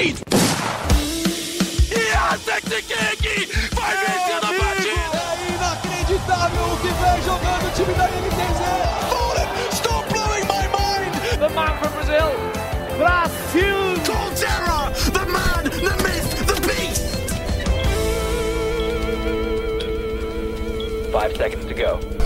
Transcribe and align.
Raid! 0.00 0.16
E 1.92 2.12
a 2.16 2.38
Sexy 2.38 2.82
King 2.82 3.48
vai 3.74 3.96
vencendo 3.96 4.46
a 4.46 4.52
partida! 4.58 5.20
É 5.20 5.48
inacreditável 5.54 6.64
o 6.64 6.76
que 6.78 6.88
vem 6.88 7.18
jogando 7.22 7.66
o 7.66 7.70
time 7.72 7.94
da 7.94 8.06
NTZ! 8.08 8.60
Fallen, 9.10 9.48
stop 9.72 10.08
blowing 10.08 10.46
my 10.46 10.66
mind! 10.72 11.12
The 11.38 11.48
man 11.50 11.74
from 11.78 11.92
Brazil, 11.92 12.30
Brasil! 12.96 13.80
Colterra, 14.06 14.90
the 15.12 15.24
man, 15.26 15.64
the 15.64 15.94
myth, 16.02 16.30
the 16.46 16.56
beast! 16.66 17.04
Five 21.12 21.36
seconds 21.36 21.66
to 21.66 21.74
go. 21.74 22.19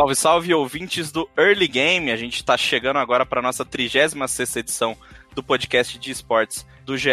Salve, 0.00 0.16
salve, 0.16 0.54
ouvintes 0.54 1.12
do 1.12 1.28
Early 1.36 1.68
Game. 1.68 2.10
A 2.10 2.16
gente 2.16 2.36
está 2.36 2.56
chegando 2.56 2.98
agora 2.98 3.26
para 3.26 3.42
nossa 3.42 3.66
36 3.66 4.56
edição 4.56 4.96
do 5.34 5.42
podcast 5.42 5.98
de 5.98 6.10
esportes 6.10 6.66
do 6.86 6.96
GE. 6.96 7.10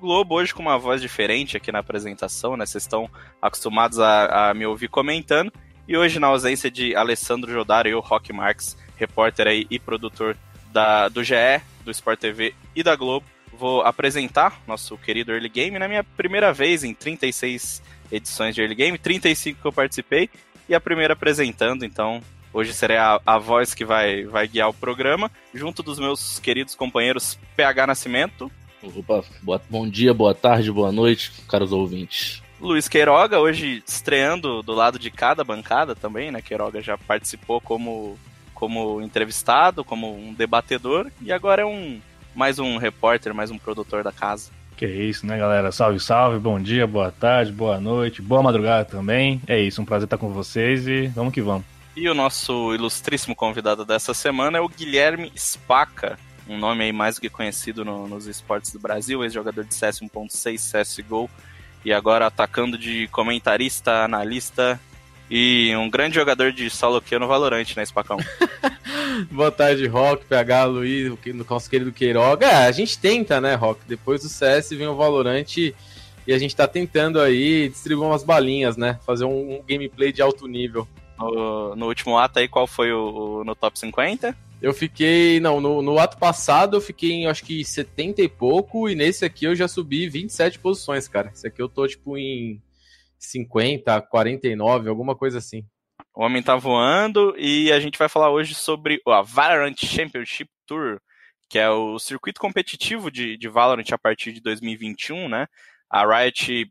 Globo, 0.00 0.36
hoje 0.36 0.54
com 0.54 0.62
uma 0.62 0.78
voz 0.78 1.02
diferente 1.02 1.58
aqui 1.58 1.70
na 1.70 1.80
apresentação, 1.80 2.56
né? 2.56 2.64
Vocês 2.64 2.84
estão 2.84 3.06
acostumados 3.40 3.98
a, 3.98 4.48
a, 4.48 4.54
me 4.54 4.64
ouvir 4.64 4.88
comentando. 4.88 5.52
E 5.86 5.94
hoje, 5.94 6.18
na 6.18 6.28
ausência 6.28 6.70
de 6.70 6.96
Alessandro 6.96 7.52
Jodaro 7.52 7.86
e 7.86 7.94
o 7.94 8.00
Rock 8.00 8.32
Marx, 8.32 8.78
repórter 8.96 9.46
aí 9.46 9.66
e 9.68 9.78
produtor 9.78 10.34
da, 10.72 11.10
do 11.10 11.22
GE, 11.22 11.34
do 11.84 11.90
Sport 11.90 12.18
TV 12.18 12.54
e 12.74 12.82
da 12.82 12.96
Globo, 12.96 13.26
vou 13.52 13.82
apresentar 13.82 14.58
nosso 14.66 14.96
querido 14.96 15.32
Early 15.32 15.50
Game 15.50 15.78
na 15.78 15.86
minha 15.86 16.02
primeira 16.02 16.50
vez 16.50 16.82
em 16.82 16.94
36 16.94 17.82
edições 18.10 18.54
de 18.54 18.62
Early 18.62 18.74
Game, 18.74 18.96
35 18.96 19.60
que 19.60 19.66
eu 19.66 19.72
participei 19.72 20.30
e 20.68 20.74
a 20.74 20.80
primeira 20.80 21.14
apresentando, 21.14 21.84
então 21.84 22.20
hoje 22.52 22.72
serei 22.72 22.96
a, 22.96 23.20
a 23.24 23.38
voz 23.38 23.74
que 23.74 23.84
vai, 23.84 24.24
vai 24.24 24.46
guiar 24.46 24.68
o 24.68 24.74
programa, 24.74 25.30
junto 25.54 25.82
dos 25.82 25.98
meus 25.98 26.38
queridos 26.38 26.74
companheiros 26.74 27.38
PH 27.56 27.86
Nascimento. 27.86 28.50
Opa, 28.82 29.24
boa, 29.42 29.62
bom 29.70 29.88
dia, 29.88 30.12
boa 30.12 30.34
tarde, 30.34 30.70
boa 30.72 30.90
noite, 30.90 31.32
caros 31.48 31.72
ouvintes. 31.72 32.42
Luiz 32.60 32.88
Queiroga, 32.88 33.40
hoje 33.40 33.82
estreando 33.86 34.62
do 34.62 34.72
lado 34.72 34.98
de 34.98 35.10
cada 35.10 35.42
bancada 35.42 35.96
também, 35.96 36.30
né? 36.30 36.40
Queiroga 36.40 36.80
já 36.80 36.96
participou 36.96 37.60
como, 37.60 38.16
como 38.54 39.02
entrevistado, 39.02 39.84
como 39.84 40.16
um 40.16 40.32
debatedor, 40.32 41.10
e 41.20 41.32
agora 41.32 41.62
é 41.62 41.66
um 41.66 42.00
mais 42.34 42.58
um 42.58 42.76
repórter, 42.76 43.34
mais 43.34 43.50
um 43.50 43.58
produtor 43.58 44.02
da 44.02 44.12
casa. 44.12 44.50
Que 44.82 44.86
é 44.86 45.04
isso, 45.04 45.24
né, 45.24 45.38
galera? 45.38 45.70
Salve, 45.70 46.00
salve, 46.00 46.40
bom 46.40 46.60
dia, 46.60 46.88
boa 46.88 47.12
tarde, 47.12 47.52
boa 47.52 47.80
noite, 47.80 48.20
boa 48.20 48.42
madrugada 48.42 48.84
também. 48.84 49.40
É 49.46 49.56
isso, 49.60 49.80
um 49.80 49.84
prazer 49.84 50.06
estar 50.06 50.18
com 50.18 50.32
vocês 50.32 50.88
e 50.88 51.06
vamos 51.06 51.32
que 51.32 51.40
vamos. 51.40 51.64
E 51.94 52.08
o 52.08 52.14
nosso 52.14 52.74
ilustríssimo 52.74 53.36
convidado 53.36 53.84
dessa 53.84 54.12
semana 54.12 54.58
é 54.58 54.60
o 54.60 54.68
Guilherme 54.68 55.32
Spaca, 55.38 56.18
um 56.48 56.58
nome 56.58 56.82
aí 56.82 56.92
mais 56.92 57.14
do 57.14 57.20
que 57.20 57.28
conhecido 57.28 57.84
no, 57.84 58.08
nos 58.08 58.26
esportes 58.26 58.72
do 58.72 58.80
Brasil, 58.80 59.22
ex-jogador 59.22 59.62
de 59.62 59.72
CS 59.72 60.00
1.6, 60.00 60.58
CSGO, 60.72 61.30
e 61.84 61.92
agora 61.92 62.26
atacando 62.26 62.76
de 62.76 63.06
comentarista, 63.06 64.02
analista 64.02 64.80
e 65.30 65.74
um 65.76 65.88
grande 65.88 66.14
jogador 66.14 66.52
de 66.52 66.68
solo 66.68 67.00
que 67.00 67.18
no 67.18 67.26
Valorant, 67.26 67.66
né, 67.76 67.84
Spacão? 67.84 68.18
Boa 69.30 69.50
tarde, 69.50 69.86
Rock, 69.86 70.24
PH, 70.26 70.64
Luiz, 70.64 71.12
no 71.26 71.46
nosso 71.48 71.70
querido 71.70 71.92
Queiroga. 71.92 72.46
É, 72.46 72.66
a 72.66 72.72
gente 72.72 72.98
tenta, 72.98 73.40
né, 73.40 73.54
Rock? 73.54 73.80
Depois 73.86 74.22
do 74.22 74.28
CS 74.28 74.70
vem 74.70 74.86
o 74.86 74.96
Valorant 74.96 75.56
e 76.26 76.32
a 76.32 76.38
gente 76.38 76.54
tá 76.54 76.68
tentando 76.68 77.20
aí 77.20 77.68
distribuir 77.68 78.08
umas 78.08 78.22
balinhas, 78.22 78.76
né? 78.76 78.98
Fazer 79.04 79.24
um, 79.24 79.56
um 79.56 79.62
gameplay 79.66 80.12
de 80.12 80.22
alto 80.22 80.46
nível. 80.46 80.86
No, 81.18 81.76
no, 81.76 81.86
último 81.86 82.18
ato 82.18 82.38
aí, 82.38 82.48
qual 82.48 82.66
foi 82.66 82.92
o, 82.92 83.40
o, 83.40 83.44
no 83.44 83.54
top 83.54 83.78
50? 83.78 84.36
Eu 84.60 84.72
fiquei. 84.72 85.40
Não, 85.40 85.60
no, 85.60 85.82
no 85.82 85.98
ato 85.98 86.16
passado 86.16 86.76
eu 86.76 86.80
fiquei 86.80 87.10
em 87.12 87.26
acho 87.26 87.44
que 87.44 87.64
70 87.64 88.22
e 88.22 88.28
pouco, 88.28 88.88
e 88.88 88.94
nesse 88.94 89.24
aqui 89.24 89.44
eu 89.44 89.54
já 89.54 89.66
subi 89.66 90.08
27 90.08 90.58
posições, 90.58 91.08
cara. 91.08 91.30
Esse 91.34 91.46
aqui 91.46 91.60
eu 91.60 91.68
tô 91.68 91.86
tipo 91.86 92.16
em 92.16 92.60
50, 93.22 94.02
49, 94.02 94.88
alguma 94.88 95.16
coisa 95.16 95.38
assim. 95.38 95.64
O 96.14 96.22
homem 96.22 96.42
tá 96.42 96.56
voando 96.56 97.34
e 97.38 97.72
a 97.72 97.80
gente 97.80 97.98
vai 97.98 98.08
falar 98.08 98.30
hoje 98.30 98.54
sobre 98.54 99.00
a 99.06 99.22
Valorant 99.22 99.76
Championship 99.76 100.50
Tour, 100.66 101.00
que 101.48 101.58
é 101.58 101.70
o 101.70 101.98
circuito 101.98 102.40
competitivo 102.40 103.10
de, 103.10 103.36
de 103.36 103.48
Valorant 103.48 103.90
a 103.92 103.98
partir 103.98 104.32
de 104.32 104.40
2021, 104.40 105.28
né? 105.28 105.46
A 105.88 106.04
Riot 106.04 106.70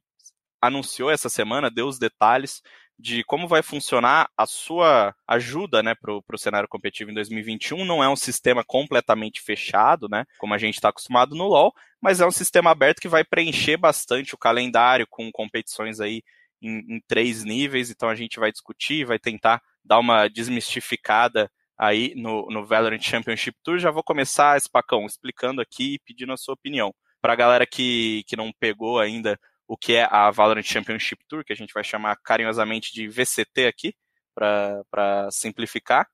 anunciou 0.61 1.09
essa 1.09 1.29
semana, 1.29 1.71
deu 1.71 1.87
os 1.87 1.97
detalhes 1.97 2.61
de 3.01 3.23
como 3.23 3.47
vai 3.47 3.63
funcionar 3.63 4.29
a 4.37 4.45
sua 4.45 5.15
ajuda 5.27 5.81
né, 5.81 5.95
para 5.95 6.13
o 6.13 6.37
cenário 6.37 6.69
competitivo 6.69 7.09
em 7.09 7.15
2021. 7.15 7.83
Não 7.83 8.03
é 8.03 8.07
um 8.07 8.15
sistema 8.15 8.63
completamente 8.63 9.41
fechado, 9.41 10.07
né, 10.07 10.23
como 10.37 10.53
a 10.53 10.57
gente 10.59 10.75
está 10.75 10.89
acostumado 10.89 11.35
no 11.35 11.47
LoL, 11.47 11.73
mas 11.99 12.21
é 12.21 12.27
um 12.27 12.31
sistema 12.31 12.69
aberto 12.69 13.01
que 13.01 13.07
vai 13.07 13.23
preencher 13.23 13.75
bastante 13.75 14.35
o 14.35 14.37
calendário 14.37 15.07
com 15.09 15.31
competições 15.31 15.99
aí 15.99 16.21
em, 16.61 16.95
em 16.95 17.01
três 17.07 17.43
níveis, 17.43 17.89
então 17.89 18.09
a 18.09 18.15
gente 18.15 18.39
vai 18.39 18.51
discutir, 18.51 19.05
vai 19.05 19.19
tentar 19.19 19.61
dar 19.83 19.99
uma 19.99 20.27
desmistificada 20.27 21.51
aí 21.77 22.13
no, 22.15 22.47
no 22.49 22.65
Valorant 22.65 23.01
Championship 23.01 23.57
Tour. 23.63 23.79
Já 23.79 23.89
vou 23.91 24.03
começar, 24.03 24.59
Spacão, 24.59 25.05
explicando 25.05 25.61
aqui 25.61 25.95
e 25.95 25.99
pedindo 25.99 26.31
a 26.31 26.37
sua 26.37 26.53
opinião. 26.53 26.93
Para 27.21 27.33
a 27.33 27.35
galera 27.35 27.65
que, 27.65 28.23
que 28.27 28.35
não 28.35 28.51
pegou 28.59 28.99
ainda 28.99 29.39
o 29.67 29.77
que 29.77 29.93
é 29.93 30.07
a 30.11 30.29
Valorant 30.29 30.63
Championship 30.63 31.23
Tour, 31.27 31.43
que 31.43 31.53
a 31.53 31.55
gente 31.55 31.73
vai 31.73 31.83
chamar 31.83 32.17
carinhosamente 32.17 32.93
de 32.93 33.07
VCT 33.07 33.67
aqui, 33.67 33.95
para 34.33 35.29
simplificar. 35.31 36.07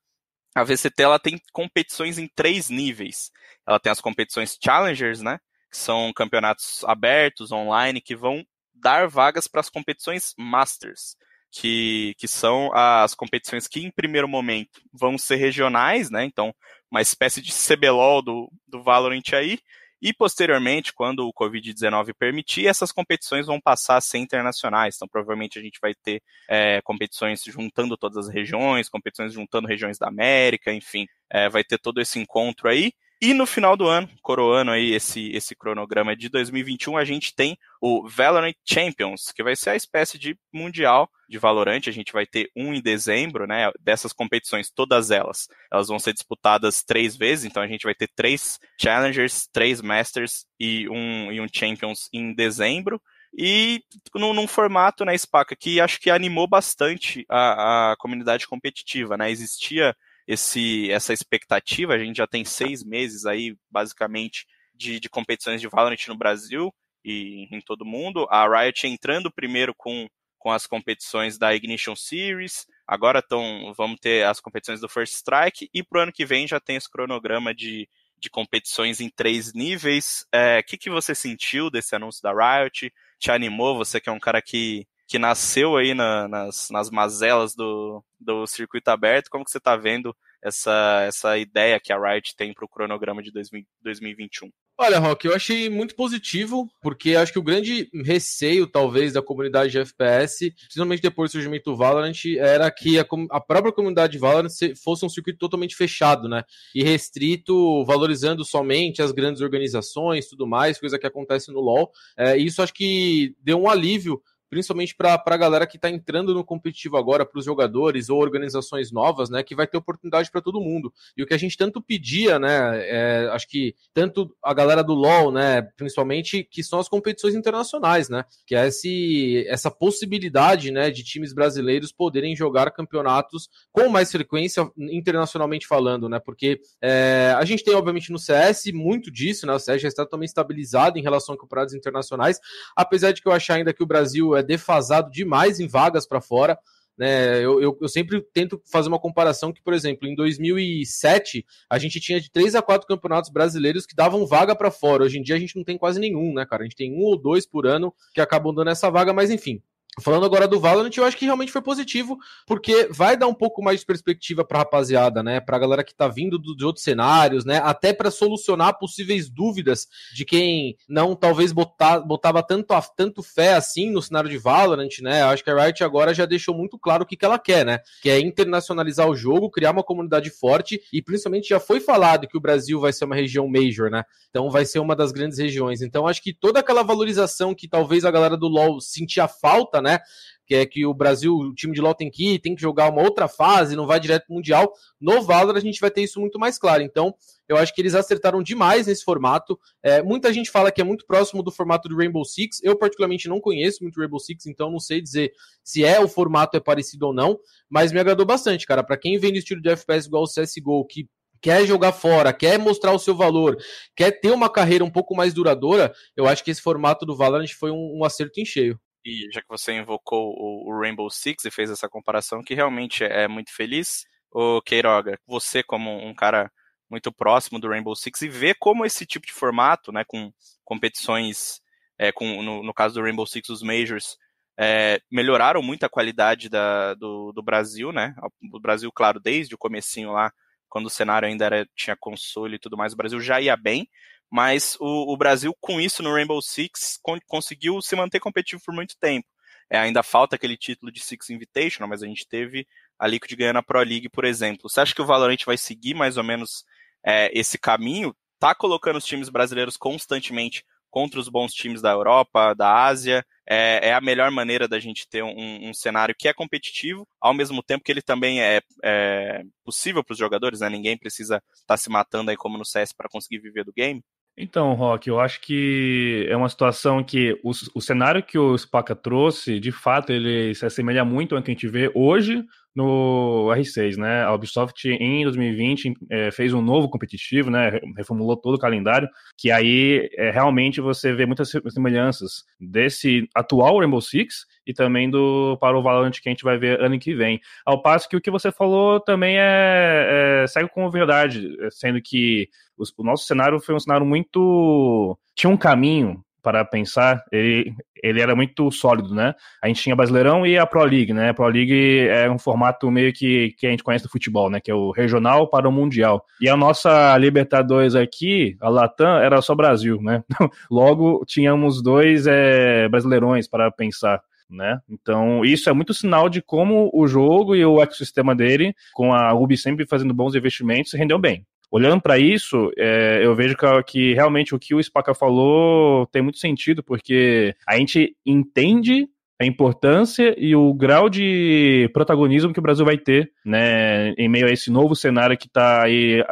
A 0.56 0.64
VCT 0.64 1.04
ela 1.04 1.20
tem 1.20 1.40
competições 1.52 2.18
em 2.18 2.28
três 2.28 2.70
níveis. 2.70 3.32
Ela 3.68 3.80
tem 3.80 3.92
as 3.92 4.02
competições 4.02 4.58
Challengers, 4.64 5.22
né? 5.22 5.40
Que 5.72 5.78
são 5.78 6.12
campeonatos 6.14 6.84
abertos, 6.86 7.52
online, 7.52 8.02
que 8.02 8.16
vão 8.16 8.46
dar 8.80 9.08
vagas 9.08 9.48
para 9.48 9.62
as 9.62 9.70
competições 9.70 10.34
Masters, 10.38 11.16
que, 11.52 12.14
que 12.18 12.28
são 12.28 12.72
as 12.74 13.16
competições 13.16 13.68
que, 13.68 13.86
em 13.86 13.92
primeiro 13.92 14.28
momento, 14.28 14.82
vão 14.92 15.18
ser 15.18 15.38
regionais, 15.38 16.10
né? 16.10 16.24
Então, 16.24 16.54
uma 16.92 17.02
espécie 17.02 17.42
de 17.42 17.52
CBLOL 17.52 18.22
do, 18.22 18.52
do 18.68 18.84
Valorant 18.84 19.34
aí. 19.34 19.60
E, 20.00 20.14
posteriormente, 20.14 20.94
quando 20.94 21.28
o 21.28 21.34
Covid-19 21.34 22.14
permitir, 22.14 22.68
essas 22.68 22.92
competições 22.92 23.48
vão 23.48 23.60
passar 23.60 23.98
a 23.98 24.02
ser 24.02 24.20
internacionais. 24.20 24.96
Então, 24.96 25.08
provavelmente, 25.08 25.58
a 25.58 25.62
gente 25.62 25.80
vai 25.82 25.96
ter 25.96 26.22
é, 26.48 26.82
competições 26.84 27.44
juntando 27.44 27.98
todas 27.98 28.28
as 28.28 28.34
regiões, 28.34 28.90
competições 28.90 29.34
juntando 29.34 29.68
regiões 29.68 29.98
da 29.98 30.08
América, 30.08 30.72
enfim, 30.72 31.08
é, 31.32 31.50
vai 31.50 31.64
ter 31.64 31.80
todo 31.80 32.00
esse 32.00 32.20
encontro 32.20 32.70
aí. 32.70 32.94
E 33.20 33.34
no 33.34 33.48
final 33.48 33.76
do 33.76 33.88
ano, 33.88 34.08
coroando 34.22 34.70
aí 34.70 34.94
esse, 34.94 35.32
esse 35.32 35.56
cronograma 35.56 36.16
de 36.16 36.30
2021, 36.30 36.98
a 36.98 37.04
gente 37.04 37.34
tem 37.34 37.58
o 37.82 38.08
Valorant 38.08 38.54
Champions, 38.64 39.32
que 39.36 39.42
vai 39.42 39.56
ser 39.56 39.72
a 39.72 39.76
espécie 39.76 40.20
de 40.20 40.38
mundial 40.54 41.10
de 41.28 41.40
Valorant. 41.40 41.82
A 41.88 41.92
gente 41.92 42.14
vai 42.14 42.28
ter 42.28 42.52
um 42.56 42.76
em 42.76 42.82
dezembro, 42.82 43.48
né? 43.48 43.72
Dessas 43.80 44.14
competições, 44.14 44.70
todas 44.70 45.10
elas, 45.10 45.48
elas 45.72 45.88
vão 45.88 45.98
ser 45.98 46.14
disputadas 46.14 46.84
três 46.84 47.18
vezes. 47.18 47.46
Então 47.46 47.64
a 47.64 47.68
gente 47.68 47.84
vai 47.84 47.96
ter 47.96 48.08
três 48.16 48.60
Challengers, 48.80 49.48
três 49.52 49.82
Masters 49.82 50.46
e 50.60 50.88
um, 50.88 51.32
e 51.32 51.42
um 51.42 51.48
Champions 51.52 52.10
em 52.14 52.36
dezembro. 52.36 53.02
E 53.36 53.82
num, 54.16 54.34
num 54.34 54.48
formato, 54.48 55.04
né, 55.04 55.18
Spaca, 55.18 55.56
que 55.56 55.82
acho 55.82 56.00
que 56.00 56.10
animou 56.10 56.48
bastante 56.48 57.26
a, 57.30 57.92
a 57.92 57.96
comunidade 57.98 58.48
competitiva, 58.48 59.18
né? 59.18 59.32
Existia 59.32 59.96
esse, 60.28 60.92
essa 60.92 61.14
expectativa. 61.14 61.94
A 61.94 61.98
gente 61.98 62.18
já 62.18 62.28
tem 62.28 62.44
seis 62.44 62.84
meses 62.84 63.26
aí, 63.26 63.56
basicamente, 63.72 64.46
de, 64.76 65.00
de 65.00 65.10
competições 65.10 65.62
de 65.62 65.68
Valorant 65.68 66.08
no 66.08 66.18
Brasil 66.18 66.74
e 67.04 67.48
em 67.52 67.62
todo 67.62 67.86
mundo. 67.86 68.28
A 68.30 68.48
Riot 68.48 68.86
entrando 68.86 69.32
primeiro 69.32 69.74
com, 69.76 70.08
com 70.38 70.52
as 70.52 70.68
competições 70.68 71.38
da 71.38 71.56
Ignition 71.56 71.96
Series. 71.96 72.66
Agora 72.86 73.22
tão, 73.22 73.74
vamos 73.76 74.00
ter 74.00 74.26
as 74.26 74.40
competições 74.40 74.82
do 74.82 74.90
First 74.90 75.16
Strike. 75.16 75.70
E 75.74 75.82
pro 75.82 76.02
ano 76.02 76.12
que 76.12 76.26
vem 76.26 76.48
já 76.48 76.60
tem 76.60 76.76
esse 76.76 76.92
cronograma 76.92 77.56
de, 77.56 77.88
de 78.20 78.30
competições 78.30 79.00
em 79.00 79.10
três 79.10 79.54
níveis. 79.54 80.26
O 80.34 80.38
é, 80.38 80.62
que, 80.62 80.78
que 80.78 80.90
você 80.90 81.16
sentiu 81.16 81.70
desse 81.70 81.96
anúncio 81.96 82.22
da 82.22 82.34
Riot? 82.34 82.92
Te 83.18 83.32
animou? 83.32 83.78
Você 83.78 84.02
que 84.02 84.10
é 84.10 84.12
um 84.12 84.20
cara 84.20 84.42
que 84.42 84.86
que 85.08 85.18
nasceu 85.18 85.78
aí 85.78 85.94
na, 85.94 86.28
nas, 86.28 86.70
nas 86.70 86.90
mazelas 86.90 87.56
do, 87.56 88.04
do 88.20 88.46
circuito 88.46 88.90
aberto. 88.90 89.30
Como 89.30 89.46
que 89.46 89.50
você 89.50 89.58
está 89.58 89.76
vendo 89.76 90.16
essa, 90.44 91.04
essa 91.08 91.38
ideia 91.38 91.80
que 91.80 91.92
a 91.92 92.00
Riot 92.00 92.36
tem 92.36 92.54
para 92.54 92.66
o 92.66 92.70
cronograma 92.70 93.22
de 93.22 93.32
2000, 93.32 93.64
2021? 93.82 94.50
Olha, 94.80 95.00
Rock, 95.00 95.26
eu 95.26 95.36
achei 95.36 95.72
muito 95.72 95.96
positivo, 95.96 96.70
porque 96.84 97.16
acho 97.16 97.34
que 97.34 97.40
o 97.40 97.44
grande 97.44 97.90
receio, 98.06 98.68
talvez, 98.68 99.14
da 99.14 99.24
comunidade 99.24 99.72
de 99.72 99.80
FPS, 99.80 100.52
principalmente 100.52 101.02
depois 101.02 101.32
do 101.32 101.34
surgimento 101.34 101.72
do 101.72 101.76
Valorant, 101.76 102.14
era 102.38 102.70
que 102.70 103.00
a, 103.00 103.06
a, 103.32 103.42
própria 103.42 103.74
comunidade 103.74 104.14
de 104.14 104.20
Valorant 104.20 104.52
fosse 104.84 105.04
um 105.04 105.10
circuito 105.10 105.40
totalmente 105.40 105.76
fechado, 105.76 106.30
né? 106.30 106.44
E 106.76 106.84
restrito, 106.84 107.84
valorizando 107.86 108.46
somente 108.46 109.02
as 109.02 109.12
grandes 109.12 109.42
organizações 109.42 110.28
tudo 110.28 110.46
mais, 110.46 110.80
coisa 110.80 111.00
que 111.00 111.08
acontece 111.08 111.52
no 111.52 111.60
LoL. 111.60 111.90
É, 112.16 112.38
isso 112.38 112.62
acho 112.62 112.74
que 112.74 113.36
deu 113.42 113.60
um 113.60 113.68
alívio 113.68 114.22
principalmente 114.50 114.96
para 114.96 115.22
a 115.26 115.38
galera 115.38 115.68
que 115.68 115.78
está 115.78 115.90
entrando 115.90 116.34
no 116.34 116.44
competitivo 116.44 116.98
agora, 116.98 117.26
para 117.26 117.40
os 117.40 117.46
jogadores 117.46 118.10
ou 118.10 118.20
organizações 118.20 118.92
novas, 118.92 119.30
né, 119.30 119.44
que 119.44 119.56
vai 119.56 119.68
ter 119.68 119.78
oportunidade 119.78 120.32
para 120.32 120.42
todo 120.42 120.62
mundo. 120.62 120.94
E 121.16 121.24
o 121.24 121.26
que 121.26 121.34
a 121.34 121.38
gente 121.38 121.58
tanto 121.58 121.82
pedia, 121.82 122.40
né, 122.40 122.80
é, 122.84 123.30
acho 123.32 123.48
que 123.48 123.76
tanto 123.94 124.36
a 124.44 124.54
galera 124.54 124.84
do 124.84 124.94
LoL, 124.94 125.32
né, 125.32 125.62
principalmente, 125.76 126.44
que 126.44 126.64
são 126.64 126.80
as 126.80 126.88
competições 126.88 127.36
internacionais, 127.36 128.10
né, 128.10 128.24
que 128.46 128.56
é 128.56 128.68
esse, 128.68 129.46
essa 129.48 129.70
possibilidade, 129.70 130.72
né, 130.72 130.90
de 130.90 131.04
times 131.04 131.34
brasileiros 131.34 131.92
poderem 131.92 132.36
jogar 132.36 132.72
campeonatos 132.72 133.50
com 133.72 133.90
mais 133.90 134.12
frequência, 134.12 134.70
internacionalmente 134.78 135.68
falando, 135.68 136.08
né, 136.08 136.20
porque 136.20 136.60
é, 136.82 137.34
a 137.38 137.44
gente 137.46 137.64
tem, 137.64 137.76
obviamente, 137.76 138.12
no 138.12 138.20
CS 138.20 138.72
muito 138.74 139.12
disso, 139.12 139.46
né, 139.46 139.54
o 139.54 139.60
CS 139.60 139.82
já 139.82 139.88
está 139.88 140.06
também 140.06 140.26
estabilizado 140.26 140.98
em 140.98 141.04
relação 141.04 141.36
a 141.36 141.38
campeonatos 141.38 141.74
internacionais, 141.74 142.40
apesar 142.76 143.12
de 143.12 143.22
que 143.22 143.28
eu 143.28 143.32
achar 143.32 143.56
ainda 143.56 143.74
que 143.74 143.84
o 143.84 143.88
Brasil 143.88 144.37
é 144.40 144.44
defasado 144.44 145.12
demais 145.12 145.60
em 145.60 145.68
vagas 145.68 146.08
para 146.08 146.22
fora. 146.22 146.58
Né, 146.98 147.38
eu, 147.38 147.62
eu, 147.62 147.78
eu, 147.80 147.88
sempre 147.88 148.20
tento 148.34 148.60
fazer 148.72 148.88
uma 148.88 149.00
comparação 149.00 149.54
que, 149.54 149.62
por 149.62 149.72
exemplo, 149.72 150.08
em 150.08 150.16
2007 150.16 151.46
a 151.70 151.78
gente 151.78 152.00
tinha 152.00 152.20
de 152.20 152.32
três 152.32 152.56
a 152.56 152.62
quatro 152.62 152.88
campeonatos 152.88 153.30
brasileiros 153.30 153.86
que 153.86 153.96
davam 153.96 154.26
vaga 154.26 154.56
para 154.56 154.72
fora. 154.72 155.04
Hoje 155.04 155.20
em 155.20 155.22
dia 155.22 155.36
a 155.36 155.40
gente 155.40 155.56
não 155.56 155.64
tem 155.64 155.78
quase 155.78 156.00
nenhum, 156.00 156.34
né, 156.34 156.44
cara? 156.44 156.64
A 156.64 156.66
gente 156.66 156.76
tem 156.76 156.92
um 156.92 157.04
ou 157.04 157.16
dois 157.16 157.46
por 157.46 157.68
ano 157.68 157.94
que 158.16 158.22
acabam 158.22 158.54
dando 158.54 158.72
essa 158.72 158.90
vaga, 158.90 159.14
mas 159.14 159.30
enfim. 159.30 159.62
Falando 160.00 160.26
agora 160.26 160.48
do 160.48 160.60
Valorant, 160.60 160.96
eu 160.96 161.04
acho 161.04 161.18
que 161.18 161.26
realmente 161.26 161.52
foi 161.52 161.62
positivo, 161.62 162.18
porque 162.46 162.88
vai 162.92 163.18
dar 163.18 163.28
um 163.28 163.34
pouco 163.34 163.64
mais 163.64 163.80
de 163.80 163.86
perspectiva 163.86 164.46
pra 164.46 164.60
rapaziada, 164.60 165.24
né? 165.24 165.40
Pra 165.40 165.58
galera 165.58 165.84
que 165.84 165.96
tá 165.96 166.08
vindo 166.08 166.38
do, 166.38 166.56
de 166.56 166.64
outros 166.64 166.84
cenários, 166.84 167.44
né? 167.44 167.60
Até 167.64 167.92
para 167.92 168.12
solucionar 168.12 168.78
possíveis 168.78 169.28
dúvidas 169.28 169.88
de 170.14 170.24
quem 170.24 170.78
não 170.88 171.16
talvez 171.16 171.52
botar, 171.52 172.00
botava 172.02 172.44
tanto, 172.44 172.68
tanto 172.96 173.24
fé 173.24 173.56
assim 173.56 173.90
no 173.90 174.02
cenário 174.02 174.30
de 174.30 174.38
Valorant, 174.38 175.00
né? 175.02 175.24
Eu 175.24 175.28
acho 175.28 175.44
que 175.44 175.50
a 175.50 175.64
Riot 175.64 175.84
agora 175.84 176.14
já 176.14 176.26
deixou 176.26 176.54
muito 176.54 176.78
claro 176.78 177.04
o 177.04 177.06
que, 177.06 177.18
que 177.18 177.26
ela 177.26 177.40
quer, 177.40 177.66
né? 177.66 177.80
Que 178.04 178.12
é 178.12 178.20
internacionalizar 178.20 179.10
o 179.10 179.16
jogo, 179.16 179.50
criar 179.50 179.72
uma 179.72 179.84
comunidade 179.84 180.30
forte 180.30 180.80
e 180.94 181.02
principalmente 181.02 181.50
já 181.50 181.60
foi 181.60 181.80
falado 181.80 182.28
que 182.28 182.38
o 182.38 182.42
Brasil 182.42 182.80
vai 182.80 182.94
ser 182.94 183.06
uma 183.06 183.16
região 183.16 183.48
major, 183.48 183.90
né? 183.90 184.04
Então 184.30 184.52
vai 184.52 184.64
ser 184.64 184.78
uma 184.78 184.96
das 184.96 185.12
grandes 185.12 185.40
regiões. 185.40 185.82
Então 185.82 186.06
acho 186.06 186.22
que 186.22 186.34
toda 186.34 186.60
aquela 186.60 186.84
valorização 186.84 187.56
que 187.56 187.68
talvez 187.68 188.06
a 188.06 188.12
galera 188.12 188.38
do 188.38 188.48
LoL 188.48 188.80
sentia 188.80 189.28
falta, 189.28 189.82
né? 189.82 189.87
Né? 189.88 190.00
Que 190.46 190.56
é 190.56 190.66
que 190.66 190.86
o 190.86 190.94
Brasil, 190.94 191.34
o 191.34 191.54
time 191.54 191.74
de 191.74 191.82
LoL 191.82 191.94
tem 191.94 192.10
que 192.10 192.40
tem 192.40 192.56
que 192.56 192.62
jogar 192.62 192.90
uma 192.90 193.02
outra 193.02 193.28
fase, 193.28 193.76
não 193.76 193.86
vai 193.86 194.00
direto 194.00 194.28
pro 194.28 194.36
Mundial. 194.36 194.72
No 195.00 195.22
Valor 195.22 195.58
a 195.58 195.60
gente 195.60 195.80
vai 195.80 195.92
ter 195.92 196.02
isso 196.02 196.20
muito 196.20 196.40
mais 196.40 196.58
claro. 196.58 196.84
Então, 196.84 197.14
eu 197.50 197.58
acho 197.58 197.74
que 197.74 197.82
eles 197.82 197.96
acertaram 197.96 198.42
demais 198.42 198.88
nesse 198.88 199.04
formato. 199.04 199.60
É, 199.84 200.02
muita 200.02 200.32
gente 200.32 200.50
fala 200.50 200.72
que 200.72 200.80
é 200.80 200.84
muito 200.84 201.06
próximo 201.06 201.44
do 201.44 201.52
formato 201.52 201.90
do 201.90 201.98
Rainbow 201.98 202.24
Six. 202.24 202.62
Eu, 202.64 202.78
particularmente, 202.78 203.28
não 203.28 203.42
conheço 203.42 203.84
muito 203.84 204.00
Rainbow 204.00 204.20
Six, 204.20 204.46
então 204.46 204.72
não 204.72 204.80
sei 204.80 205.02
dizer 205.02 205.32
se 205.64 205.84
é 205.84 206.00
o 206.00 206.08
formato 206.08 206.56
é 206.56 206.60
parecido 206.60 207.08
ou 207.08 207.14
não. 207.14 207.38
Mas 207.70 207.92
me 207.92 208.00
agradou 208.00 208.26
bastante, 208.26 208.66
cara. 208.66 208.84
Para 208.84 208.98
quem 208.98 209.18
vem 209.18 209.32
no 209.32 209.38
estilo 209.38 209.62
de 209.62 209.70
FPS 209.70 210.08
igual 210.08 210.24
o 210.24 210.28
CSGO, 210.28 210.86
que 210.86 211.10
quer 211.42 211.66
jogar 211.66 211.92
fora, 211.92 212.34
quer 212.34 212.58
mostrar 212.58 212.94
o 212.94 213.00
seu 213.00 213.16
valor, 213.16 213.58
quer 213.96 214.12
ter 214.12 214.32
uma 214.32 214.50
carreira 214.50 214.84
um 214.84 214.90
pouco 214.90 215.16
mais 215.16 215.34
duradoura, 215.34 215.94
eu 216.16 216.28
acho 216.28 216.44
que 216.44 216.52
esse 216.52 216.62
formato 216.62 217.06
do 217.06 217.16
Valorant 217.16 217.52
foi 217.54 217.70
um, 217.72 218.00
um 218.00 218.04
acerto 218.04 218.40
em 218.40 218.46
cheio 218.46 218.80
e 219.08 219.32
já 219.32 219.42
que 219.42 219.48
você 219.48 219.72
invocou 219.72 220.36
o, 220.38 220.78
Rainbow 220.78 221.10
Six 221.10 221.46
e 221.46 221.52
fez 221.52 221.70
essa 221.70 221.88
comparação, 221.88 222.44
que 222.44 222.54
realmente 222.54 223.06
é 223.06 223.26
muito 223.26 223.56
feliz, 223.56 224.06
o 224.30 224.62
Queiroga, 224.62 225.18
você 225.26 225.64
como 225.64 225.90
um 226.06 226.14
cara 226.14 226.52
muito 226.90 227.10
próximo 227.10 227.58
do 227.58 227.70
Rainbow 227.70 227.96
Six 227.96 228.22
e 228.24 228.28
ver 228.28 228.58
como 228.60 228.86
esse 228.86 229.06
tipo 229.06 229.26
de 229.26 229.32
formato, 229.32 229.94
né, 229.94 230.04
com 230.06 230.30
competições, 230.66 231.62
é, 231.98 232.12
com, 232.12 232.44
no, 232.44 232.62
no, 232.62 232.74
caso 232.74 232.96
do 232.96 233.02
Rainbow 233.02 233.26
Six, 233.26 233.48
os 233.48 233.64
Majors, 233.64 234.18
é, 234.60 235.00
melhoraram 235.10 235.62
muito 235.62 235.86
a 235.86 235.90
qualidade 235.90 236.50
da, 236.50 236.94
do, 236.94 237.32
do, 237.32 237.42
Brasil, 237.42 237.94
né, 237.94 238.14
o 238.54 238.60
Brasil, 238.60 238.92
claro, 238.92 239.22
desde 239.22 239.56
o 239.56 239.58
comecinho 239.58 240.12
lá, 240.12 240.34
quando 240.68 240.88
o 240.88 240.90
cenário 240.90 241.30
ainda 241.30 241.46
era, 241.46 241.66
tinha 241.78 241.96
console 241.98 242.56
e 242.56 242.60
tudo 242.60 242.76
mais, 242.76 242.92
o 242.92 242.98
Brasil 242.98 243.22
já 243.22 243.40
ia 243.40 243.56
bem, 243.56 243.88
mas 244.32 244.76
o, 244.80 245.14
o, 245.14 245.18
Brasil, 245.18 245.56
com 245.60 245.80
isso 245.80 246.04
no 246.04 246.14
Rainbow 246.14 246.42
Six, 246.42 247.00
con 247.02 247.18
conseguiu 247.28 247.82
se 247.82 247.96
manter 247.96 248.20
competitivo 248.20 248.62
por 248.66 248.74
muito 248.74 248.96
tempo. 249.00 249.28
É, 249.70 249.78
ainda 249.78 250.04
falta 250.04 250.36
aquele 250.36 250.58
título 250.58 250.92
de 250.92 251.02
Six 251.02 251.30
Invitational, 251.30 251.90
mas 251.90 252.02
a 252.02 252.08
gente 252.08 252.28
teve 252.28 252.66
a 252.98 253.08
Liquid 253.08 253.34
ganhando 253.38 253.60
a 253.60 253.64
Pro 253.64 253.80
League, 253.80 254.10
por 254.10 254.26
exemplo. 254.26 254.70
Você 254.70 254.80
acha 254.80 254.96
que 254.96 255.02
o 255.02 255.06
Valorant 255.06 255.44
vai 255.46 255.58
seguir 255.58 255.94
mais 255.94 256.18
ou 256.18 256.24
menos 256.24 256.64
é, 257.06 257.30
esse 257.38 257.58
caminho? 257.58 258.16
Tá 258.40 258.56
colocando 258.56 258.98
os 258.98 259.06
times 259.06 259.30
brasileiros 259.30 259.76
constantemente 259.76 260.64
contra 260.90 261.20
os 261.20 261.30
bons 261.30 261.54
times 261.54 261.82
da 261.82 261.92
Europa, 261.92 262.54
da 262.54 262.86
Ásia. 262.86 263.26
É, 263.50 263.90
é 263.90 263.94
a 263.94 264.02
melhor 264.02 264.32
maneira 264.32 264.68
da 264.68 264.80
gente 264.80 265.08
ter 265.08 265.24
um, 265.24 265.70
um, 265.70 265.74
cenário 265.74 266.16
que 266.18 266.28
é 266.28 266.34
competitivo, 266.34 267.08
ao 267.20 267.34
mesmo 267.34 267.62
tempo 267.64 267.84
que 267.84 267.92
ele 267.92 268.02
também 268.02 268.42
é, 268.42 268.62
é 268.84 269.44
possível 269.64 270.04
para 270.04 270.14
os 270.14 270.20
jogadores, 270.20 270.60
né? 270.60 270.70
Ninguém 270.70 270.98
precisa 270.98 271.42
estar 271.54 271.66
tá 271.68 271.78
se 271.78 271.90
matando 271.90 272.32
aí 272.32 272.38
como 272.38 272.58
no 272.58 272.66
CS 272.66 272.94
para 272.94 273.10
conseguir 273.10 273.40
viver 273.40 273.64
do 273.64 273.74
game. 273.74 274.04
Então, 274.40 274.74
Rock, 274.74 275.10
eu 275.10 275.20
acho 275.20 275.42
que 275.42 276.28
é 276.30 276.38
uma 276.38 276.48
situação 276.48 277.04
que 277.04 277.40
o, 277.44 277.50
o 277.74 277.82
cenário 277.82 278.22
que 278.22 278.38
o 278.38 278.56
Spaca 278.56 278.96
trouxe, 278.96 279.60
de 279.60 279.72
fato, 279.72 280.12
ele 280.12 280.54
se 280.54 280.64
assemelha 280.64 281.04
muito 281.04 281.36
ao 281.36 281.42
que 281.42 281.50
a 281.50 281.54
gente 281.56 281.68
vê 281.68 281.92
hoje 281.96 282.46
no 282.78 283.48
R6, 283.56 283.98
né? 283.98 284.22
A 284.22 284.32
Ubisoft 284.36 284.88
em 284.88 285.24
2020 285.24 285.94
é, 286.12 286.30
fez 286.30 286.54
um 286.54 286.62
novo 286.62 286.88
competitivo, 286.88 287.50
né? 287.50 287.80
Reformulou 287.98 288.38
todo 288.38 288.54
o 288.54 288.60
calendário, 288.60 289.10
que 289.36 289.50
aí 289.50 290.08
é, 290.14 290.30
realmente 290.30 290.80
você 290.80 291.12
vê 291.12 291.26
muitas 291.26 291.52
semelhanças 291.70 292.46
desse 292.60 293.28
atual 293.34 293.80
Rainbow 293.80 294.00
Six 294.00 294.46
e 294.66 294.76
também 294.76 295.10
do 295.10 295.58
para 295.60 295.76
o 295.76 295.82
Valorant 295.82 296.12
que 296.12 296.30
a 296.30 296.32
gente 296.32 296.44
vai 296.44 296.60
ver 296.60 296.80
ano 296.80 297.00
que 297.00 297.16
vem. 297.16 297.42
Ao 297.66 297.82
passo 297.82 298.08
que 298.08 298.16
o 298.16 298.22
que 298.22 298.30
você 298.30 298.52
falou 298.52 299.00
também 299.00 299.38
é, 299.40 300.44
é 300.44 300.48
segue 300.48 300.70
com 300.70 300.88
verdade, 300.92 301.50
sendo 301.72 302.00
que 302.00 302.48
o 302.78 303.04
nosso 303.04 303.26
cenário 303.26 303.60
foi 303.60 303.74
um 303.74 303.80
cenário 303.80 304.06
muito 304.06 305.18
tinha 305.34 305.50
um 305.50 305.58
caminho 305.58 306.24
para 306.42 306.64
pensar, 306.64 307.24
ele, 307.32 307.74
ele 308.02 308.22
era 308.22 308.36
muito 308.36 308.72
sólido, 308.72 309.14
né? 309.14 309.34
A 309.62 309.68
gente 309.68 309.82
tinha 309.82 309.96
Brasileirão 309.96 310.46
e 310.46 310.58
a 310.58 310.66
Pro 310.66 310.84
League, 310.84 311.14
né? 311.14 311.30
A 311.30 311.34
Pro 311.34 311.48
League 311.48 312.08
é 312.08 312.30
um 312.30 312.40
formato 312.40 312.90
meio 312.90 313.12
que, 313.12 313.54
que 313.58 313.68
a 313.68 313.70
gente 313.70 313.84
conhece 313.84 314.06
do 314.06 314.12
futebol, 314.12 314.50
né? 314.50 314.60
Que 314.60 314.72
é 314.72 314.76
o 314.76 314.92
regional 314.92 315.50
para 315.50 315.68
o 315.68 315.72
mundial. 315.72 316.24
E 316.40 316.50
a 316.50 316.56
nossa 316.56 317.18
Libertadores 317.18 317.96
aqui, 317.96 318.56
a 318.62 318.70
Latam, 318.70 319.18
era 319.18 319.42
só 319.42 319.56
Brasil, 319.56 320.02
né? 320.02 320.24
Logo, 320.72 321.24
tínhamos 321.26 321.82
dois 321.82 322.28
é, 322.28 322.88
brasileirões 322.88 323.48
para 323.48 323.72
pensar. 323.72 324.22
Né? 324.50 324.80
Então, 324.90 325.44
isso 325.44 325.70
é 325.70 325.74
muito 325.74 325.94
sinal 325.94 326.30
de 326.30 326.42
como 326.42 326.90
o 326.94 327.06
jogo 327.06 327.54
e 327.54 327.66
o 327.66 327.82
ecossistema 327.82 328.34
dele, 328.34 328.74
com 328.94 329.14
a 329.14 329.34
Ubi 329.34 329.58
sempre 329.58 329.86
fazendo 329.86 330.14
bons 330.14 330.36
investimentos, 330.36 330.94
rendeu 330.94 331.20
bem. 331.20 331.46
Olhando 331.70 332.02
para 332.02 332.18
isso, 332.18 332.72
é, 332.78 333.20
eu 333.24 333.36
vejo 333.36 333.56
que, 333.56 333.84
que, 333.84 334.14
realmente 334.14 334.56
o 334.56 334.60
que 334.60 334.74
o 334.74 334.82
Spaca 334.82 335.14
falou 335.14 336.08
tem 336.08 336.22
muito 336.22 336.38
sentido, 336.38 336.82
porque 336.82 337.56
a 337.68 337.78
gente 337.78 338.16
entende 338.26 339.08
a 339.40 339.46
importância 339.46 340.34
e 340.38 340.56
o 340.56 340.74
grau 340.74 341.10
de 341.10 341.90
protagonismo 341.94 342.52
que 342.52 342.60
o 342.60 342.62
Brasil 342.62 342.84
vai 342.84 342.98
ter, 342.98 343.32
né, 343.46 344.12
em 344.14 344.28
meio 344.28 344.48
a 344.48 344.52
esse 344.52 344.72
novo 344.72 344.96
cenário 344.96 345.38
que 345.38 345.46
está 345.46 345.84
aí 345.84 346.24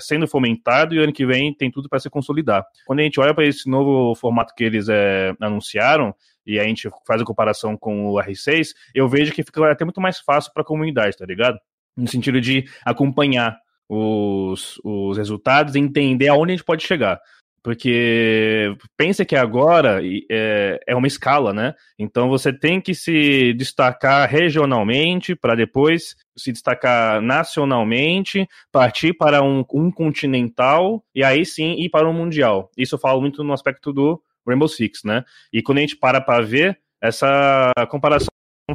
sendo 0.00 0.28
fomentado 0.28 0.94
e 0.94 0.98
ano 0.98 1.12
que 1.12 1.26
vem 1.26 1.52
tem 1.52 1.70
tudo 1.70 1.88
para 1.88 1.98
se 1.98 2.08
consolidar. 2.08 2.64
Quando 2.86 3.00
a 3.00 3.02
gente 3.02 3.18
olha 3.18 3.34
para 3.34 3.46
esse 3.46 3.68
novo 3.68 4.14
formato 4.14 4.54
que 4.54 4.62
eles 4.62 4.88
é, 4.88 5.34
anunciaram, 5.40 6.14
e 6.46 6.58
a 6.58 6.64
gente 6.64 6.88
faz 7.06 7.20
a 7.20 7.24
comparação 7.24 7.76
com 7.76 8.08
o 8.08 8.14
R6, 8.14 8.70
eu 8.94 9.08
vejo 9.08 9.32
que 9.32 9.44
fica 9.44 9.70
até 9.70 9.84
muito 9.84 10.00
mais 10.00 10.18
fácil 10.18 10.52
para 10.52 10.62
a 10.62 10.66
comunidade, 10.66 11.16
tá 11.16 11.24
ligado? 11.24 11.58
No 11.96 12.08
sentido 12.08 12.40
de 12.40 12.64
acompanhar 12.84 13.56
os, 13.94 14.80
os 14.82 15.18
resultados 15.18 15.74
e 15.74 15.78
entender 15.78 16.28
aonde 16.28 16.52
a 16.52 16.56
gente 16.56 16.64
pode 16.64 16.86
chegar. 16.86 17.20
Porque 17.62 18.74
pensa 18.96 19.24
que 19.24 19.36
agora 19.36 20.00
é, 20.30 20.80
é 20.84 20.96
uma 20.96 21.06
escala, 21.06 21.52
né? 21.52 21.74
Então 21.96 22.28
você 22.28 22.52
tem 22.52 22.80
que 22.80 22.92
se 22.92 23.52
destacar 23.52 24.28
regionalmente 24.28 25.36
para 25.36 25.54
depois 25.54 26.16
se 26.36 26.50
destacar 26.50 27.20
nacionalmente, 27.20 28.48
partir 28.72 29.12
para 29.12 29.42
um, 29.44 29.62
um 29.72 29.92
continental 29.92 31.04
e 31.14 31.22
aí 31.22 31.44
sim 31.44 31.74
ir 31.74 31.90
para 31.90 32.08
um 32.08 32.12
mundial. 32.12 32.70
Isso 32.76 32.94
eu 32.94 32.98
falo 32.98 33.20
muito 33.20 33.44
no 33.44 33.52
aspecto 33.52 33.92
do 33.92 34.20
Rainbow 34.46 34.66
Six, 34.66 35.04
né? 35.04 35.22
E 35.52 35.62
quando 35.62 35.78
a 35.78 35.80
gente 35.82 35.96
para 35.96 36.20
para 36.20 36.42
ver, 36.42 36.80
essa 37.00 37.70
comparação 37.90 38.32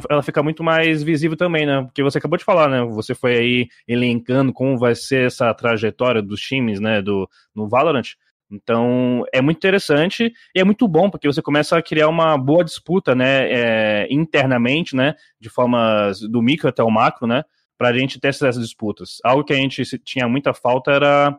ela 0.08 0.22
fica 0.22 0.42
muito 0.42 0.62
mais 0.62 1.02
visível 1.02 1.36
também, 1.36 1.66
né? 1.66 1.82
Porque 1.82 2.02
você 2.02 2.18
acabou 2.18 2.38
de 2.38 2.44
falar, 2.44 2.68
né? 2.68 2.84
Você 2.92 3.14
foi 3.14 3.36
aí 3.36 3.68
elencando 3.86 4.52
como 4.52 4.78
vai 4.78 4.94
ser 4.94 5.26
essa 5.26 5.52
trajetória 5.54 6.22
dos 6.22 6.40
times, 6.40 6.80
né? 6.80 7.02
Do, 7.02 7.28
no 7.54 7.68
Valorant. 7.68 8.14
Então, 8.50 9.24
é 9.32 9.42
muito 9.42 9.58
interessante 9.58 10.32
e 10.54 10.60
é 10.60 10.64
muito 10.64 10.88
bom, 10.88 11.10
porque 11.10 11.26
você 11.26 11.42
começa 11.42 11.76
a 11.76 11.82
criar 11.82 12.08
uma 12.08 12.38
boa 12.38 12.64
disputa, 12.64 13.14
né? 13.14 13.50
É, 13.50 14.08
internamente, 14.10 14.96
né? 14.96 15.14
De 15.40 15.48
formas 15.48 16.20
do 16.20 16.42
micro 16.42 16.68
até 16.68 16.82
o 16.82 16.90
macro, 16.90 17.26
né? 17.26 17.44
Pra 17.76 17.92
gente 17.92 18.18
ter 18.18 18.28
essas 18.28 18.58
disputas. 18.58 19.18
Algo 19.22 19.44
que 19.44 19.52
a 19.52 19.56
gente 19.56 19.84
tinha 19.98 20.26
muita 20.28 20.54
falta 20.54 20.90
era 20.92 21.38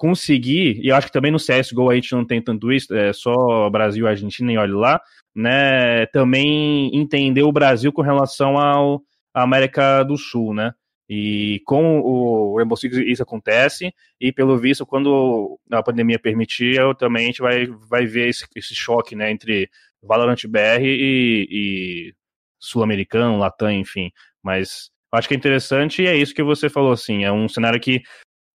conseguir, 0.00 0.80
e 0.82 0.88
eu 0.88 0.96
acho 0.96 1.08
que 1.08 1.12
também 1.12 1.30
no 1.30 1.36
CSGO 1.36 1.90
a 1.90 1.94
gente 1.94 2.12
não 2.12 2.24
tem 2.24 2.40
tanto 2.40 2.72
isso, 2.72 2.94
é 2.94 3.12
só 3.12 3.68
Brasil 3.68 4.06
Argentina 4.08 4.50
e 4.50 4.56
olha 4.56 4.74
lá, 4.74 5.00
né, 5.40 6.06
também 6.06 6.94
entender 6.94 7.42
o 7.42 7.52
Brasil 7.52 7.92
com 7.92 8.02
relação 8.02 8.58
ao 8.58 9.02
à 9.32 9.42
América 9.42 10.02
do 10.02 10.16
Sul, 10.16 10.54
né? 10.54 10.72
E 11.08 11.60
com 11.66 12.00
o 12.00 12.56
Rainbow 12.56 12.76
Six 12.76 12.96
isso 12.98 13.22
acontece, 13.22 13.92
e 14.20 14.32
pelo 14.32 14.56
visto, 14.56 14.86
quando 14.86 15.58
a 15.72 15.82
pandemia 15.82 16.20
permitir, 16.20 16.76
eu, 16.76 16.94
também 16.94 17.24
a 17.24 17.26
gente 17.26 17.42
vai, 17.42 17.66
vai 17.66 18.06
ver 18.06 18.28
esse, 18.28 18.46
esse 18.54 18.76
choque 18.76 19.16
né, 19.16 19.28
entre 19.28 19.68
Valorant 20.00 20.40
BR 20.46 20.82
e, 20.82 21.48
e 21.50 22.14
Sul-Americano, 22.60 23.38
Latam, 23.38 23.72
enfim. 23.72 24.12
Mas 24.40 24.88
acho 25.12 25.26
que 25.26 25.34
é 25.34 25.36
interessante 25.36 26.02
e 26.02 26.06
é 26.06 26.16
isso 26.16 26.32
que 26.32 26.44
você 26.44 26.68
falou, 26.68 26.92
assim, 26.92 27.24
é 27.24 27.32
um 27.32 27.48
cenário 27.48 27.80
que, 27.80 28.02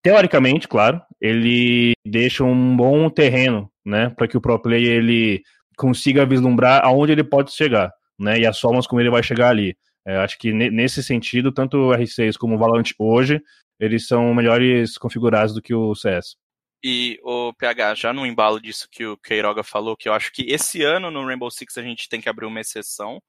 teoricamente, 0.01 0.65
claro, 0.65 1.01
ele 1.19 1.91
deixa 2.05 2.45
um 2.45 2.77
bom 2.77 3.09
terreno, 3.09 3.69
né, 3.85 4.11
para 4.11 4.29
que 4.29 4.37
o 4.37 4.41
pro 4.41 4.57
player 4.61 4.99
ele 4.99 5.43
consiga 5.75 6.25
vislumbrar 6.25 6.83
aonde 6.83 7.11
ele 7.11 7.23
pode 7.23 7.51
chegar, 7.53 7.91
né, 8.19 8.39
e 8.39 8.45
as 8.45 8.59
formas 8.59 8.87
como 8.87 9.01
ele 9.01 9.09
vai 9.09 9.23
chegar 9.23 9.49
ali. 9.49 9.77
É, 10.07 10.17
acho 10.17 10.37
que 10.37 10.53
nesse 10.53 11.03
sentido, 11.03 11.51
tanto 11.51 11.77
o 11.77 11.89
R6 11.89 12.37
como 12.37 12.55
o 12.55 12.57
Valorant 12.59 12.91
hoje, 12.99 13.41
eles 13.79 14.07
são 14.07 14.33
melhores 14.35 14.97
configurados 14.97 15.53
do 15.53 15.61
que 15.61 15.73
o 15.73 15.95
CS. 15.95 16.35
E 16.83 17.19
o 17.23 17.51
PH, 17.53 17.95
já 17.95 18.13
no 18.13 18.25
embalo 18.25 18.61
disso 18.61 18.87
que 18.91 19.05
o 19.05 19.17
Queiroga 19.17 19.63
falou, 19.63 19.97
que 19.97 20.07
eu 20.07 20.13
acho 20.13 20.31
que 20.31 20.43
esse 20.43 20.83
ano 20.83 21.09
no 21.09 21.25
Rainbow 21.25 21.49
Six 21.49 21.77
a 21.79 21.81
gente 21.81 22.07
tem 22.07 22.21
que 22.21 22.29
abrir 22.29 22.45
uma 22.45 22.61
exceção, 22.61 23.19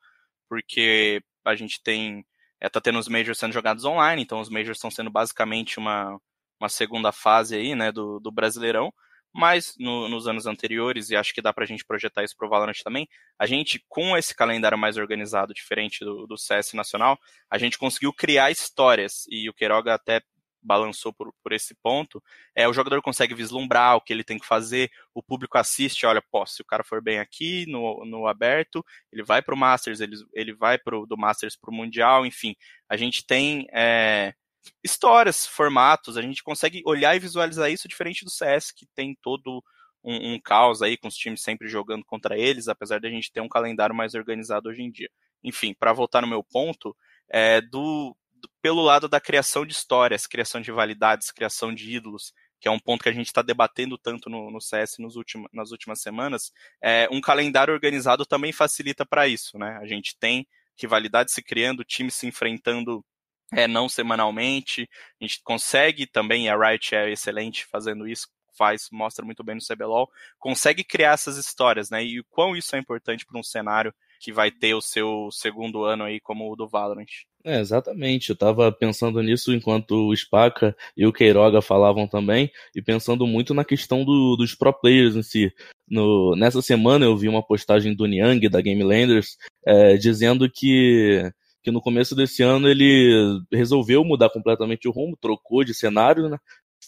porque 0.49 1.23
a 1.45 1.55
gente 1.55 1.83
tem. 1.83 2.25
É, 2.61 2.69
tá 2.69 2.81
tendo 2.81 2.99
os 2.99 3.09
Majors 3.09 3.39
sendo 3.39 3.53
jogados 3.53 3.85
online, 3.85 4.23
então 4.23 4.41
os 4.41 4.51
Majors 4.51 4.77
estão 4.77 4.91
sendo 4.91 5.11
basicamente 5.11 5.79
uma, 5.79 6.19
uma 6.61 6.69
segunda 6.69 7.13
fase 7.13 7.57
aí, 7.57 7.75
né, 7.75 7.91
do, 7.91 8.21
do 8.21 8.31
Brasileirão 8.31 8.93
mas 9.37 9.75
no, 9.79 10.09
nos 10.09 10.27
anos 10.27 10.47
anteriores, 10.47 11.11
e 11.11 11.17
acho 11.17 11.35
que 11.35 11.43
dá 11.43 11.53
para 11.53 11.65
a 11.65 11.67
gente 11.67 11.85
projetar 11.85 12.25
isso 12.25 12.35
para 12.37 12.47
o 12.47 12.51
Valorant 12.51 12.79
também, 12.83 13.07
a 13.39 13.47
gente, 13.47 13.85
com 13.87 14.17
esse 14.17 14.35
calendário 14.35 14.79
mais 14.79 14.97
organizado, 14.97 15.53
diferente 15.53 16.05
do, 16.05 16.27
do 16.27 16.39
CS 16.39 16.73
nacional, 16.73 17.19
a 17.51 17.59
gente 17.59 17.77
conseguiu 17.77 18.13
criar 18.15 18.51
histórias, 18.51 19.27
e 19.29 19.49
o 19.51 19.53
Queiroga 19.53 19.93
até 19.95 20.23
balançou 20.63 21.13
por, 21.13 21.33
por 21.43 21.53
esse 21.53 21.75
ponto, 21.77 22.21
é 22.55 22.67
o 22.67 22.73
jogador 22.73 23.03
consegue 23.03 23.35
vislumbrar 23.35 23.97
o 23.97 24.01
que 24.01 24.13
ele 24.13 24.25
tem 24.25 24.39
que 24.39 24.47
fazer, 24.47 24.91
o 25.15 25.23
público 25.23 25.59
assiste, 25.59 26.07
olha, 26.07 26.23
pô, 26.31 26.45
se 26.47 26.63
o 26.63 26.65
cara 26.65 26.83
for 26.83 27.03
bem 27.03 27.19
aqui 27.19 27.67
no, 27.67 28.05
no 28.07 28.27
aberto, 28.27 28.85
ele 29.13 29.23
vai 29.23 29.43
para 29.43 29.55
o 29.55 29.59
Masters, 29.59 30.01
ele, 30.01 30.17
ele 30.33 30.55
vai 30.55 30.79
pro, 30.79 31.07
do 31.07 31.17
Masters 31.17 31.57
para 31.57 31.71
o 31.71 31.75
Mundial, 31.75 32.25
enfim, 32.25 32.57
a 32.89 32.97
gente 32.97 33.25
tem 33.25 33.67
é, 33.71 34.35
histórias, 34.83 35.47
formatos, 35.47 36.17
a 36.17 36.23
gente 36.23 36.43
consegue 36.43 36.83
olhar 36.85 37.15
e 37.17 37.21
visualizar 37.21 37.71
isso 37.71 37.89
diferente 37.89 38.25
do 38.25 38.31
CS, 38.31 38.71
que 38.73 38.87
tem 38.95 39.17
todo 39.23 39.63
um, 40.05 40.35
um 40.35 40.41
caos 40.41 40.83
aí, 40.83 40.97
com 40.97 41.09
os 41.09 41.17
times 41.17 41.43
sempre 41.43 41.69
jogando 41.69 42.05
contra 42.05 42.39
eles, 42.39 42.69
apesar 42.69 43.01
de 43.01 43.07
a 43.07 43.11
gente 43.11 43.33
ter 43.33 43.41
um 43.41 43.49
calendário 43.49 43.95
mais 43.95 44.15
organizado 44.15 44.69
hoje 44.69 44.83
em 44.83 44.91
dia. 44.91 45.11
Enfim, 45.43 45.75
para 45.75 45.93
voltar 45.93 46.21
no 46.23 46.29
meu 46.29 46.43
ponto, 46.43 46.97
é, 47.29 47.61
do, 47.61 48.17
do, 48.35 48.49
pelo 48.63 48.83
lado 48.83 49.09
da 49.09 49.21
criação 49.21 49.67
de 49.67 49.73
histórias, 49.73 50.27
criação 50.27 50.61
de 50.61 50.71
validades, 50.71 51.31
criação 51.31 51.75
de 51.75 51.91
ídolos, 51.95 52.33
que 52.61 52.69
é 52.69 52.71
um 52.71 52.79
ponto 52.79 53.03
que 53.03 53.09
a 53.09 53.13
gente 53.13 53.27
está 53.27 53.43
debatendo 53.43 53.99
tanto 53.99 54.31
no, 54.31 54.51
no 54.51 54.61
CS 54.61 54.97
nos 54.99 55.17
últimos, 55.17 55.49
nas 55.53 55.73
últimas 55.73 56.01
semanas, 56.01 56.53
é, 56.83 57.09
um 57.11 57.21
calendário 57.21 57.75
organizado 57.75 58.25
também 58.25 58.53
facilita 58.53 59.05
para 59.05 59.29
isso, 59.29 59.59
né? 59.59 59.79
A 59.83 59.87
gente 59.87 60.17
tem 60.19 60.47
rivalidades 60.79 61.35
se 61.35 61.43
criando, 61.43 61.85
times 61.85 62.15
se 62.15 62.27
enfrentando 62.27 63.05
é, 63.53 63.67
não 63.67 63.89
semanalmente. 63.89 64.89
A 65.21 65.25
gente 65.25 65.41
consegue 65.43 66.07
também, 66.07 66.49
a 66.49 66.57
Riot 66.57 66.95
é 66.95 67.11
excelente 67.11 67.67
fazendo 67.67 68.07
isso, 68.07 68.29
faz, 68.57 68.89
mostra 68.91 69.25
muito 69.25 69.45
bem 69.45 69.55
no 69.55 69.61
CBLOL, 69.61 70.09
consegue 70.39 70.83
criar 70.83 71.13
essas 71.13 71.37
histórias, 71.37 71.91
né? 71.91 72.05
E 72.05 72.21
o 72.21 72.25
quão 72.31 72.57
isso 72.57 72.75
é 72.75 72.79
importante 72.79 73.27
para 73.27 73.39
um 73.39 73.43
cenário 73.43 73.95
que 74.19 74.33
vai 74.33 74.51
ter 74.51 74.75
o 74.75 74.81
seu 74.81 75.29
segundo 75.31 75.85
ano 75.85 76.05
aí 76.05 76.21
como 76.21 76.51
o 76.51 76.57
do 76.57 76.67
Valorant. 76.67 77.07
É, 77.45 77.61
exatamente. 77.61 78.31
Eu 78.31 78.37
tava 78.37 78.73
pensando 78.73 79.23
nisso 79.23 79.53
enquanto 79.53 80.09
o 80.09 80.17
Spaca 80.17 80.77
e 80.97 81.07
o 81.07 81.13
Queiroga 81.13 81.63
falavam 81.63 82.09
também, 82.09 82.51
e 82.75 82.83
pensando 82.83 83.27
muito 83.27 83.55
na 83.55 83.65
questão 83.65 84.05
do, 84.05 84.37
dos 84.37 84.55
pro 84.55 84.73
players 84.73 85.15
em 85.15 85.23
si. 85.23 85.53
No, 85.89 86.35
nessa 86.35 86.61
semana 86.61 87.05
eu 87.05 87.17
vi 87.17 87.29
uma 87.29 87.47
postagem 87.47 87.95
do 87.95 88.07
Niang, 88.07 88.49
da 88.49 88.61
Game 88.61 88.83
Landers, 88.83 89.37
é, 89.65 89.97
dizendo 89.97 90.51
que 90.51 91.31
que 91.67 91.71
no 91.73 91.83
começo 91.83 92.15
desse 92.15 92.45
ano 92.45 92.69
ele 92.69 93.41
resolveu 93.53 94.05
mudar 94.05 94.31
completamente 94.31 94.87
o 94.87 94.93
rumo, 94.93 95.19
trocou 95.21 95.65
de 95.65 95.75
cenário, 95.75 96.29
né? 96.29 96.39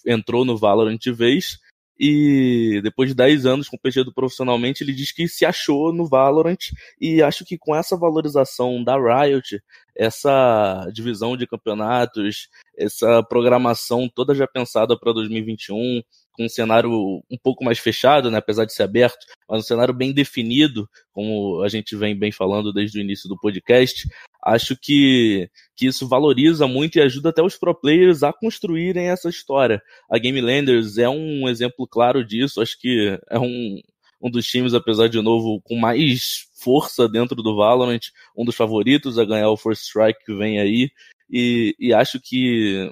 entrou 0.06 0.44
no 0.44 0.56
Valorant 0.56 0.96
de 0.96 1.10
vez, 1.10 1.58
e 1.98 2.80
depois 2.84 3.08
de 3.08 3.16
10 3.16 3.44
anos 3.44 3.68
competindo 3.68 4.14
profissionalmente, 4.14 4.84
ele 4.84 4.94
diz 4.94 5.10
que 5.10 5.26
se 5.26 5.44
achou 5.44 5.92
no 5.92 6.06
Valorant, 6.06 6.70
e 7.00 7.20
acho 7.20 7.44
que 7.44 7.58
com 7.58 7.74
essa 7.74 7.96
valorização 7.96 8.84
da 8.84 8.94
Riot, 8.96 9.60
essa 9.96 10.88
divisão 10.92 11.36
de 11.36 11.48
campeonatos, 11.48 12.48
essa 12.76 13.20
programação 13.24 14.08
toda 14.08 14.32
já 14.32 14.46
pensada 14.46 14.96
para 14.96 15.12
2021, 15.12 16.00
com 16.34 16.44
um 16.44 16.48
cenário 16.48 16.92
um 17.28 17.36
pouco 17.42 17.64
mais 17.64 17.80
fechado, 17.80 18.30
né, 18.30 18.38
apesar 18.38 18.64
de 18.64 18.72
ser 18.72 18.84
aberto, 18.84 19.26
mas 19.50 19.58
um 19.58 19.66
cenário 19.66 19.92
bem 19.92 20.12
definido, 20.12 20.88
como 21.10 21.64
a 21.64 21.68
gente 21.68 21.96
vem 21.96 22.16
bem 22.16 22.30
falando 22.30 22.72
desde 22.72 22.96
o 22.96 23.02
início 23.02 23.28
do 23.28 23.36
podcast, 23.36 24.08
acho 24.48 24.76
que, 24.76 25.50
que 25.76 25.86
isso 25.86 26.08
valoriza 26.08 26.66
muito 26.66 26.96
e 26.96 27.02
ajuda 27.02 27.28
até 27.28 27.42
os 27.42 27.56
pro 27.56 27.74
players 27.74 28.22
a 28.22 28.32
construírem 28.32 29.08
essa 29.08 29.28
história. 29.28 29.82
A 30.10 30.18
Game 30.18 30.40
Landers 30.40 30.98
é 30.98 31.08
um 31.08 31.48
exemplo 31.48 31.86
claro 31.86 32.24
disso, 32.24 32.60
acho 32.60 32.78
que 32.78 33.18
é 33.30 33.38
um, 33.38 33.80
um 34.22 34.30
dos 34.30 34.46
times, 34.46 34.74
apesar 34.74 35.08
de 35.08 35.20
novo, 35.20 35.60
com 35.62 35.76
mais 35.76 36.46
força 36.62 37.08
dentro 37.08 37.36
do 37.42 37.56
Valorant, 37.56 38.00
um 38.36 38.44
dos 38.44 38.56
favoritos 38.56 39.18
a 39.18 39.24
ganhar 39.24 39.50
o 39.50 39.56
First 39.56 39.84
Strike 39.84 40.24
que 40.24 40.34
vem 40.34 40.58
aí, 40.58 40.90
e, 41.30 41.74
e 41.78 41.92
acho 41.92 42.18
que 42.20 42.90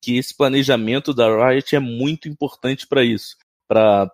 que 0.00 0.16
esse 0.16 0.36
planejamento 0.36 1.12
da 1.12 1.50
Riot 1.50 1.74
é 1.74 1.80
muito 1.80 2.28
importante 2.28 2.86
para 2.86 3.02
isso, 3.02 3.36
para 3.66 4.08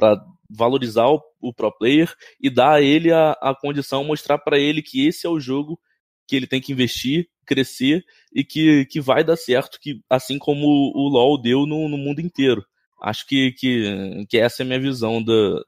valorizar 0.48 1.06
o, 1.08 1.22
o, 1.40 1.52
pro 1.52 1.70
player 1.70 2.12
e 2.40 2.48
dar 2.48 2.74
a 2.74 2.82
ele 2.82 3.12
a, 3.12 3.32
a 3.32 3.54
condição, 3.54 4.02
mostrar 4.02 4.38
para 4.38 4.58
ele 4.58 4.80
que 4.80 5.06
esse 5.06 5.26
é 5.26 5.30
o 5.30 5.38
jogo 5.38 5.78
que 6.26 6.36
ele 6.36 6.46
tem 6.46 6.60
que 6.60 6.72
investir, 6.72 7.28
crescer 7.46 8.04
e 8.32 8.44
que, 8.44 8.86
que 8.86 9.00
vai 9.00 9.22
dar 9.22 9.36
certo, 9.36 9.78
que 9.80 10.00
assim 10.08 10.38
como 10.38 10.66
o, 10.66 11.08
LoL 11.08 11.40
deu 11.40 11.66
no, 11.66 11.88
no 11.88 11.96
mundo 11.96 12.20
inteiro. 12.20 12.64
Acho 13.02 13.26
que, 13.26 13.52
que, 13.52 14.26
que 14.28 14.38
essa 14.38 14.62
é 14.62 14.64
a 14.64 14.66
minha 14.66 14.80
visão 14.80 15.22
da, 15.22 15.62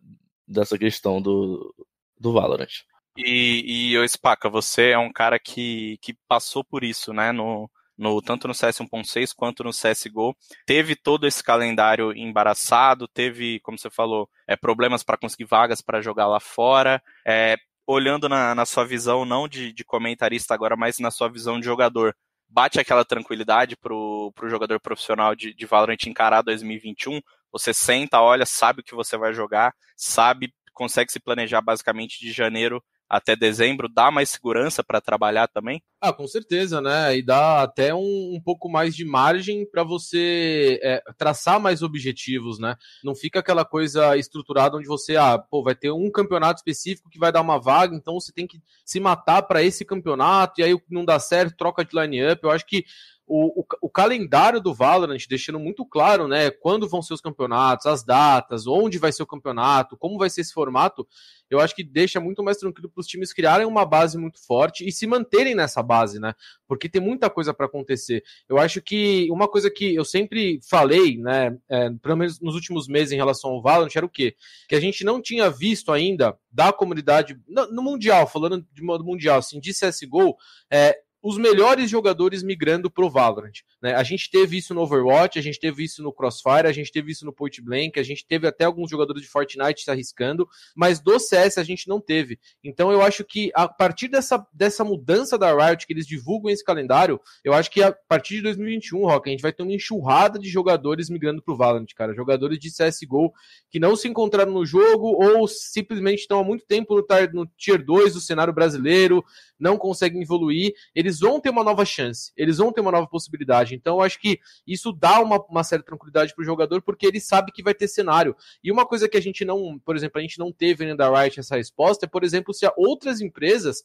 dessa 0.47 0.79
questão 0.79 1.21
do, 1.21 1.75
do 2.19 2.33
Valorant. 2.33 2.85
E, 3.17 3.95
e 3.95 4.09
Spaca, 4.09 4.49
você 4.49 4.91
é 4.91 4.99
um 4.99 5.13
cara 5.13 5.39
que, 5.39 5.99
que 6.03 6.15
passou 6.29 6.63
por 6.63 6.85
isso, 6.85 7.13
né? 7.13 7.33
No, 7.33 7.71
no, 7.97 8.21
tanto 8.21 8.47
no 8.47 8.55
CS 8.55 8.79
1.6 8.79 9.33
quanto 9.35 9.65
no 9.65 9.71
CSGO. 9.71 10.37
Teve 10.67 10.95
todo 10.95 11.27
esse 11.27 11.43
calendário 11.43 12.13
embaraçado, 12.13 13.09
teve, 13.09 13.59
como 13.61 13.79
você 13.79 13.91
falou, 13.91 14.29
é, 14.47 14.55
problemas 14.55 15.03
para 15.03 15.17
conseguir 15.17 15.45
vagas 15.45 15.81
para 15.81 16.03
jogar 16.03 16.27
lá 16.27 16.41
fora. 16.41 17.03
É, 17.27 17.57
olhando 17.87 18.29
na, 18.29 18.55
na, 18.55 18.67
sua 18.67 18.85
visão, 18.85 19.25
não 19.25 19.47
de, 19.47 19.73
de, 19.73 19.85
comentarista 19.85 20.53
agora, 20.53 20.77
mas 20.77 20.99
na 20.99 21.11
sua 21.11 21.29
visão 21.29 21.61
de 21.61 21.67
jogador, 21.67 22.15
bate 22.49 22.81
aquela 22.81 23.05
tranquilidade 23.05 23.77
para 23.77 23.95
o 23.95 24.33
jogador 24.49 24.81
profissional 24.81 25.35
de, 25.35 25.55
de 25.55 25.67
Valorant 25.67 25.99
encarar 26.07 26.43
2021? 26.43 27.21
Você 27.53 27.73
senta, 27.73 28.21
olha, 28.21 28.45
sabe 28.45 28.81
o 28.81 28.85
que 28.85 28.95
você 28.95 29.17
vai 29.17 29.33
jogar, 29.33 29.75
sabe, 29.97 30.53
consegue 30.73 31.13
se 31.13 31.21
planejar 31.21 31.61
basicamente 31.61 32.21
de 32.21 32.33
janeiro 32.33 32.83
até 33.09 33.37
dezembro 33.37 33.89
dá 33.89 34.11
mais 34.11 34.31
segurança 34.31 34.83
para 34.83 35.01
trabalhar 35.01 35.49
também? 35.49 35.83
Ah, 36.01 36.13
com 36.13 36.27
certeza, 36.27 36.81
né? 36.81 37.17
E 37.17 37.23
dá 37.23 37.63
até 37.63 37.95
um, 37.95 38.35
um 38.35 38.41
pouco 38.43 38.69
mais 38.69 38.95
de 38.95 39.05
margem 39.05 39.69
para 39.69 39.83
você 39.83 40.79
é, 40.83 41.03
traçar 41.17 41.59
mais 41.59 41.83
objetivos, 41.83 42.59
né? 42.59 42.77
Não 43.03 43.15
fica 43.15 43.41
aquela 43.41 43.65
coisa 43.65 44.17
estruturada 44.17 44.77
onde 44.77 44.87
você, 44.87 45.17
ah, 45.17 45.39
pô, 45.39 45.63
vai 45.63 45.75
ter 45.75 45.91
um 45.91 46.11
campeonato 46.11 46.59
específico 46.59 47.09
que 47.09 47.19
vai 47.19 47.33
dar 47.33 47.41
uma 47.41 47.61
vaga, 47.61 47.95
então 47.95 48.15
você 48.15 48.33
tem 48.33 48.47
que 48.47 48.61
se 48.85 49.01
matar 49.01 49.43
para 49.43 49.63
esse 49.63 49.85
campeonato, 49.85 50.61
e 50.61 50.65
aí 50.65 50.77
não 50.91 51.05
dá 51.05 51.19
certo, 51.19 51.57
troca 51.57 51.85
de 51.85 51.99
line-up. 51.99 52.43
Eu 52.43 52.51
acho 52.51 52.67
que 52.67 52.85
o, 53.27 53.61
o, 53.61 53.67
o, 53.83 53.91
calendário 53.91 54.61
do 54.61 54.73
Valorant 54.73 55.27
deixando 55.29 55.59
muito 55.59 55.85
claro, 55.85 56.29
né, 56.29 56.51
quando 56.51 56.89
vão 56.89 57.03
ser 57.03 57.13
os 57.13 57.21
campeonatos, 57.21 57.87
as 57.87 58.05
datas, 58.05 58.67
onde 58.67 58.99
vai 58.99 59.11
ser 59.11 59.23
o 59.23 59.27
campeonato, 59.27 59.97
como 59.97 60.17
vai 60.17 60.31
ser 60.31 60.43
esse 60.43 60.53
formato, 60.53 61.07
eu 61.51 61.61
acho 61.61 61.75
que 61.75 61.83
deixa 61.83 62.21
muito 62.21 62.43
mais 62.43 62.57
tranquilo 62.57 62.89
para 62.89 63.01
os 63.01 63.07
times 63.07 63.33
criarem 63.33 63.67
uma 63.67 63.85
base 63.85 64.17
muito 64.17 64.45
forte 64.45 64.87
e 64.87 64.93
se 64.93 65.07
manterem 65.07 65.55
nessa 65.55 65.83
base, 65.83 66.19
né? 66.21 66.35
Porque 66.67 66.89
tem 66.89 67.01
muita 67.01 67.31
coisa 67.31 67.55
para 67.55 67.67
acontecer. 67.67 68.23
Eu 68.49 68.59
acho 68.59 68.81
que 68.81 69.29
uma 69.31 69.49
coisa 69.49 69.71
que 69.71 69.95
eu 69.95 70.05
sempre 70.05 70.61
falei, 70.69 71.19
né, 71.19 71.57
é, 71.69 71.91
pelo 71.91 72.17
menos 72.17 72.41
nos 72.41 72.55
últimos 72.55 72.89
meses 72.89 73.13
em 73.13 73.17
relação 73.17 73.51
ao 73.51 73.63
Valorant, 73.63 73.95
era 73.95 74.07
o 74.07 74.11
quê? 74.11 74.37
Que 74.69 74.75
a 74.75 74.81
gente 74.81 75.05
não 75.05 75.21
tinha 75.21 75.51
visto 75.51 75.93
ainda 75.93 76.37
da 76.51 76.73
comunidade, 76.73 77.39
no, 77.47 77.67
no 77.73 77.83
Mundial, 77.83 78.27
falando 78.27 78.67
de 78.73 78.83
modo 78.83 79.05
mundial, 79.05 79.39
assim, 79.39 79.61
de 79.61 79.73
CSGO, 79.73 80.37
é, 80.71 80.99
os 81.27 81.37
melhores 81.37 81.91
jogadores 81.91 82.41
migrando 82.45 82.89
pro 82.89 83.11
Valorant. 83.11 83.55
Né? 83.83 83.97
A 83.97 84.05
gente 84.05 84.31
teve 84.31 84.59
isso 84.59 84.73
no 84.73 84.83
Overwatch, 84.83 85.41
a 85.41 85.43
gente 85.43 85.59
teve 85.59 85.83
isso 85.83 86.01
no 86.01 86.13
Crossfire, 86.13 86.69
a 86.69 86.73
gente 86.73 86.93
teve 86.93 87.11
isso 87.11 87.27
no 87.27 87.33
Point 87.33 87.61
Blank, 87.61 87.99
a 87.99 88.03
gente 88.05 88.25
teve 88.25 88.47
até 88.47 88.65
alguns 88.65 88.89
jogadores 88.89 89.23
de 89.23 89.29
Fortnite 89.29 89.83
se 89.83 89.91
arriscando, 89.91 90.49
mas 90.77 91.01
do 91.01 91.19
CS 91.19 91.59
a 91.59 91.65
gente 91.65 91.89
não 91.89 92.01
teve. 92.01 92.39
Então 92.63 92.93
eu 92.93 93.03
acho 93.03 93.25
que 93.25 93.51
a 93.57 93.67
partir 93.67 94.07
dessa, 94.07 94.47
dessa 94.53 94.85
mudança 94.85 95.37
da 95.37 95.53
Riot 95.53 95.85
que 95.85 95.93
eles 95.93 96.07
divulgam 96.07 96.49
esse 96.49 96.63
calendário, 96.63 97.21
eu 97.43 97.53
acho 97.53 97.73
que 97.73 97.83
a 97.83 97.91
partir 97.91 98.37
de 98.37 98.43
2021, 98.43 99.01
Rock, 99.01 99.29
a 99.29 99.33
gente 99.33 99.43
vai 99.43 99.53
ter 99.53 99.65
uma 99.65 99.73
enxurrada 99.73 100.39
de 100.39 100.49
jogadores 100.49 101.11
migrando 101.11 101.43
pro 101.43 101.57
Valorant, 101.57 101.93
cara. 101.97 102.15
Jogadores 102.15 102.61
de 102.61 102.71
CSGO 102.71 103.33
que 103.69 103.81
não 103.81 103.97
se 103.97 104.07
encontraram 104.07 104.53
no 104.53 104.65
jogo 104.65 105.09
ou 105.21 105.49
simplesmente 105.49 106.21
estão 106.21 106.39
há 106.39 106.45
muito 106.45 106.65
tempo 106.65 106.95
no, 106.95 107.05
no 107.33 107.47
Tier 107.59 107.85
2 107.85 108.15
do 108.15 108.21
cenário 108.21 108.55
brasileiro, 108.55 109.25
não 109.59 109.77
conseguem 109.77 110.23
evoluir, 110.23 110.73
eles 110.95 111.16
vão 111.21 111.41
ter 111.41 111.51
uma 111.51 111.65
nova 111.65 111.85
chance, 111.85 112.33
eles 112.37 112.59
vão 112.59 112.73
ter 112.73 112.81
uma 112.81 112.93
nova 112.93 113.07
possibilidade. 113.07 113.75
Então, 113.75 114.01
acho 114.01 114.19
que 114.21 114.39
isso 114.67 114.93
dá 114.93 115.21
uma, 115.21 115.39
uma 115.49 115.65
certa 115.65 115.87
tranquilidade 115.87 116.35
para 116.35 116.43
o 116.43 116.45
jogador, 116.45 116.83
porque 116.83 117.07
ele 117.07 117.21
sabe 117.21 117.53
que 117.53 117.63
vai 117.63 117.75
ter 117.75 117.89
cenário. 117.89 118.35
E 118.63 118.73
uma 118.73 118.87
coisa 118.87 119.09
que 119.09 119.17
a 119.17 119.21
gente 119.21 119.45
não, 119.45 119.79
por 119.79 119.97
exemplo, 119.97 120.19
a 120.19 120.23
gente 120.23 120.39
não 120.39 120.53
teve 120.53 120.85
ainda 120.85 120.97
da 120.97 121.23
Riot 121.23 121.39
essa 121.39 121.57
resposta 121.57 122.07
é, 122.07 122.09
por 122.09 122.25
exemplo, 122.25 122.55
se 122.55 122.67
outras 122.77 123.21
empresas, 123.21 123.85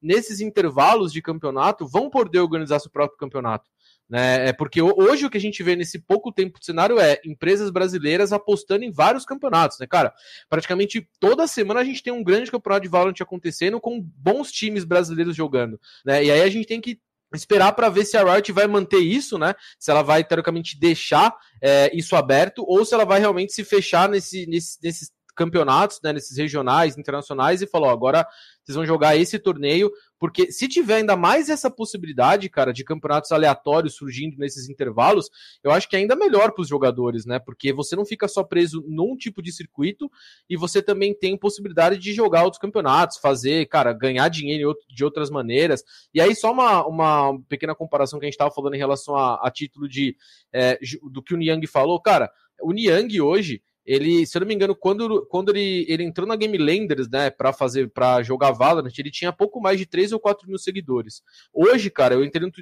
nesses 0.00 0.40
intervalos 0.40 1.12
de 1.12 1.20
campeonato, 1.20 1.86
vão 1.86 2.08
poder 2.08 2.40
organizar 2.40 2.78
seu 2.78 2.90
próprio 2.90 3.18
campeonato. 3.18 3.68
Né? 4.12 4.50
É 4.50 4.52
porque 4.52 4.82
hoje 4.82 5.24
o 5.24 5.30
que 5.30 5.38
a 5.38 5.40
gente 5.40 5.62
vê 5.62 5.74
nesse 5.74 5.98
pouco 5.98 6.30
tempo 6.30 6.60
de 6.60 6.66
cenário 6.66 7.00
é 7.00 7.18
empresas 7.24 7.70
brasileiras 7.70 8.30
apostando 8.30 8.84
em 8.84 8.92
vários 8.92 9.24
campeonatos, 9.24 9.78
né, 9.78 9.86
cara? 9.86 10.12
Praticamente 10.50 11.08
toda 11.18 11.46
semana 11.46 11.80
a 11.80 11.84
gente 11.84 12.02
tem 12.02 12.12
um 12.12 12.22
grande 12.22 12.50
campeonato 12.50 12.82
de 12.82 12.90
Valorant 12.90 13.18
acontecendo 13.22 13.80
com 13.80 13.98
bons 14.02 14.52
times 14.52 14.84
brasileiros 14.84 15.34
jogando, 15.34 15.80
né? 16.04 16.22
E 16.22 16.30
aí 16.30 16.42
a 16.42 16.50
gente 16.50 16.66
tem 16.66 16.78
que 16.78 17.00
esperar 17.32 17.72
para 17.72 17.88
ver 17.88 18.04
se 18.04 18.18
a 18.18 18.22
Riot 18.22 18.52
vai 18.52 18.66
manter 18.66 18.98
isso, 18.98 19.38
né? 19.38 19.54
Se 19.78 19.90
ela 19.90 20.02
vai 20.02 20.22
teoricamente 20.22 20.78
deixar 20.78 21.34
é, 21.62 21.90
isso 21.96 22.14
aberto 22.14 22.62
ou 22.68 22.84
se 22.84 22.92
ela 22.92 23.06
vai 23.06 23.18
realmente 23.18 23.54
se 23.54 23.64
fechar 23.64 24.10
nesse, 24.10 24.46
nesse, 24.46 24.78
nesses 24.82 25.10
campeonatos, 25.34 26.00
né, 26.02 26.12
nesses 26.12 26.36
regionais, 26.36 26.98
internacionais, 26.98 27.62
e 27.62 27.66
falou: 27.66 27.88
agora 27.88 28.26
vocês 28.64 28.76
vão 28.76 28.86
jogar 28.86 29.16
esse 29.16 29.38
torneio, 29.38 29.90
porque 30.18 30.52
se 30.52 30.68
tiver 30.68 30.96
ainda 30.96 31.16
mais 31.16 31.48
essa 31.48 31.68
possibilidade, 31.68 32.48
cara, 32.48 32.72
de 32.72 32.84
campeonatos 32.84 33.32
aleatórios 33.32 33.94
surgindo 33.94 34.38
nesses 34.38 34.68
intervalos, 34.68 35.28
eu 35.64 35.72
acho 35.72 35.88
que 35.88 35.96
é 35.96 35.98
ainda 35.98 36.14
melhor 36.14 36.52
para 36.52 36.62
os 36.62 36.68
jogadores, 36.68 37.26
né? 37.26 37.40
Porque 37.40 37.72
você 37.72 37.96
não 37.96 38.04
fica 38.04 38.28
só 38.28 38.44
preso 38.44 38.84
num 38.86 39.16
tipo 39.16 39.42
de 39.42 39.52
circuito 39.52 40.10
e 40.48 40.56
você 40.56 40.80
também 40.80 41.12
tem 41.12 41.36
possibilidade 41.36 41.98
de 41.98 42.12
jogar 42.12 42.44
outros 42.44 42.60
campeonatos, 42.60 43.18
fazer, 43.18 43.66
cara, 43.66 43.92
ganhar 43.92 44.28
dinheiro 44.28 44.76
de 44.88 45.04
outras 45.04 45.28
maneiras. 45.28 45.82
E 46.14 46.20
aí, 46.20 46.34
só 46.36 46.52
uma, 46.52 46.86
uma 46.86 47.40
pequena 47.48 47.74
comparação 47.74 48.20
que 48.20 48.26
a 48.26 48.28
gente 48.28 48.34
estava 48.34 48.54
falando 48.54 48.74
em 48.74 48.78
relação 48.78 49.16
a, 49.16 49.40
a 49.44 49.50
título 49.50 49.88
de 49.88 50.16
é, 50.52 50.78
do 51.10 51.20
que 51.20 51.34
o 51.34 51.36
Niang 51.36 51.66
falou, 51.66 52.00
cara, 52.00 52.30
o 52.62 52.72
Niang 52.72 53.20
hoje 53.20 53.60
ele, 53.84 54.24
se 54.26 54.36
eu 54.36 54.40
não 54.40 54.46
me 54.46 54.54
engano, 54.54 54.74
quando, 54.74 55.26
quando 55.26 55.50
ele, 55.50 55.84
ele 55.88 56.04
entrou 56.04 56.26
na 56.26 56.36
Game 56.36 56.56
Landers, 56.56 57.08
né, 57.08 57.30
para 57.30 57.52
fazer, 57.52 57.90
para 57.90 58.22
jogar 58.22 58.52
Valorant, 58.52 58.92
ele 58.96 59.10
tinha 59.10 59.32
pouco 59.32 59.60
mais 59.60 59.78
de 59.78 59.86
3 59.86 60.12
ou 60.12 60.20
4 60.20 60.48
mil 60.48 60.58
seguidores. 60.58 61.22
Hoje, 61.52 61.90
cara, 61.90 62.14
eu 62.14 62.24
entrei 62.24 62.46
no 62.46 62.52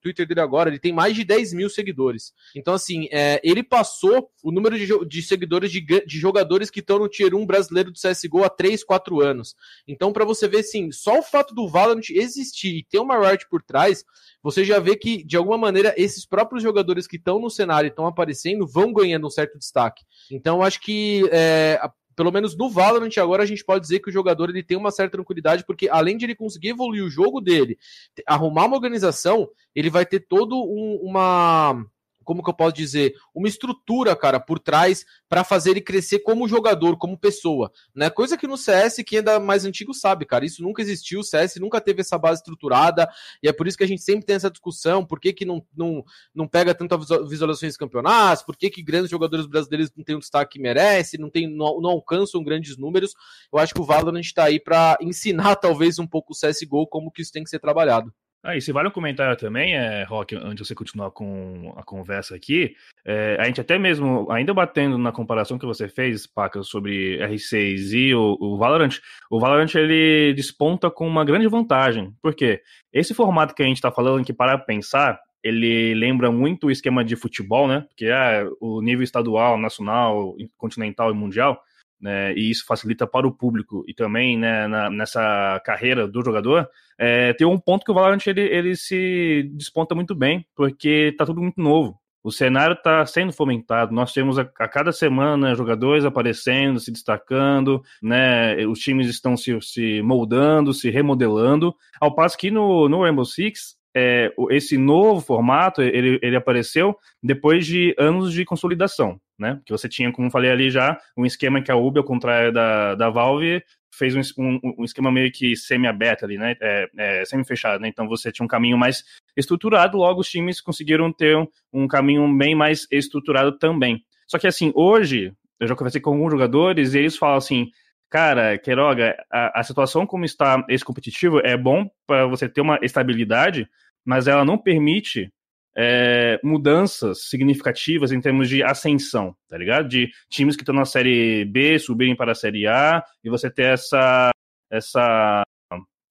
Twitter 0.00 0.26
dele 0.26 0.40
agora, 0.40 0.68
ele 0.68 0.78
tem 0.78 0.92
mais 0.92 1.14
de 1.14 1.24
10 1.24 1.52
mil 1.52 1.70
seguidores. 1.70 2.32
Então, 2.54 2.74
assim, 2.74 3.08
é, 3.12 3.40
ele 3.44 3.62
passou 3.62 4.30
o 4.42 4.50
número 4.50 4.76
de, 4.76 4.86
de 5.06 5.22
seguidores 5.22 5.70
de, 5.70 5.80
de 5.80 6.18
jogadores 6.18 6.70
que 6.70 6.80
estão 6.80 6.98
no 6.98 7.08
Tier 7.08 7.34
1 7.34 7.46
brasileiro 7.46 7.90
do 7.90 7.98
CSGO 7.98 8.44
há 8.44 8.50
3, 8.50 8.82
4 8.82 9.20
anos. 9.20 9.54
Então, 9.86 10.12
para 10.12 10.24
você 10.24 10.48
ver, 10.48 10.58
assim, 10.58 10.90
só 10.90 11.18
o 11.18 11.22
fato 11.22 11.54
do 11.54 11.68
Valorant 11.68 12.10
existir 12.10 12.78
e 12.78 12.84
ter 12.84 12.98
uma 12.98 13.18
Riot 13.18 13.46
por 13.48 13.62
trás, 13.62 14.04
você 14.42 14.64
já 14.64 14.78
vê 14.78 14.96
que, 14.96 15.22
de 15.22 15.36
alguma 15.36 15.58
maneira, 15.58 15.94
esses 15.96 16.26
próprios 16.26 16.62
jogadores 16.62 17.06
que 17.06 17.16
estão 17.16 17.38
no 17.38 17.50
cenário 17.50 17.88
e 17.88 17.90
estão 17.90 18.06
aparecendo 18.06 18.66
vão 18.66 18.92
ganhando 18.92 19.26
um 19.26 19.30
certo 19.30 19.58
destaque. 19.58 20.04
Então, 20.40 20.62
acho 20.62 20.80
que, 20.80 21.28
é, 21.30 21.78
pelo 22.16 22.32
menos 22.32 22.56
no 22.56 22.70
Valorant 22.70 23.14
agora, 23.18 23.42
a 23.42 23.46
gente 23.46 23.62
pode 23.62 23.82
dizer 23.82 24.00
que 24.00 24.08
o 24.08 24.12
jogador 24.12 24.48
ele 24.48 24.62
tem 24.62 24.74
uma 24.74 24.90
certa 24.90 25.18
tranquilidade, 25.18 25.66
porque 25.66 25.86
além 25.90 26.16
de 26.16 26.24
ele 26.24 26.34
conseguir 26.34 26.70
evoluir 26.70 27.04
o 27.04 27.10
jogo 27.10 27.42
dele, 27.42 27.78
arrumar 28.26 28.64
uma 28.64 28.76
organização, 28.76 29.50
ele 29.74 29.90
vai 29.90 30.06
ter 30.06 30.20
todo 30.20 30.56
um, 30.56 30.98
uma 31.02 31.84
como 32.24 32.42
que 32.42 32.50
eu 32.50 32.54
posso 32.54 32.74
dizer, 32.74 33.14
uma 33.34 33.48
estrutura, 33.48 34.14
cara, 34.14 34.38
por 34.38 34.58
trás 34.58 35.04
para 35.28 35.44
fazer 35.44 35.70
ele 35.70 35.80
crescer 35.80 36.20
como 36.20 36.48
jogador, 36.48 36.96
como 36.96 37.18
pessoa, 37.18 37.70
né? 37.94 38.10
Coisa 38.10 38.36
que 38.36 38.46
no 38.46 38.56
CS, 38.56 38.96
quem 39.06 39.18
é 39.18 39.38
mais 39.38 39.64
antigo 39.64 39.94
sabe, 39.94 40.24
cara, 40.24 40.44
isso 40.44 40.62
nunca 40.62 40.82
existiu, 40.82 41.20
o 41.20 41.24
CS 41.24 41.56
nunca 41.56 41.80
teve 41.80 42.00
essa 42.00 42.18
base 42.18 42.40
estruturada, 42.40 43.08
e 43.42 43.48
é 43.48 43.52
por 43.52 43.66
isso 43.66 43.76
que 43.76 43.84
a 43.84 43.86
gente 43.86 44.02
sempre 44.02 44.26
tem 44.26 44.36
essa 44.36 44.50
discussão, 44.50 45.04
por 45.04 45.20
que 45.20 45.32
que 45.32 45.44
não, 45.44 45.64
não, 45.76 46.04
não 46.34 46.46
pega 46.46 46.74
tanto 46.74 46.98
visualizações 47.26 47.72
de 47.72 47.78
campeonatos, 47.78 48.44
por 48.44 48.56
que 48.56 48.70
que 48.70 48.82
grandes 48.82 49.10
jogadores 49.10 49.46
brasileiros 49.46 49.90
não 49.96 50.04
têm 50.04 50.16
o 50.16 50.20
destaque 50.20 50.52
que 50.52 50.60
merece, 50.60 51.18
não, 51.18 51.30
tem, 51.30 51.48
não, 51.48 51.80
não 51.80 51.90
alcançam 51.90 52.42
grandes 52.42 52.76
números, 52.76 53.14
eu 53.52 53.58
acho 53.58 53.74
que 53.74 53.80
o 53.80 53.84
Valorant 53.84 54.20
está 54.20 54.44
aí 54.44 54.60
para 54.60 54.96
ensinar 55.00 55.56
talvez 55.56 55.98
um 55.98 56.06
pouco 56.06 56.32
o 56.32 56.36
CSGO 56.36 56.86
como 56.86 57.10
que 57.10 57.22
isso 57.22 57.32
tem 57.32 57.44
que 57.44 57.50
ser 57.50 57.58
trabalhado. 57.58 58.12
Ah, 58.42 58.56
e 58.56 58.60
se 58.62 58.72
vale 58.72 58.88
um 58.88 58.92
comentário 58.92 59.36
também, 59.36 59.76
é, 59.76 60.02
Rock, 60.04 60.34
antes 60.34 60.62
de 60.62 60.66
você 60.68 60.74
continuar 60.74 61.10
com 61.10 61.74
a 61.76 61.82
conversa 61.82 62.34
aqui, 62.34 62.74
é, 63.04 63.36
a 63.38 63.44
gente 63.44 63.60
até 63.60 63.78
mesmo, 63.78 64.30
ainda 64.32 64.54
batendo 64.54 64.96
na 64.96 65.12
comparação 65.12 65.58
que 65.58 65.66
você 65.66 65.88
fez, 65.88 66.26
Paca, 66.26 66.62
sobre 66.62 67.18
R6 67.18 67.92
e 67.92 68.14
o, 68.14 68.38
o, 68.40 68.56
Valorant, 68.56 68.98
o 69.30 69.38
Valorant 69.38 69.74
ele 69.74 70.32
desponta 70.32 70.90
com 70.90 71.06
uma 71.06 71.22
grande 71.22 71.46
vantagem. 71.48 72.14
Por 72.22 72.34
quê? 72.34 72.62
Esse 72.90 73.12
formato 73.12 73.54
que 73.54 73.62
a 73.62 73.66
gente 73.66 73.76
está 73.76 73.92
falando, 73.92 74.24
que 74.24 74.32
para 74.32 74.56
pensar, 74.56 75.20
ele 75.44 75.92
lembra 75.94 76.32
muito 76.32 76.68
o 76.68 76.70
esquema 76.70 77.04
de 77.04 77.16
futebol, 77.16 77.68
né? 77.68 77.84
Porque 77.88 78.06
é 78.06 78.46
o 78.58 78.80
nível 78.80 79.04
estadual, 79.04 79.58
nacional, 79.58 80.34
continental 80.56 81.10
e 81.10 81.14
mundial 81.14 81.62
né, 82.00 82.32
e 82.34 82.50
isso 82.50 82.64
facilita 82.66 83.06
para 83.06 83.26
o 83.26 83.32
público 83.32 83.84
e 83.86 83.94
também 83.94 84.38
né, 84.38 84.66
na, 84.66 84.88
nessa 84.90 85.60
carreira 85.64 86.08
do 86.08 86.24
jogador, 86.24 86.68
é, 86.98 87.32
tem 87.34 87.46
um 87.46 87.58
ponto 87.58 87.84
que 87.84 87.90
o 87.90 87.94
Valorant 87.94 88.26
ele, 88.26 88.42
ele 88.42 88.76
se 88.76 89.50
desponta 89.54 89.94
muito 89.94 90.14
bem, 90.14 90.46
porque 90.54 91.10
está 91.12 91.26
tudo 91.26 91.40
muito 91.40 91.60
novo. 91.60 91.98
O 92.22 92.30
cenário 92.30 92.74
está 92.74 93.06
sendo 93.06 93.32
fomentado. 93.32 93.94
Nós 93.94 94.12
temos 94.12 94.38
a, 94.38 94.42
a, 94.42 94.68
cada 94.68 94.92
semana 94.92 95.54
jogadores 95.54 96.04
aparecendo, 96.04 96.78
se 96.78 96.92
destacando, 96.92 97.82
né? 98.02 98.56
Os 98.66 98.78
times 98.80 99.08
estão 99.08 99.38
se, 99.38 99.58
se 99.62 100.02
moldando, 100.02 100.74
se 100.74 100.90
remodelando. 100.90 101.74
Ao 101.98 102.14
passo 102.14 102.36
que 102.36 102.50
no, 102.50 102.90
no 102.90 103.02
Rainbow 103.02 103.24
Six 103.24 103.79
é, 103.94 104.32
esse 104.50 104.76
novo 104.78 105.20
formato 105.20 105.82
ele, 105.82 106.18
ele 106.22 106.36
apareceu 106.36 106.96
depois 107.22 107.66
de 107.66 107.94
anos 107.98 108.32
de 108.32 108.44
consolidação, 108.44 109.20
né? 109.38 109.60
Que 109.64 109.72
você 109.72 109.88
tinha, 109.88 110.12
como 110.12 110.30
falei 110.30 110.50
ali 110.50 110.70
já, 110.70 110.98
um 111.16 111.26
esquema 111.26 111.62
que 111.62 111.72
a 111.72 111.76
Ubi, 111.76 111.98
ao 111.98 112.04
contrário 112.04 112.52
da, 112.52 112.94
da 112.94 113.10
Valve, 113.10 113.62
fez 113.92 114.14
um, 114.14 114.20
um, 114.38 114.60
um 114.78 114.84
esquema 114.84 115.10
meio 115.10 115.30
que 115.32 115.56
semi-aberto 115.56 116.24
ali, 116.24 116.38
né? 116.38 116.54
É, 116.60 116.88
é, 116.96 117.24
semi-fechado, 117.24 117.80
né? 117.80 117.88
Então 117.88 118.08
você 118.08 118.30
tinha 118.30 118.44
um 118.44 118.48
caminho 118.48 118.78
mais 118.78 119.04
estruturado, 119.36 119.98
logo 119.98 120.20
os 120.20 120.30
times 120.30 120.60
conseguiram 120.60 121.12
ter 121.12 121.36
um, 121.36 121.46
um 121.72 121.88
caminho 121.88 122.32
bem 122.36 122.54
mais 122.54 122.86
estruturado 122.90 123.58
também. 123.58 124.04
Só 124.28 124.38
que 124.38 124.46
assim, 124.46 124.70
hoje, 124.74 125.32
eu 125.58 125.66
já 125.66 125.74
conversei 125.74 126.00
com 126.00 126.10
alguns 126.10 126.30
jogadores 126.30 126.94
e 126.94 126.98
eles 126.98 127.16
falam 127.16 127.36
assim, 127.36 127.70
cara, 128.10 128.58
Queiroga, 128.58 129.16
a, 129.30 129.60
a 129.60 129.62
situação 129.62 130.06
como 130.06 130.24
está 130.24 130.64
esse 130.68 130.84
competitivo 130.84 131.38
é 131.40 131.56
bom 131.56 131.88
para 132.06 132.26
você 132.26 132.48
ter 132.48 132.60
uma 132.60 132.78
estabilidade, 132.82 133.68
mas 134.04 134.26
ela 134.26 134.44
não 134.44 134.58
permite 134.58 135.32
é, 135.76 136.40
mudanças 136.42 137.28
significativas 137.28 138.12
em 138.12 138.20
termos 138.20 138.48
de 138.48 138.62
ascensão, 138.62 139.34
tá 139.48 139.56
ligado? 139.56 139.88
De 139.88 140.10
times 140.28 140.56
que 140.56 140.62
estão 140.62 140.74
na 140.74 140.84
série 140.84 141.44
B 141.44 141.78
subirem 141.78 142.16
para 142.16 142.32
a 142.32 142.34
série 142.34 142.66
A 142.66 143.02
e 143.22 143.30
você 143.30 143.50
ter 143.50 143.74
essa, 143.74 144.30
essa 144.70 145.42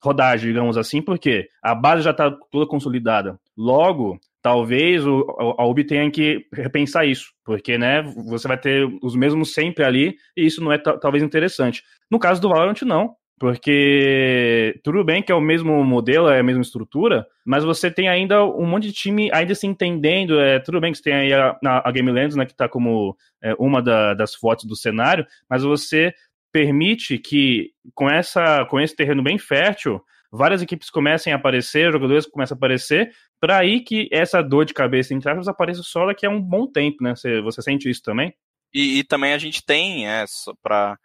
rodagem, 0.01 0.47
digamos 0.47 0.77
assim, 0.77 1.01
porque 1.01 1.49
a 1.61 1.75
base 1.75 2.03
já 2.03 2.11
está 2.11 2.31
toda 2.51 2.67
consolidada. 2.67 3.39
Logo, 3.57 4.19
talvez 4.41 5.03
a 5.05 5.65
UB 5.65 5.83
tenha 5.83 6.09
que 6.09 6.45
repensar 6.53 7.05
isso, 7.05 7.33
porque 7.43 7.77
né, 7.77 8.01
você 8.27 8.47
vai 8.47 8.57
ter 8.57 8.87
os 9.01 9.15
mesmos 9.15 9.53
sempre 9.53 9.83
ali 9.83 10.15
e 10.35 10.45
isso 10.45 10.63
não 10.63 10.71
é 10.71 10.77
talvez 10.77 11.23
interessante. 11.23 11.83
No 12.09 12.19
caso 12.19 12.41
do 12.41 12.49
Valorant, 12.49 12.81
não. 12.83 13.15
Porque 13.39 14.77
tudo 14.83 15.01
bem 15.01 15.23
que 15.23 15.31
é 15.31 15.35
o 15.35 15.39
mesmo 15.39 15.81
modelo, 15.85 16.27
é 16.27 16.41
a 16.41 16.43
mesma 16.43 16.61
estrutura, 16.61 17.25
mas 17.45 17.63
você 17.63 17.89
tem 17.89 18.09
ainda 18.09 18.43
um 18.43 18.65
monte 18.65 18.87
de 18.87 18.91
time 18.91 19.31
ainda 19.31 19.55
se 19.55 19.65
entendendo. 19.65 20.37
É, 20.37 20.59
tudo 20.59 20.81
bem 20.81 20.91
que 20.91 20.97
você 20.97 21.05
tem 21.05 21.13
aí 21.13 21.33
a, 21.33 21.57
a 21.63 21.89
Game 21.89 22.11
Lands, 22.11 22.35
né, 22.35 22.45
que 22.45 22.51
está 22.51 22.67
como 22.67 23.15
é, 23.41 23.55
uma 23.57 23.81
da, 23.81 24.13
das 24.13 24.35
fotos 24.35 24.65
do 24.65 24.75
cenário, 24.75 25.25
mas 25.49 25.63
você 25.63 26.13
permite 26.51 27.17
que 27.17 27.71
com, 27.93 28.09
essa, 28.09 28.65
com 28.65 28.79
esse 28.79 28.95
terreno 28.95 29.23
bem 29.23 29.37
fértil, 29.37 30.01
várias 30.31 30.61
equipes 30.61 30.89
comecem 30.89 31.33
a 31.33 31.35
aparecer, 31.35 31.91
jogadores 31.91 32.25
começam 32.25 32.55
a 32.55 32.57
aparecer, 32.57 33.11
para 33.39 33.57
aí 33.57 33.81
que 33.81 34.07
essa 34.11 34.41
dor 34.41 34.65
de 34.65 34.73
cabeça 34.73 35.13
entre 35.13 35.29
aspas 35.29 35.47
apareça 35.47 35.81
só 35.83 36.05
daqui 36.05 36.25
a 36.25 36.29
um 36.29 36.41
bom 36.41 36.67
tempo, 36.67 37.03
né? 37.03 37.15
Você, 37.15 37.41
você 37.41 37.61
sente 37.61 37.89
isso 37.89 38.01
também? 38.01 38.33
E, 38.73 38.99
e 38.99 39.03
também 39.03 39.33
a 39.33 39.37
gente 39.37 39.65
tem, 39.65 40.07
é, 40.07 40.25
para 40.61 40.97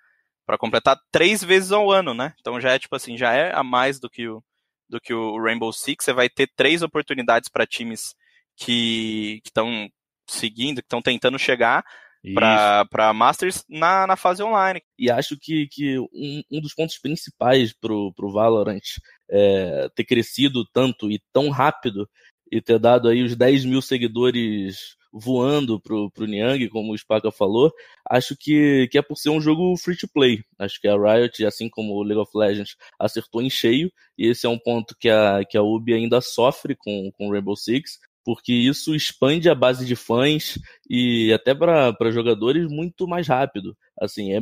para 0.46 0.58
completar 0.58 0.98
três 1.10 1.42
vezes 1.42 1.72
ao 1.72 1.90
ano, 1.90 2.12
né? 2.12 2.34
Então 2.40 2.60
já 2.60 2.72
é 2.72 2.78
tipo 2.78 2.94
assim, 2.94 3.16
já 3.16 3.32
é 3.32 3.54
a 3.54 3.62
mais 3.62 3.98
do 3.98 4.10
que 4.10 4.28
o 4.28 4.42
do 4.88 5.00
que 5.00 5.14
o 5.14 5.42
Rainbow 5.42 5.72
Six. 5.72 6.04
Você 6.04 6.12
vai 6.12 6.28
ter 6.28 6.48
três 6.54 6.82
oportunidades 6.82 7.48
para 7.48 7.66
times 7.66 8.14
que 8.56 9.40
estão 9.44 9.88
seguindo, 10.28 10.82
que 10.82 10.86
estão 10.86 11.02
tentando 11.02 11.38
chegar 11.38 11.82
para 12.32 13.12
Masters 13.12 13.64
na, 13.68 14.06
na 14.06 14.16
fase 14.16 14.42
online. 14.42 14.80
E 14.98 15.10
acho 15.10 15.36
que, 15.38 15.66
que 15.68 15.98
um, 15.98 16.42
um 16.50 16.60
dos 16.60 16.74
pontos 16.74 16.98
principais 16.98 17.72
pro, 17.72 18.12
pro 18.14 18.32
Valorant 18.32 18.82
é, 19.30 19.88
ter 19.94 20.04
crescido 20.04 20.64
tanto 20.72 21.10
e 21.10 21.20
tão 21.32 21.50
rápido 21.50 22.08
e 22.50 22.60
ter 22.62 22.78
dado 22.78 23.08
aí 23.08 23.22
os 23.22 23.36
10 23.36 23.64
mil 23.64 23.82
seguidores 23.82 24.96
voando 25.14 25.80
pro, 25.80 26.10
pro 26.10 26.26
Niang, 26.26 26.68
como 26.70 26.92
o 26.92 26.98
Spaca 26.98 27.30
falou, 27.30 27.72
acho 28.10 28.36
que, 28.36 28.88
que 28.90 28.98
é 28.98 29.02
por 29.02 29.16
ser 29.16 29.30
um 29.30 29.40
jogo 29.40 29.76
free 29.76 29.96
to 29.96 30.08
play. 30.08 30.42
Acho 30.58 30.80
que 30.80 30.88
a 30.88 30.96
Riot, 30.96 31.46
assim 31.46 31.68
como 31.70 31.94
o 31.94 32.02
League 32.02 32.20
of 32.20 32.32
Legends, 32.34 32.76
acertou 32.98 33.40
em 33.40 33.48
cheio, 33.48 33.92
e 34.18 34.26
esse 34.26 34.44
é 34.44 34.48
um 34.48 34.58
ponto 34.58 34.96
que 34.98 35.08
a, 35.08 35.44
que 35.48 35.56
a 35.56 35.62
Ubi 35.62 35.94
ainda 35.94 36.20
sofre 36.20 36.74
com, 36.74 37.12
com 37.12 37.30
Rainbow 37.30 37.56
Six, 37.56 38.00
porque 38.24 38.52
isso 38.52 38.94
expande 38.94 39.48
a 39.48 39.54
base 39.54 39.84
de 39.84 39.94
fãs 39.94 40.58
e 40.88 41.32
até 41.32 41.54
para 41.54 42.10
jogadores 42.10 42.66
muito 42.68 43.06
mais 43.06 43.28
rápido. 43.28 43.76
Assim, 44.00 44.32
é 44.32 44.40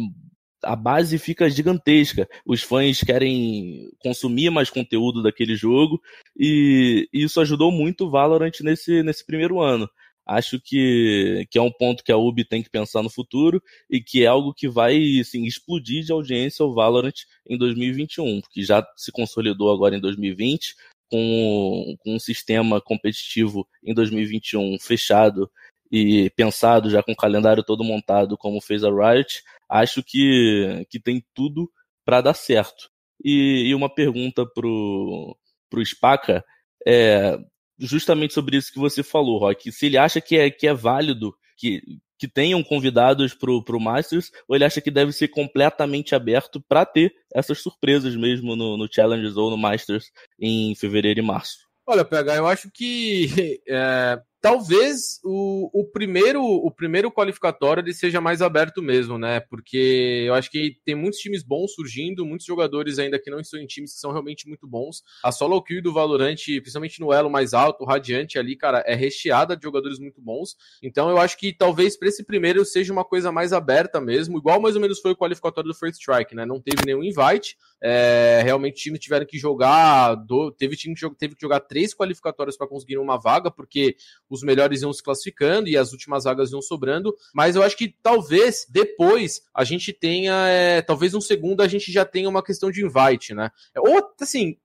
a 0.64 0.76
base 0.76 1.18
fica 1.18 1.50
gigantesca. 1.50 2.28
Os 2.46 2.62
fãs 2.62 3.00
querem 3.00 3.90
consumir 3.98 4.50
mais 4.50 4.70
conteúdo 4.70 5.22
daquele 5.22 5.56
jogo 5.56 6.00
e 6.38 7.08
isso 7.12 7.40
ajudou 7.40 7.72
muito 7.72 8.06
o 8.06 8.10
Valorant 8.10 8.52
nesse, 8.60 9.02
nesse 9.02 9.26
primeiro 9.26 9.60
ano. 9.60 9.90
Acho 10.24 10.60
que, 10.60 11.46
que 11.50 11.58
é 11.58 11.62
um 11.62 11.70
ponto 11.70 12.04
que 12.04 12.12
a 12.12 12.16
Ubi 12.16 12.44
tem 12.44 12.62
que 12.62 12.70
pensar 12.70 13.02
no 13.02 13.10
futuro 13.10 13.60
e 13.90 14.00
que 14.00 14.22
é 14.22 14.26
algo 14.26 14.54
que 14.54 14.68
vai 14.68 15.18
assim, 15.20 15.44
explodir 15.44 16.04
de 16.04 16.12
audiência 16.12 16.64
o 16.64 16.72
Valorant 16.72 17.24
em 17.48 17.58
2021, 17.58 18.40
porque 18.40 18.62
já 18.62 18.86
se 18.96 19.10
consolidou 19.10 19.72
agora 19.72 19.96
em 19.96 20.00
2020 20.00 20.76
com, 21.12 21.94
com 21.98 22.14
um 22.14 22.18
sistema 22.18 22.80
competitivo 22.80 23.68
em 23.84 23.92
2021 23.92 24.78
fechado 24.80 25.50
e 25.90 26.30
pensado, 26.30 26.88
já 26.88 27.02
com 27.02 27.12
o 27.12 27.16
calendário 27.16 27.62
todo 27.62 27.84
montado, 27.84 28.38
como 28.38 28.62
fez 28.62 28.82
a 28.82 28.88
Riot, 28.88 29.42
acho 29.68 30.02
que, 30.02 30.86
que 30.88 30.98
tem 30.98 31.22
tudo 31.34 31.70
para 32.02 32.22
dar 32.22 32.32
certo. 32.32 32.90
E, 33.22 33.64
e, 33.68 33.74
uma 33.74 33.94
pergunta 33.94 34.46
pro, 34.46 35.36
pro 35.68 35.84
Spaca 35.84 36.42
é 36.86 37.38
justamente 37.78 38.32
sobre 38.32 38.56
isso 38.56 38.72
que 38.72 38.78
você 38.78 39.02
falou, 39.02 39.38
Rock. 39.38 39.70
Se 39.70 39.86
ele 39.86 39.98
acha 39.98 40.18
que 40.18 40.38
é, 40.38 40.50
que 40.50 40.66
é 40.66 40.72
válido 40.72 41.36
que, 41.58 41.82
que 42.22 42.28
tenham 42.28 42.62
convidados 42.62 43.34
pro, 43.34 43.64
pro 43.64 43.80
Masters, 43.80 44.30
ou 44.46 44.54
ele 44.54 44.64
acha 44.64 44.80
que 44.80 44.92
deve 44.92 45.10
ser 45.12 45.26
completamente 45.26 46.14
aberto 46.14 46.60
para 46.60 46.86
ter 46.86 47.12
essas 47.34 47.58
surpresas 47.58 48.14
mesmo 48.14 48.54
no, 48.54 48.76
no 48.76 48.88
Challengers 48.88 49.36
ou 49.36 49.50
no 49.50 49.58
Masters 49.58 50.12
em 50.38 50.72
fevereiro 50.76 51.18
e 51.18 51.22
março? 51.22 51.66
Olha, 51.84 52.04
PH, 52.04 52.36
eu 52.36 52.46
acho 52.46 52.70
que 52.70 53.60
é, 53.68 54.22
talvez 54.42 55.20
o, 55.22 55.70
o, 55.72 55.84
primeiro 55.84 56.42
o 56.42 56.68
primeiro 56.68 57.12
qualificatório 57.12 57.80
ele 57.80 57.94
seja 57.94 58.20
mais 58.20 58.42
aberto 58.42 58.82
mesmo, 58.82 59.16
né? 59.16 59.38
Porque 59.38 60.24
eu 60.26 60.34
acho 60.34 60.50
que 60.50 60.78
tem 60.84 60.96
muitos 60.96 61.20
times 61.20 61.44
bons 61.44 61.72
surgindo, 61.72 62.26
muitos 62.26 62.44
jogadores 62.44 62.98
ainda 62.98 63.20
que 63.20 63.30
não 63.30 63.38
estão 63.38 63.60
em 63.60 63.66
times 63.66 63.94
que 63.94 64.00
são 64.00 64.10
realmente 64.10 64.48
muito 64.48 64.66
bons. 64.66 65.04
A 65.22 65.30
solo 65.30 65.62
kill 65.62 65.80
do 65.80 65.92
Valorant, 65.92 66.34
principalmente 66.34 67.00
no 67.00 67.12
elo 67.12 67.30
mais 67.30 67.54
alto, 67.54 67.84
o 67.84 67.86
Radiante 67.86 68.36
ali, 68.36 68.56
cara, 68.56 68.82
é 68.84 68.96
recheada 68.96 69.56
de 69.56 69.62
jogadores 69.62 70.00
muito 70.00 70.20
bons. 70.20 70.56
Então 70.82 71.08
eu 71.08 71.18
acho 71.18 71.38
que 71.38 71.52
talvez 71.52 71.96
para 71.96 72.08
esse 72.08 72.24
primeiro 72.24 72.64
seja 72.64 72.92
uma 72.92 73.04
coisa 73.04 73.30
mais 73.30 73.52
aberta 73.52 74.00
mesmo, 74.00 74.38
igual 74.38 74.60
mais 74.60 74.74
ou 74.74 74.82
menos 74.82 74.98
foi 74.98 75.12
o 75.12 75.16
qualificatório 75.16 75.70
do 75.70 75.78
First 75.78 76.00
Strike, 76.00 76.34
né? 76.34 76.44
Não 76.44 76.60
teve 76.60 76.84
nenhum 76.84 77.04
invite. 77.04 77.56
É, 77.80 78.40
realmente 78.42 78.82
times 78.82 78.98
tiveram 78.98 79.24
que 79.24 79.38
jogar, 79.38 80.16
do, 80.16 80.50
teve 80.50 80.76
time 80.76 80.96
que 80.96 81.08
teve 81.14 81.36
que 81.36 81.40
jogar 81.40 81.60
três 81.60 81.94
qualificatórios 81.94 82.56
para 82.56 82.66
conseguir 82.66 82.98
uma 82.98 83.16
vaga, 83.16 83.50
porque 83.50 83.96
os 84.32 84.42
melhores 84.42 84.80
iam 84.80 84.92
se 84.92 85.02
classificando 85.02 85.68
e 85.68 85.76
as 85.76 85.92
últimas 85.92 86.24
vagas 86.24 86.50
iam 86.50 86.62
sobrando. 86.62 87.14
Mas 87.34 87.54
eu 87.54 87.62
acho 87.62 87.76
que 87.76 87.94
talvez 88.02 88.66
depois 88.68 89.42
a 89.54 89.62
gente 89.62 89.92
tenha, 89.92 90.48
é, 90.48 90.80
talvez 90.80 91.14
um 91.14 91.20
segundo 91.20 91.60
a 91.60 91.68
gente 91.68 91.92
já 91.92 92.04
tenha 92.04 92.28
uma 92.28 92.42
questão 92.42 92.70
de 92.70 92.82
invite, 92.84 93.34
né? 93.34 93.50
Ou 93.76 94.10
assim, 94.20 94.56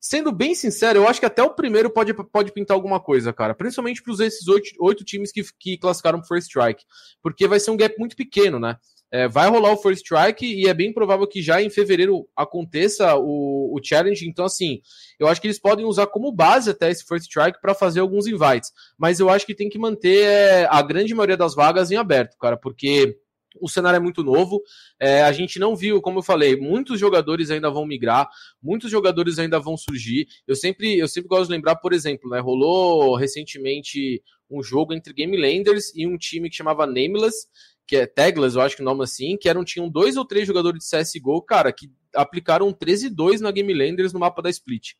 Sendo 0.00 0.30
bem 0.30 0.54
sincero, 0.54 1.00
eu 1.00 1.08
acho 1.08 1.18
que 1.18 1.26
até 1.26 1.42
o 1.42 1.50
primeiro 1.50 1.90
pode, 1.90 2.14
pode 2.14 2.52
pintar 2.52 2.76
alguma 2.76 3.00
coisa, 3.00 3.32
cara. 3.32 3.52
Principalmente 3.52 4.00
para 4.00 4.12
esses 4.24 4.46
oito, 4.46 4.70
oito 4.78 5.04
times 5.04 5.32
que, 5.32 5.42
que 5.58 5.76
classificaram 5.76 6.20
pro 6.20 6.28
First 6.28 6.46
Strike. 6.46 6.84
Porque 7.20 7.48
vai 7.48 7.58
ser 7.58 7.72
um 7.72 7.76
gap 7.76 7.98
muito 7.98 8.14
pequeno, 8.14 8.60
né? 8.60 8.76
É, 9.10 9.26
vai 9.26 9.48
rolar 9.48 9.72
o 9.72 9.76
First 9.76 10.04
Strike 10.04 10.44
e 10.44 10.68
é 10.68 10.74
bem 10.74 10.92
provável 10.92 11.26
que 11.26 11.40
já 11.40 11.62
em 11.62 11.70
fevereiro 11.70 12.28
aconteça 12.36 13.16
o, 13.16 13.74
o 13.74 13.80
Challenge. 13.82 14.28
Então, 14.28 14.44
assim, 14.44 14.80
eu 15.18 15.26
acho 15.26 15.40
que 15.40 15.46
eles 15.46 15.58
podem 15.58 15.86
usar 15.86 16.06
como 16.08 16.32
base 16.32 16.70
até 16.70 16.90
esse 16.90 17.04
First 17.04 17.26
Strike 17.26 17.60
para 17.60 17.74
fazer 17.74 18.00
alguns 18.00 18.26
invites. 18.26 18.70
Mas 18.98 19.18
eu 19.18 19.30
acho 19.30 19.46
que 19.46 19.54
tem 19.54 19.68
que 19.68 19.78
manter 19.78 20.24
é, 20.24 20.66
a 20.70 20.82
grande 20.82 21.14
maioria 21.14 21.36
das 21.36 21.54
vagas 21.54 21.90
em 21.90 21.96
aberto, 21.96 22.36
cara, 22.38 22.56
porque 22.56 23.16
o 23.60 23.68
cenário 23.68 23.96
é 23.96 24.00
muito 24.00 24.22
novo. 24.22 24.62
É, 25.00 25.22
a 25.22 25.32
gente 25.32 25.58
não 25.58 25.74
viu, 25.74 26.00
como 26.00 26.18
eu 26.18 26.22
falei, 26.22 26.56
muitos 26.56 26.98
jogadores 26.98 27.50
ainda 27.50 27.70
vão 27.70 27.86
migrar, 27.86 28.28
muitos 28.62 28.90
jogadores 28.90 29.38
ainda 29.38 29.58
vão 29.58 29.76
surgir. 29.76 30.26
Eu 30.46 30.56
sempre, 30.56 30.98
eu 30.98 31.08
sempre 31.08 31.28
gosto 31.28 31.46
de 31.46 31.52
lembrar, 31.52 31.76
por 31.76 31.92
exemplo, 31.92 32.28
né, 32.30 32.40
rolou 32.40 33.16
recentemente 33.16 34.22
um 34.50 34.62
jogo 34.62 34.94
entre 34.94 35.12
Game 35.12 35.36
Landers 35.36 35.92
e 35.94 36.06
um 36.06 36.16
time 36.16 36.48
que 36.48 36.56
chamava 36.56 36.86
Nameless, 36.86 37.46
que 37.88 37.96
é 37.96 38.06
Teglas, 38.06 38.54
eu 38.54 38.60
acho 38.60 38.76
que 38.76 38.82
o 38.82 38.84
nome 38.84 39.02
assim, 39.02 39.38
que 39.38 39.48
eram, 39.48 39.64
tinham 39.64 39.88
dois 39.88 40.18
ou 40.18 40.24
três 40.24 40.46
jogadores 40.46 40.84
de 40.84 40.90
CSGO, 40.90 41.40
cara, 41.40 41.72
que 41.72 41.90
aplicaram 42.14 42.70
13-2 42.70 43.40
na 43.40 43.50
Game 43.50 43.72
Landers 43.72 44.12
no 44.12 44.20
mapa 44.20 44.42
da 44.42 44.50
Split. 44.50 44.92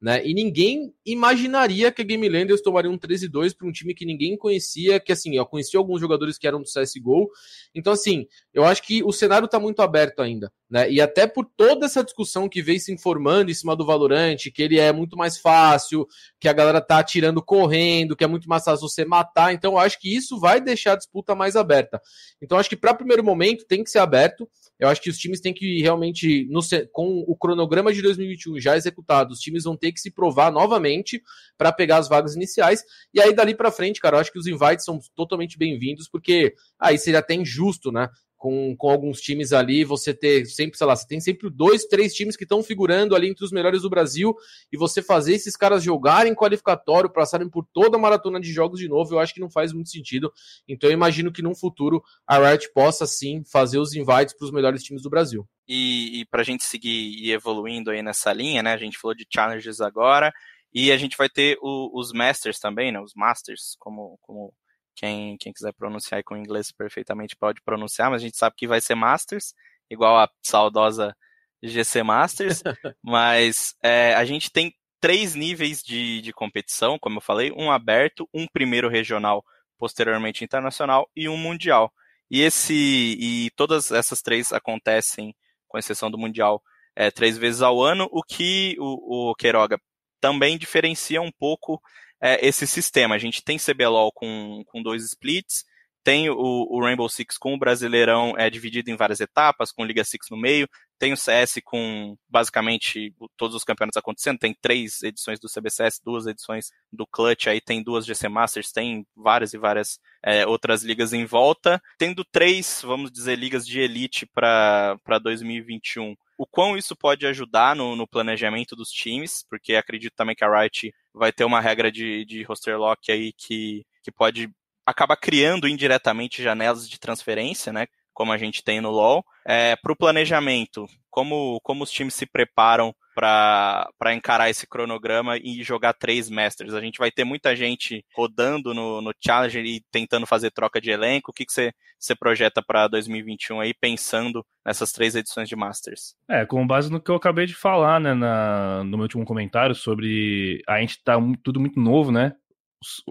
Né? 0.00 0.22
E 0.26 0.34
ninguém 0.34 0.92
imaginaria 1.06 1.90
que 1.90 2.02
a 2.02 2.04
Game 2.04 2.28
Landers 2.28 2.60
tomaria 2.60 2.90
um 2.90 2.98
13-2 2.98 3.56
para 3.56 3.66
um 3.66 3.72
time 3.72 3.94
que 3.94 4.04
ninguém 4.04 4.36
conhecia, 4.36 5.00
que 5.00 5.12
assim, 5.12 5.34
eu 5.34 5.46
conheci 5.46 5.76
alguns 5.76 6.00
jogadores 6.00 6.36
que 6.36 6.46
eram 6.46 6.60
do 6.60 6.68
CSGO. 6.68 7.30
Então, 7.74 7.92
assim, 7.92 8.26
eu 8.52 8.64
acho 8.64 8.82
que 8.82 9.02
o 9.02 9.12
cenário 9.12 9.46
está 9.46 9.58
muito 9.58 9.80
aberto 9.80 10.20
ainda. 10.20 10.52
Né? 10.68 10.90
E 10.90 11.00
até 11.00 11.26
por 11.26 11.46
toda 11.56 11.86
essa 11.86 12.04
discussão 12.04 12.48
que 12.48 12.60
vem 12.60 12.78
se 12.78 12.92
informando 12.92 13.50
em 13.50 13.54
cima 13.54 13.74
do 13.76 13.86
Valorant, 13.86 14.36
que 14.36 14.62
ele 14.62 14.78
é 14.78 14.92
muito 14.92 15.16
mais 15.16 15.38
fácil, 15.38 16.06
que 16.38 16.48
a 16.48 16.52
galera 16.52 16.80
tá 16.80 16.98
atirando 16.98 17.42
correndo, 17.42 18.16
que 18.16 18.24
é 18.24 18.26
muito 18.26 18.48
mais 18.48 18.64
fácil 18.64 18.86
você 18.86 19.04
matar. 19.04 19.54
Então, 19.54 19.72
eu 19.72 19.78
acho 19.78 19.98
que 19.98 20.14
isso 20.14 20.38
vai 20.38 20.60
deixar 20.60 20.92
a 20.92 20.96
disputa 20.96 21.34
mais 21.34 21.56
aberta. 21.56 22.00
Então, 22.42 22.58
acho 22.58 22.68
que 22.68 22.76
para 22.76 22.92
primeiro 22.92 23.24
momento 23.24 23.64
tem 23.66 23.82
que 23.82 23.90
ser 23.90 24.00
aberto. 24.00 24.46
Eu 24.78 24.88
acho 24.88 25.00
que 25.00 25.10
os 25.10 25.16
times 25.16 25.40
têm 25.40 25.54
que 25.54 25.80
realmente, 25.80 26.46
no, 26.50 26.60
com 26.92 27.24
o 27.26 27.36
cronograma 27.36 27.92
de 27.92 28.02
2021 28.02 28.60
já 28.60 28.76
executado, 28.76 29.32
os 29.32 29.38
times 29.38 29.64
vão 29.64 29.76
ter 29.76 29.92
que 29.92 30.00
se 30.00 30.10
provar 30.10 30.50
novamente 30.50 31.22
para 31.56 31.72
pegar 31.72 31.98
as 31.98 32.08
vagas 32.08 32.34
iniciais. 32.34 32.82
E 33.12 33.20
aí, 33.20 33.32
dali 33.32 33.54
para 33.54 33.70
frente, 33.70 34.00
cara, 34.00 34.16
eu 34.16 34.20
acho 34.20 34.32
que 34.32 34.38
os 34.38 34.46
invites 34.46 34.84
são 34.84 34.98
totalmente 35.14 35.56
bem-vindos, 35.56 36.08
porque 36.08 36.54
aí 36.78 36.98
seria 36.98 37.20
até 37.20 37.34
injusto, 37.34 37.92
né? 37.92 38.08
Com, 38.44 38.76
com 38.76 38.90
alguns 38.90 39.22
times 39.22 39.54
ali, 39.54 39.84
você 39.84 40.12
ter 40.12 40.44
sempre, 40.44 40.76
sei 40.76 40.86
lá, 40.86 40.94
você 40.94 41.06
tem 41.06 41.18
sempre 41.18 41.48
dois, 41.48 41.86
três 41.86 42.12
times 42.12 42.36
que 42.36 42.44
estão 42.44 42.62
figurando 42.62 43.16
ali 43.16 43.26
entre 43.26 43.42
os 43.42 43.50
melhores 43.50 43.80
do 43.80 43.88
Brasil, 43.88 44.36
e 44.70 44.76
você 44.76 45.00
fazer 45.00 45.32
esses 45.32 45.56
caras 45.56 45.82
jogarem 45.82 46.34
qualificatório, 46.34 47.08
passarem 47.08 47.48
por 47.48 47.66
toda 47.72 47.96
a 47.96 47.98
maratona 47.98 48.38
de 48.38 48.52
jogos 48.52 48.78
de 48.78 48.86
novo, 48.86 49.14
eu 49.14 49.18
acho 49.18 49.32
que 49.32 49.40
não 49.40 49.48
faz 49.48 49.72
muito 49.72 49.88
sentido. 49.88 50.30
Então 50.68 50.90
eu 50.90 50.92
imagino 50.92 51.32
que 51.32 51.40
num 51.40 51.54
futuro 51.54 52.02
a 52.26 52.36
Riot 52.36 52.70
possa 52.74 53.06
sim 53.06 53.42
fazer 53.50 53.78
os 53.78 53.94
invites 53.94 54.36
para 54.36 54.44
os 54.44 54.52
melhores 54.52 54.82
times 54.82 55.02
do 55.02 55.08
Brasil. 55.08 55.48
E, 55.66 56.20
e 56.20 56.26
para 56.26 56.42
a 56.42 56.44
gente 56.44 56.64
seguir 56.64 57.30
evoluindo 57.30 57.90
aí 57.90 58.02
nessa 58.02 58.30
linha, 58.30 58.62
né? 58.62 58.74
A 58.74 58.76
gente 58.76 58.98
falou 58.98 59.14
de 59.14 59.26
challenges 59.34 59.80
agora, 59.80 60.30
e 60.70 60.92
a 60.92 60.98
gente 60.98 61.16
vai 61.16 61.30
ter 61.30 61.56
o, 61.62 61.98
os 61.98 62.12
Masters 62.12 62.58
também, 62.58 62.92
né? 62.92 63.00
Os 63.00 63.14
Masters, 63.14 63.74
como, 63.78 64.18
como 64.20 64.52
quem, 64.94 65.36
quem 65.38 65.52
quiser 65.52 65.72
pronunciar 65.72 66.22
com 66.24 66.36
inglês 66.36 66.72
perfeitamente 66.72 67.36
pode 67.36 67.60
pronunciar, 67.62 68.10
mas 68.10 68.22
a 68.22 68.24
gente 68.24 68.36
sabe 68.36 68.56
que 68.56 68.66
vai 68.66 68.80
ser 68.80 68.94
Masters, 68.94 69.54
igual 69.90 70.16
a 70.18 70.28
saudosa 70.42 71.16
GC 71.62 72.02
Masters. 72.02 72.62
mas 73.02 73.74
é, 73.82 74.14
a 74.14 74.24
gente 74.24 74.50
tem 74.50 74.74
três 75.00 75.34
níveis 75.34 75.82
de, 75.82 76.20
de 76.22 76.32
competição, 76.32 76.98
como 76.98 77.18
eu 77.18 77.22
falei: 77.22 77.52
um 77.52 77.70
aberto, 77.70 78.28
um 78.32 78.46
primeiro 78.46 78.88
regional, 78.88 79.44
posteriormente 79.78 80.44
internacional 80.44 81.08
e 81.14 81.28
um 81.28 81.36
mundial. 81.36 81.92
E 82.30 82.40
esse 82.40 82.74
e 83.18 83.50
todas 83.56 83.90
essas 83.90 84.22
três 84.22 84.52
acontecem, 84.52 85.34
com 85.68 85.78
exceção 85.78 86.10
do 86.10 86.18
mundial, 86.18 86.62
é, 86.96 87.10
três 87.10 87.36
vezes 87.36 87.62
ao 87.62 87.82
ano, 87.82 88.08
o 88.10 88.22
que 88.22 88.76
o, 88.78 89.30
o 89.30 89.34
Queiroga 89.34 89.78
também 90.20 90.56
diferencia 90.56 91.20
um 91.20 91.30
pouco 91.30 91.80
é, 92.20 92.46
esse 92.46 92.66
sistema. 92.66 93.14
A 93.14 93.18
gente 93.18 93.42
tem 93.42 93.58
CBLOL 93.58 94.12
com, 94.12 94.62
com 94.66 94.82
dois 94.82 95.04
splits, 95.04 95.64
tem 96.04 96.28
o, 96.28 96.36
o, 96.36 96.80
Rainbow 96.82 97.08
Six 97.08 97.38
com 97.38 97.54
o 97.54 97.58
Brasileirão 97.58 98.34
é 98.36 98.50
dividido 98.50 98.90
em 98.90 98.96
várias 98.96 99.20
etapas, 99.20 99.72
com 99.72 99.86
Liga 99.86 100.04
Six 100.04 100.26
no 100.30 100.36
meio, 100.36 100.68
tem 100.98 101.14
o 101.14 101.16
CS 101.16 101.60
com 101.64 102.14
basicamente 102.28 103.14
todos 103.38 103.56
os 103.56 103.64
campeonatos 103.64 103.96
acontecendo, 103.96 104.38
tem 104.38 104.54
três 104.60 105.02
edições 105.02 105.40
do 105.40 105.48
CBCS, 105.48 106.02
duas 106.04 106.26
edições 106.26 106.70
do 106.92 107.06
Clutch, 107.06 107.46
aí 107.46 107.58
tem 107.58 107.82
duas 107.82 108.04
GC 108.04 108.28
Masters, 108.28 108.70
tem 108.70 109.06
várias 109.16 109.54
e 109.54 109.58
várias 109.58 109.98
é, 110.22 110.46
outras 110.46 110.82
ligas 110.82 111.14
em 111.14 111.24
volta, 111.24 111.82
tendo 111.98 112.22
três, 112.22 112.82
vamos 112.84 113.10
dizer, 113.10 113.36
ligas 113.36 113.66
de 113.66 113.80
elite 113.80 114.26
para 114.26 114.98
2021 115.22 116.14
o 116.36 116.46
quão 116.46 116.76
isso 116.76 116.96
pode 116.96 117.26
ajudar 117.26 117.76
no, 117.76 117.94
no, 117.94 118.08
planejamento 118.08 118.74
dos 118.74 118.90
times, 118.90 119.44
porque 119.48 119.76
acredito 119.76 120.14
também 120.16 120.34
que 120.34 120.44
a 120.44 120.60
Riot 120.60 120.92
vai 121.14 121.32
ter 121.32 121.44
uma 121.44 121.60
regra 121.60 121.90
de, 121.90 122.24
de 122.24 122.42
roster 122.42 122.78
lock 122.78 123.10
aí 123.10 123.32
que, 123.32 123.86
que 124.02 124.10
pode 124.10 124.50
acabar 124.84 125.16
criando 125.16 125.68
indiretamente 125.68 126.42
janelas 126.42 126.88
de 126.88 126.98
transferência, 126.98 127.72
né? 127.72 127.86
Como 128.12 128.32
a 128.32 128.38
gente 128.38 128.62
tem 128.62 128.80
no 128.80 128.90
LoL. 128.90 129.24
É, 129.46 129.76
para 129.76 129.92
o 129.92 129.96
planejamento, 129.96 130.86
como, 131.10 131.60
como 131.62 131.84
os 131.84 131.90
times 131.90 132.14
se 132.14 132.26
preparam 132.26 132.94
para 133.14 134.14
encarar 134.14 134.50
esse 134.50 134.66
cronograma 134.66 135.36
e 135.38 135.62
jogar 135.62 135.92
três 135.94 136.28
Masters. 136.28 136.74
A 136.74 136.80
gente 136.80 136.98
vai 136.98 137.10
ter 137.10 137.24
muita 137.24 137.54
gente 137.54 138.04
rodando 138.14 138.74
no, 138.74 139.00
no 139.00 139.12
Challenger 139.24 139.64
e 139.64 139.82
tentando 139.90 140.26
fazer 140.26 140.50
troca 140.50 140.80
de 140.80 140.90
elenco. 140.90 141.30
O 141.30 141.34
que, 141.34 141.44
você, 141.48 141.72
você 141.98 142.14
projeta 142.14 142.62
para 142.62 142.88
2021 142.88 143.60
aí, 143.60 143.72
pensando 143.72 144.44
nessas 144.64 144.92
três 144.92 145.14
edições 145.14 145.48
de 145.48 145.56
Masters? 145.56 146.14
É, 146.28 146.44
com 146.44 146.66
base 146.66 146.90
no 146.90 147.00
que 147.00 147.10
eu 147.10 147.16
acabei 147.16 147.46
de 147.46 147.54
falar, 147.54 148.00
né, 148.00 148.14
na, 148.14 148.82
no 148.84 148.96
meu 148.96 149.02
último 149.02 149.24
comentário 149.24 149.74
sobre 149.74 150.62
a 150.66 150.80
gente 150.80 151.02
tá 151.02 151.14
tudo 151.42 151.60
muito 151.60 151.78
novo, 151.78 152.10
né? 152.10 152.32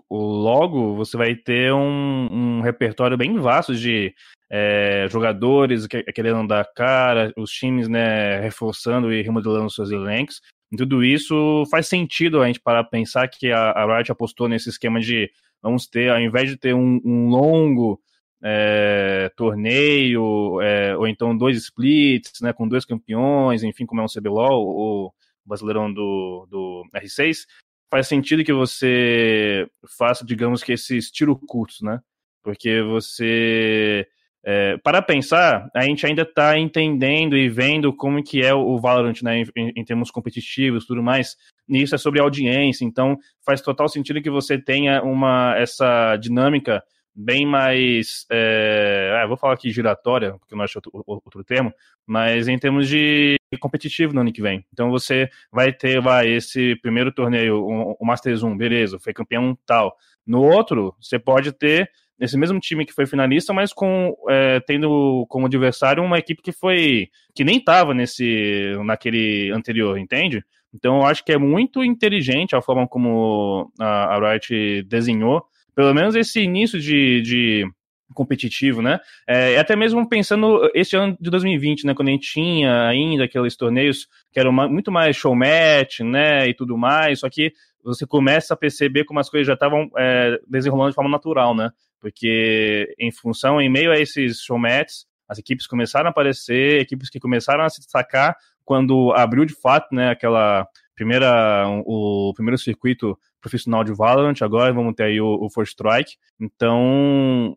Logo, 0.09 0.95
você 0.95 1.17
vai 1.17 1.35
ter 1.35 1.73
um, 1.73 2.29
um 2.31 2.61
repertório 2.61 3.17
bem 3.17 3.37
vasto 3.39 3.75
de 3.75 4.13
é, 4.51 5.07
jogadores 5.09 5.87
querendo 5.87 6.47
dar 6.47 6.63
cara, 6.75 7.33
os 7.35 7.51
times 7.51 7.87
né, 7.87 8.39
reforçando 8.39 9.11
e 9.11 9.21
remodelando 9.21 9.69
seus 9.69 9.89
elencos. 9.89 10.41
Tudo 10.77 11.03
isso 11.03 11.63
faz 11.69 11.87
sentido 11.87 12.41
a 12.41 12.47
gente 12.47 12.59
parar 12.59 12.83
para 12.83 12.91
pensar 12.91 13.27
que 13.27 13.51
a, 13.51 13.71
a 13.71 13.97
Riot 13.97 14.11
apostou 14.11 14.47
nesse 14.47 14.69
esquema 14.69 14.99
de 14.99 15.31
vamos 15.61 15.87
ter, 15.87 16.11
ao 16.11 16.19
invés 16.19 16.49
de 16.49 16.57
ter 16.57 16.73
um, 16.73 16.99
um 17.03 17.29
longo 17.29 17.99
é, 18.43 19.31
torneio, 19.35 20.59
é, 20.61 20.95
ou 20.97 21.07
então 21.07 21.35
dois 21.35 21.57
splits, 21.57 22.41
né, 22.41 22.51
com 22.51 22.67
dois 22.67 22.85
campeões, 22.85 23.63
enfim, 23.63 23.85
como 23.85 24.01
é 24.01 24.03
um 24.03 24.07
CBLOL, 24.07 24.67
o 24.67 25.13
Brasileirão 25.45 25.91
do, 25.91 26.45
do 26.49 26.83
R6, 26.93 27.45
faz 27.93 28.07
sentido 28.07 28.43
que 28.43 28.51
você 28.51 29.69
faça, 29.99 30.25
digamos 30.25 30.63
que 30.63 30.73
esses 30.73 31.11
tiro 31.11 31.37
curtos, 31.37 31.79
né? 31.83 31.99
Porque 32.41 32.81
você 32.81 34.07
é, 34.43 34.77
para 34.77 34.99
pensar, 34.99 35.69
a 35.75 35.83
gente 35.83 36.03
ainda 36.03 36.23
está 36.23 36.57
entendendo 36.57 37.37
e 37.37 37.47
vendo 37.47 37.93
como 37.95 38.23
que 38.23 38.41
é 38.43 38.51
o 38.51 38.79
Valorant, 38.79 39.21
né, 39.21 39.43
em, 39.55 39.73
em 39.75 39.85
termos 39.85 40.09
competitivos, 40.09 40.87
tudo 40.87 41.03
mais. 41.03 41.37
E 41.69 41.83
isso 41.83 41.93
é 41.93 41.97
sobre 41.99 42.19
audiência, 42.19 42.83
então 42.83 43.15
faz 43.45 43.61
total 43.61 43.87
sentido 43.87 44.23
que 44.23 44.29
você 44.29 44.57
tenha 44.57 45.03
uma 45.03 45.53
essa 45.55 46.17
dinâmica 46.17 46.83
bem 47.15 47.45
mais, 47.45 48.25
é, 48.31 49.19
ah, 49.21 49.27
vou 49.27 49.37
falar 49.37 49.53
aqui 49.53 49.71
giratória, 49.71 50.33
porque 50.39 50.53
eu 50.53 50.57
não 50.57 50.65
acho 50.65 50.77
outro, 50.77 51.03
outro 51.05 51.43
termo, 51.43 51.71
mas 52.05 52.47
em 52.47 52.57
termos 52.57 52.87
de 52.87 53.37
competitivo 53.59 54.13
no 54.13 54.21
ano 54.21 54.33
que 54.33 54.41
vem. 54.41 54.65
Então 54.73 54.89
você 54.89 55.29
vai 55.51 55.71
ter 55.71 56.01
vai, 56.01 56.27
esse 56.27 56.75
primeiro 56.81 57.11
torneio, 57.11 57.57
o, 57.57 57.95
o 57.99 58.05
Masters 58.05 58.43
1, 58.43 58.57
beleza, 58.57 58.99
foi 58.99 59.13
campeão 59.13 59.57
tal. 59.65 59.95
No 60.25 60.41
outro, 60.41 60.95
você 60.99 61.19
pode 61.19 61.51
ter 61.51 61.89
nesse 62.19 62.37
mesmo 62.37 62.59
time 62.59 62.85
que 62.85 62.93
foi 62.93 63.05
finalista, 63.05 63.53
mas 63.53 63.73
com 63.73 64.15
é, 64.29 64.59
tendo 64.61 65.25
como 65.29 65.45
adversário 65.45 66.03
uma 66.03 66.17
equipe 66.17 66.41
que 66.41 66.51
foi 66.51 67.09
que 67.35 67.43
nem 67.43 67.57
estava 67.57 67.93
nesse 67.93 68.73
naquele 68.85 69.51
anterior, 69.51 69.97
entende? 69.97 70.43
Então 70.73 70.97
eu 70.97 71.05
acho 71.05 71.23
que 71.23 71.31
é 71.31 71.37
muito 71.37 71.83
inteligente 71.83 72.55
a 72.55 72.61
forma 72.61 72.87
como 72.87 73.71
a, 73.79 74.17
Riot 74.19 74.83
desenhou, 74.83 75.43
pelo 75.75 75.93
menos 75.93 76.15
esse 76.15 76.41
início 76.41 76.79
de, 76.79 77.21
de 77.21 77.67
competitivo, 78.13 78.81
né? 78.81 78.99
É, 79.27 79.57
até 79.57 79.75
mesmo 79.75 80.07
pensando 80.07 80.69
esse 80.73 80.95
ano 80.95 81.17
de 81.19 81.29
2020, 81.29 81.85
né, 81.85 81.93
quando 81.93 82.09
a 82.09 82.11
gente 82.11 82.31
tinha 82.31 82.87
ainda 82.87 83.25
aqueles 83.25 83.55
torneios 83.55 84.07
que 84.31 84.39
eram 84.39 84.51
muito 84.51 84.91
mais 84.91 85.15
showmatch, 85.15 86.01
né, 86.03 86.47
e 86.47 86.53
tudo 86.53 86.77
mais, 86.77 87.19
só 87.19 87.29
que 87.29 87.53
você 87.83 88.05
começa 88.05 88.53
a 88.53 88.57
perceber 88.57 89.03
como 89.03 89.19
as 89.19 89.29
coisas 89.29 89.47
já 89.47 89.53
estavam 89.53 89.89
é, 89.97 90.39
desenrolando 90.47 90.91
de 90.91 90.95
forma 90.95 91.09
natural, 91.09 91.53
né? 91.53 91.69
Porque 91.99 92.93
em 92.97 93.11
função, 93.11 93.59
em 93.59 93.69
meio 93.69 93.91
a 93.91 93.99
esses 93.99 94.39
showmats, 94.39 95.05
as 95.27 95.37
equipes 95.37 95.67
começaram 95.67 96.07
a 96.07 96.09
aparecer, 96.11 96.79
equipes 96.79 97.09
que 97.09 97.19
começaram 97.19 97.63
a 97.63 97.69
se 97.69 97.79
destacar 97.79 98.35
quando 98.63 99.11
abriu 99.13 99.43
de 99.45 99.53
fato, 99.53 99.93
né, 99.93 100.09
aquela 100.09 100.65
primeira, 100.95 101.67
o 101.85 102.31
primeiro 102.35 102.57
circuito 102.57 103.17
profissional 103.43 103.83
de 103.83 103.93
Valorant, 103.93 104.41
agora 104.41 104.73
vamos 104.73 104.95
ter 104.95 105.03
aí 105.03 105.21
o, 105.21 105.37
o 105.39 105.49
First 105.49 105.73
Strike. 105.73 106.13
Então, 106.39 107.55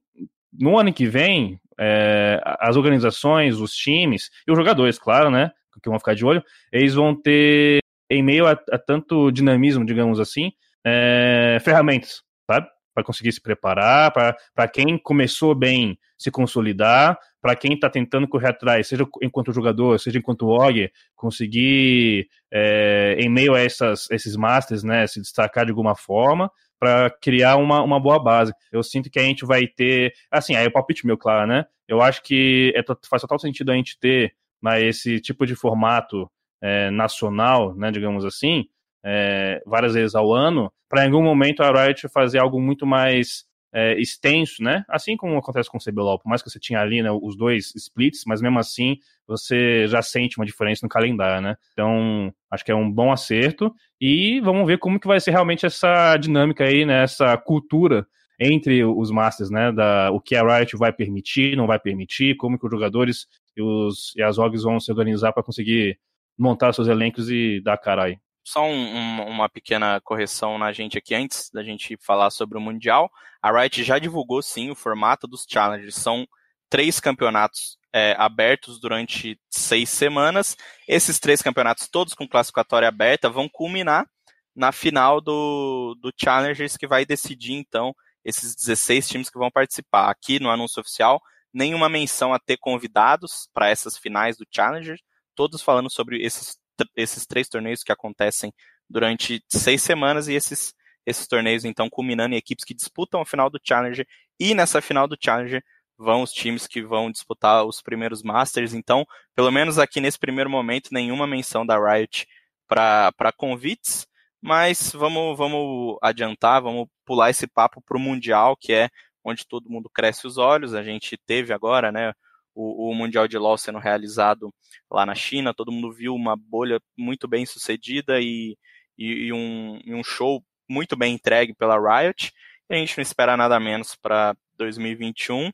no 0.53 0.77
ano 0.77 0.93
que 0.93 1.07
vem, 1.07 1.59
é, 1.79 2.43
as 2.61 2.77
organizações, 2.77 3.59
os 3.59 3.73
times 3.73 4.31
e 4.47 4.51
os 4.51 4.59
jogadores, 4.59 4.99
claro, 4.99 5.31
né, 5.31 5.53
que 5.83 5.89
vão 5.89 5.99
ficar 5.99 6.15
de 6.15 6.25
olho, 6.25 6.43
eles 6.73 6.95
vão 6.95 7.15
ter 7.15 7.79
em 8.11 8.23
meio 8.23 8.47
a, 8.47 8.53
a 8.53 8.79
tanto 8.79 9.31
dinamismo, 9.31 9.87
digamos 9.87 10.19
assim, 10.19 10.53
é, 10.85 11.59
ferramentas, 11.63 12.23
sabe? 12.51 12.67
Para 12.95 13.05
conseguir 13.05 13.31
se 13.31 13.41
preparar, 13.41 14.11
para 14.11 14.69
quem 14.69 14.99
começou 14.99 15.55
bem 15.55 15.99
se 16.17 16.31
consolidar, 16.31 17.19
para 17.47 17.55
quem 17.55 17.75
está 17.75 17.89
tentando 17.89 18.27
correr 18.27 18.49
atrás, 18.49 18.89
seja 18.89 19.07
enquanto 19.23 19.53
jogador, 19.53 20.01
seja 20.01 20.19
enquanto 20.19 20.49
OG, 20.49 20.91
conseguir, 21.15 22.27
é, 22.53 23.15
em 23.21 23.29
meio 23.29 23.55
a 23.55 23.61
essas, 23.61 24.11
esses 24.11 24.35
masters, 24.35 24.83
né, 24.83 25.07
se 25.07 25.21
destacar 25.21 25.65
de 25.65 25.71
alguma 25.71 25.95
forma, 25.95 26.51
para 26.77 27.09
criar 27.09 27.55
uma, 27.55 27.85
uma 27.85 28.01
boa 28.01 28.21
base. 28.21 28.53
Eu 28.73 28.83
sinto 28.83 29.09
que 29.09 29.21
a 29.21 29.23
gente 29.23 29.47
vai 29.47 29.65
ter. 29.69 30.13
Assim, 30.29 30.57
aí 30.57 30.65
é 30.65 30.69
o 30.69 30.73
palpite 30.73 31.07
meu, 31.07 31.17
claro, 31.17 31.47
né? 31.47 31.65
Eu 31.87 32.03
acho 32.03 32.21
que 32.21 32.75
é, 32.75 32.83
faz 33.09 33.23
total 33.23 33.39
sentido 33.39 33.71
a 33.71 33.77
gente 33.77 33.97
ter 33.97 34.35
né, 34.61 34.83
esse 34.83 35.21
tipo 35.21 35.47
de 35.47 35.55
formato 35.55 36.29
é, 36.61 36.91
nacional, 36.91 37.77
né, 37.77 37.93
digamos 37.93 38.25
assim, 38.25 38.65
é, 39.05 39.63
várias 39.65 39.95
vezes 39.95 40.17
ao 40.17 40.35
ano, 40.35 40.69
para 40.89 41.05
em 41.05 41.13
algum 41.13 41.23
momento 41.23 41.63
a 41.63 41.71
Riot 41.71 42.09
fazer 42.09 42.41
algo 42.41 42.61
muito 42.61 42.85
mais 42.85 43.45
é, 43.77 44.01
extenso, 44.01 44.63
né? 44.63 44.87
Assim 44.89 45.19
como 45.19 45.37
acontece 45.37 45.69
com 45.69 45.77
o 45.77 45.81
CBLOL, 45.81 46.19
por 46.19 46.31
mais 46.31 46.43
que 46.43 46.49
você 46.49 46.59
tinha 46.59 46.81
ali 46.81 47.03
né, 47.03 47.11
os 47.11 47.37
dois 47.37 47.75
splits, 47.77 48.23
mas 48.27 48.41
mesmo 48.41 48.59
assim 48.59 48.97
você 49.29 49.87
já 49.87 50.01
sente 50.01 50.39
uma 50.39 50.47
diferença 50.47 50.81
no 50.83 50.89
calendário, 50.89 51.43
né? 51.43 51.57
Então, 51.75 52.33
acho 52.51 52.65
que 52.65 52.73
é 52.73 52.75
um 52.75 52.91
bom 52.91 53.13
acerto 53.13 53.71
e 54.01 54.41
vamos 54.41 54.67
ver 54.67 54.79
como 54.79 54.99
que 54.99 55.07
vai 55.07 55.21
ser 55.21 55.33
realmente 55.33 55.67
essa 55.67 56.17
dinâmica 56.17 56.65
aí, 56.65 56.87
né? 56.87 57.03
Essa 57.03 57.37
cultura 57.37 58.07
entre 58.41 58.83
os 58.83 59.11
Masters, 59.11 59.51
né? 59.51 59.71
Da, 59.71 60.11
o 60.11 60.23
que 60.23 60.35
a 60.35 60.59
Riot 60.59 60.75
vai 60.79 60.91
permitir, 60.91 61.55
não 61.55 61.67
vai 61.67 61.79
permitir, 61.79 62.35
como 62.37 62.59
que 62.59 62.65
os 62.65 62.73
jogadores 62.73 63.27
e, 63.55 63.61
os, 63.61 64.15
e 64.17 64.23
as 64.23 64.39
orgs 64.39 64.63
vão 64.63 64.81
se 64.81 64.91
organizar 64.91 65.35
para 65.35 65.43
conseguir 65.43 65.99
montar 66.39 66.73
seus 66.73 66.89
elencos 66.89 67.31
e 67.31 67.61
dar 67.63 67.77
cara 67.77 68.05
aí. 68.05 68.17
Só 68.47 68.65
um, 68.65 68.97
um, 68.97 69.29
uma 69.29 69.49
pequena 69.49 70.01
correção 70.03 70.57
na 70.57 70.73
gente 70.73 70.97
aqui 70.97 71.17
antes 71.17 71.51
da 71.53 71.65
gente 71.65 71.97
falar 72.01 72.31
sobre 72.31 72.57
o 72.57 72.61
Mundial. 72.61 73.11
A 73.43 73.51
Riot 73.51 73.83
já 73.83 73.99
divulgou 73.99 74.41
sim 74.41 74.71
o 74.71 74.77
formato 74.77 75.27
dos 75.27 75.45
Challengers. 75.51 75.97
São 75.97 76.25
três 76.71 77.01
campeonatos 77.01 77.77
é, 77.93 78.15
abertos 78.17 78.79
durante 78.79 79.37
seis 79.51 79.91
semanas. 79.91 80.57
Esses 80.87 81.19
três 81.19 81.43
campeonatos, 81.43 81.89
todos 81.89 82.15
com 82.15 82.29
classificatória 82.29 82.87
aberta, 82.87 83.29
vão 83.29 83.49
culminar 83.49 84.07
na 84.55 84.71
final 84.71 85.21
do, 85.21 85.97
do 86.01 86.13
Challengers, 86.17 86.77
que 86.77 86.87
vai 86.87 87.05
decidir 87.05 87.55
então 87.55 87.93
esses 88.25 88.55
16 88.55 89.09
times 89.09 89.29
que 89.29 89.39
vão 89.39 89.51
participar. 89.51 90.09
Aqui 90.09 90.39
no 90.39 90.51
anúncio 90.51 90.81
oficial, 90.81 91.21
nenhuma 91.53 91.89
menção 91.89 92.33
a 92.33 92.39
ter 92.39 92.59
convidados 92.59 93.49
para 93.53 93.69
essas 93.69 93.99
finais 93.99 94.37
do 94.37 94.47
Challenger 94.49 95.01
todos 95.37 95.63
falando 95.63 95.91
sobre 95.91 96.21
esses, 96.23 96.59
esses 96.95 97.27
três 97.27 97.49
torneios 97.49 97.83
que 97.83 97.93
acontecem 97.93 98.53
durante 98.89 99.43
seis 99.49 99.83
semanas 99.83 100.29
e 100.29 100.35
esses, 100.35 100.75
esses 101.05 101.27
torneios, 101.27 101.65
então, 101.65 101.89
culminando 101.91 102.35
em 102.35 102.39
equipes 102.39 102.65
que 102.65 102.75
disputam 102.75 103.21
a 103.21 103.27
final 103.27 103.51
do 103.51 103.61
Challenger. 103.63 104.07
E 104.39 104.55
nessa 104.55 104.81
final 104.81 105.07
do 105.09 105.17
Challenger 105.21 105.63
vão 105.99 106.23
os 106.23 106.33
times 106.33 106.67
que 106.67 106.83
vão 106.83 107.11
disputar 107.11 107.65
os 107.65 107.81
primeiros 107.81 108.23
Masters. 108.23 108.75
Então, 108.75 109.07
pelo 109.35 109.51
menos 109.51 109.79
aqui 109.79 110.01
nesse 110.01 110.19
primeiro 110.19 110.51
momento, 110.51 110.91
nenhuma 110.93 111.27
menção 111.27 111.65
da 111.65 111.79
Riot 111.79 112.27
para 112.69 113.33
convites. 113.37 114.07
Mas 114.41 114.93
vamos, 114.93 115.37
vamos 115.37 115.97
adiantar, 116.03 116.63
vamos 116.63 116.87
pular 117.05 117.31
esse 117.31 117.47
papo 117.47 117.83
para 117.83 117.97
o 117.97 118.01
Mundial, 118.01 118.57
que 118.57 118.73
é 118.73 118.91
onde 119.25 119.47
todo 119.47 119.71
mundo 119.71 119.91
cresce 119.93 120.27
os 120.27 120.39
olhos. 120.39 120.75
A 120.75 120.83
gente 120.83 121.17
teve 121.27 121.53
agora, 121.53 121.91
né, 121.91 122.13
o, 122.57 122.91
o, 122.91 122.95
Mundial 122.95 123.29
de 123.29 123.37
LoL 123.37 123.59
sendo 123.59 123.79
realizado 123.79 124.53
lá 124.91 125.05
na 125.05 125.15
China, 125.15 125.53
todo 125.53 125.71
mundo 125.71 125.93
viu 125.93 126.15
uma 126.15 126.35
bolha 126.35 126.81
muito 126.97 127.29
bem 127.29 127.45
sucedida 127.45 128.19
e, 128.19 128.57
e, 128.97 129.27
e, 129.27 129.33
um, 129.33 129.79
e 129.85 129.95
um, 129.95 130.03
show 130.03 130.43
muito 130.69 130.97
bem 130.97 131.15
entregue 131.15 131.55
pela 131.55 131.77
Riot. 131.79 132.33
E 132.71 132.75
a 132.75 132.79
gente 132.79 132.97
não 132.97 133.03
espera 133.03 133.37
nada 133.37 133.61
menos 133.61 133.95
para 133.95 134.35
2021, 134.57 135.53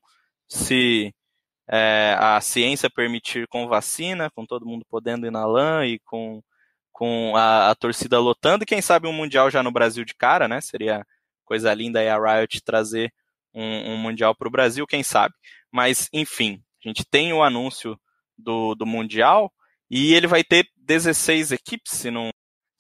se 0.49 1.13
é, 1.69 2.17
a 2.19 2.41
ciência 2.41 2.89
permitir 2.89 3.49
com 3.49 3.67
vacina, 3.67 4.31
com 4.31 4.47
todo 4.47 4.65
mundo 4.65 4.87
podendo 4.89 5.27
ir 5.27 5.33
na 5.33 5.45
LAN 5.45 5.85
e 5.85 5.99
com, 6.05 6.41
com 6.93 7.35
a, 7.37 7.71
a 7.71 7.75
torcida 7.75 8.21
lotando, 8.21 8.63
e 8.63 8.67
quem 8.67 8.81
sabe 8.81 9.09
um 9.09 9.13
Mundial 9.13 9.51
já 9.51 9.63
no 9.63 9.73
Brasil 9.73 10.05
de 10.05 10.15
cara, 10.15 10.47
né? 10.47 10.61
Seria 10.61 11.05
coisa 11.45 11.75
linda 11.75 11.99
aí 11.99 12.09
a 12.09 12.17
Riot 12.17 12.63
trazer 12.63 13.13
um, 13.53 13.93
um 13.93 13.97
Mundial 13.97 14.35
para 14.37 14.49
o 14.49 14.51
Brasil, 14.51 14.87
quem 14.87 15.03
sabe. 15.03 15.35
Mas, 15.71 16.09
enfim, 16.13 16.63
a 16.85 16.89
gente 16.89 17.05
tem 17.05 17.33
o 17.33 17.43
anúncio 17.43 17.99
do, 18.37 18.75
do 18.75 18.87
Mundial 18.87 19.53
E 19.91 20.15
ele 20.15 20.27
vai 20.27 20.43
ter 20.43 20.67
16 20.77 21.53
equipes, 21.53 21.93
se 21.93 22.11
não, 22.11 22.31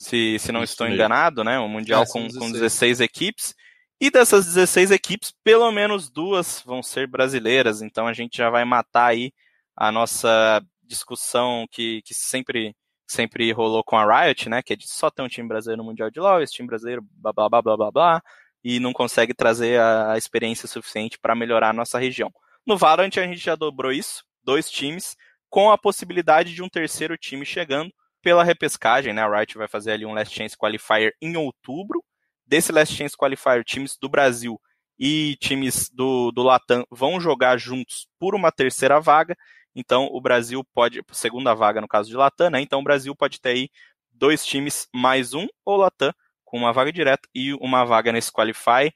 se, 0.01 0.39
se 0.39 0.51
não 0.51 0.63
estou 0.63 0.89
enganado, 0.89 1.45
né? 1.45 1.59
O 1.59 1.69
Mundial 1.69 2.03
é, 2.03 2.07
com, 2.07 2.23
16. 2.23 2.39
com 2.39 2.53
16 2.53 3.01
equipes. 3.01 3.55
E 4.01 4.11
dessas 4.11 4.47
16 4.47 4.91
equipes, 4.91 5.33
pelo 5.45 5.71
menos 5.71 6.11
duas 6.11 6.63
vão 6.67 6.83
ser 6.83 7.07
brasileiras. 7.07 7.83
Então 7.83 8.07
a 8.07 8.13
gente 8.13 8.39
já 8.39 8.51
vai 8.51 8.65
matar 8.65 9.07
aí 9.11 9.33
a 9.77 9.93
nossa 9.93 10.61
discussão 10.83 11.67
que, 11.71 12.03
que 12.03 12.15
sempre 12.15 12.75
sempre 13.07 13.53
rolou 13.53 13.85
com 13.85 13.97
a 13.97 14.25
Riot, 14.25 14.49
né? 14.49 14.63
Que 14.63 14.73
é 14.73 14.77
de 14.77 14.89
só 14.89 15.11
ter 15.11 15.23
um 15.23 15.29
time 15.29 15.47
brasileiro 15.47 15.83
no 15.83 15.89
Mundial 15.89 16.11
de 16.11 16.19
LoL, 16.19 16.43
esse 16.43 16.55
time 16.55 16.67
brasileiro, 16.67 17.03
blá 17.17 17.33
blá 17.33 17.49
blá 17.49 17.63
blá 17.63 17.77
blá 17.77 17.91
blá, 17.91 18.23
e 18.65 18.81
não 18.81 18.93
consegue 18.93 19.35
trazer 19.35 19.79
a 19.81 20.17
experiência 20.17 20.67
suficiente 20.67 21.19
para 21.21 21.35
melhorar 21.35 21.71
a 21.71 21.73
nossa 21.73 21.99
região. 21.99 22.33
No 22.67 22.77
Valorant 22.77 23.17
a 23.17 23.23
gente 23.23 23.39
já 23.39 23.57
dobrou 23.57 23.93
isso, 23.93 24.25
dois 24.43 24.71
times, 24.71 25.17
com 25.51 25.71
a 25.71 25.77
possibilidade 25.77 26.55
de 26.55 26.63
um 26.63 26.69
terceiro 26.69 27.17
time 27.17 27.45
chegando 27.45 27.93
pela 28.23 28.45
repescagem, 28.45 29.13
né? 29.13 29.23
A 29.23 29.29
Riot 29.29 29.59
vai 29.59 29.67
fazer 29.67 29.93
ali 29.93 30.07
um 30.07 30.15
Last 30.15 30.35
Chance 30.35 30.57
Qualifier 30.57 31.13
em 31.21 31.37
outubro. 31.37 32.03
Desse 32.47 32.71
Last 32.71 32.95
Chance 32.95 33.17
Qualifier, 33.17 33.65
times 33.65 33.97
do 34.01 34.09
Brasil 34.09 34.61
e 34.99 35.37
times 35.41 35.91
do, 35.91 36.31
do 36.31 36.43
Latam 36.43 36.85
vão 36.91 37.21
jogar 37.21 37.57
juntos 37.59 38.07
por 38.19 38.35
uma 38.35 38.53
terceira 38.53 39.01
vaga. 39.01 39.37
Então 39.75 40.09
o 40.13 40.21
Brasil 40.21 40.63
pode, 40.73 41.03
segunda 41.13 41.55
vaga 41.55 41.81
no 41.81 41.89
caso 41.89 42.09
de 42.09 42.17
Latam, 42.17 42.51
né? 42.51 42.61
Então 42.61 42.81
o 42.81 42.85
Brasil 42.85 43.15
pode 43.17 43.41
ter 43.41 43.51
aí 43.51 43.71
dois 44.13 44.45
times 44.47 44.87
mais 44.95 45.35
um 45.35 45.49
ou 45.65 45.77
Latam 45.77 46.13
com 46.45 46.59
uma 46.59 46.73
vaga 46.73 46.93
direta 46.93 47.29
e 47.35 47.55
uma 47.55 47.85
vaga 47.85 48.13
nesse 48.13 48.31
Qualify. 48.31 48.93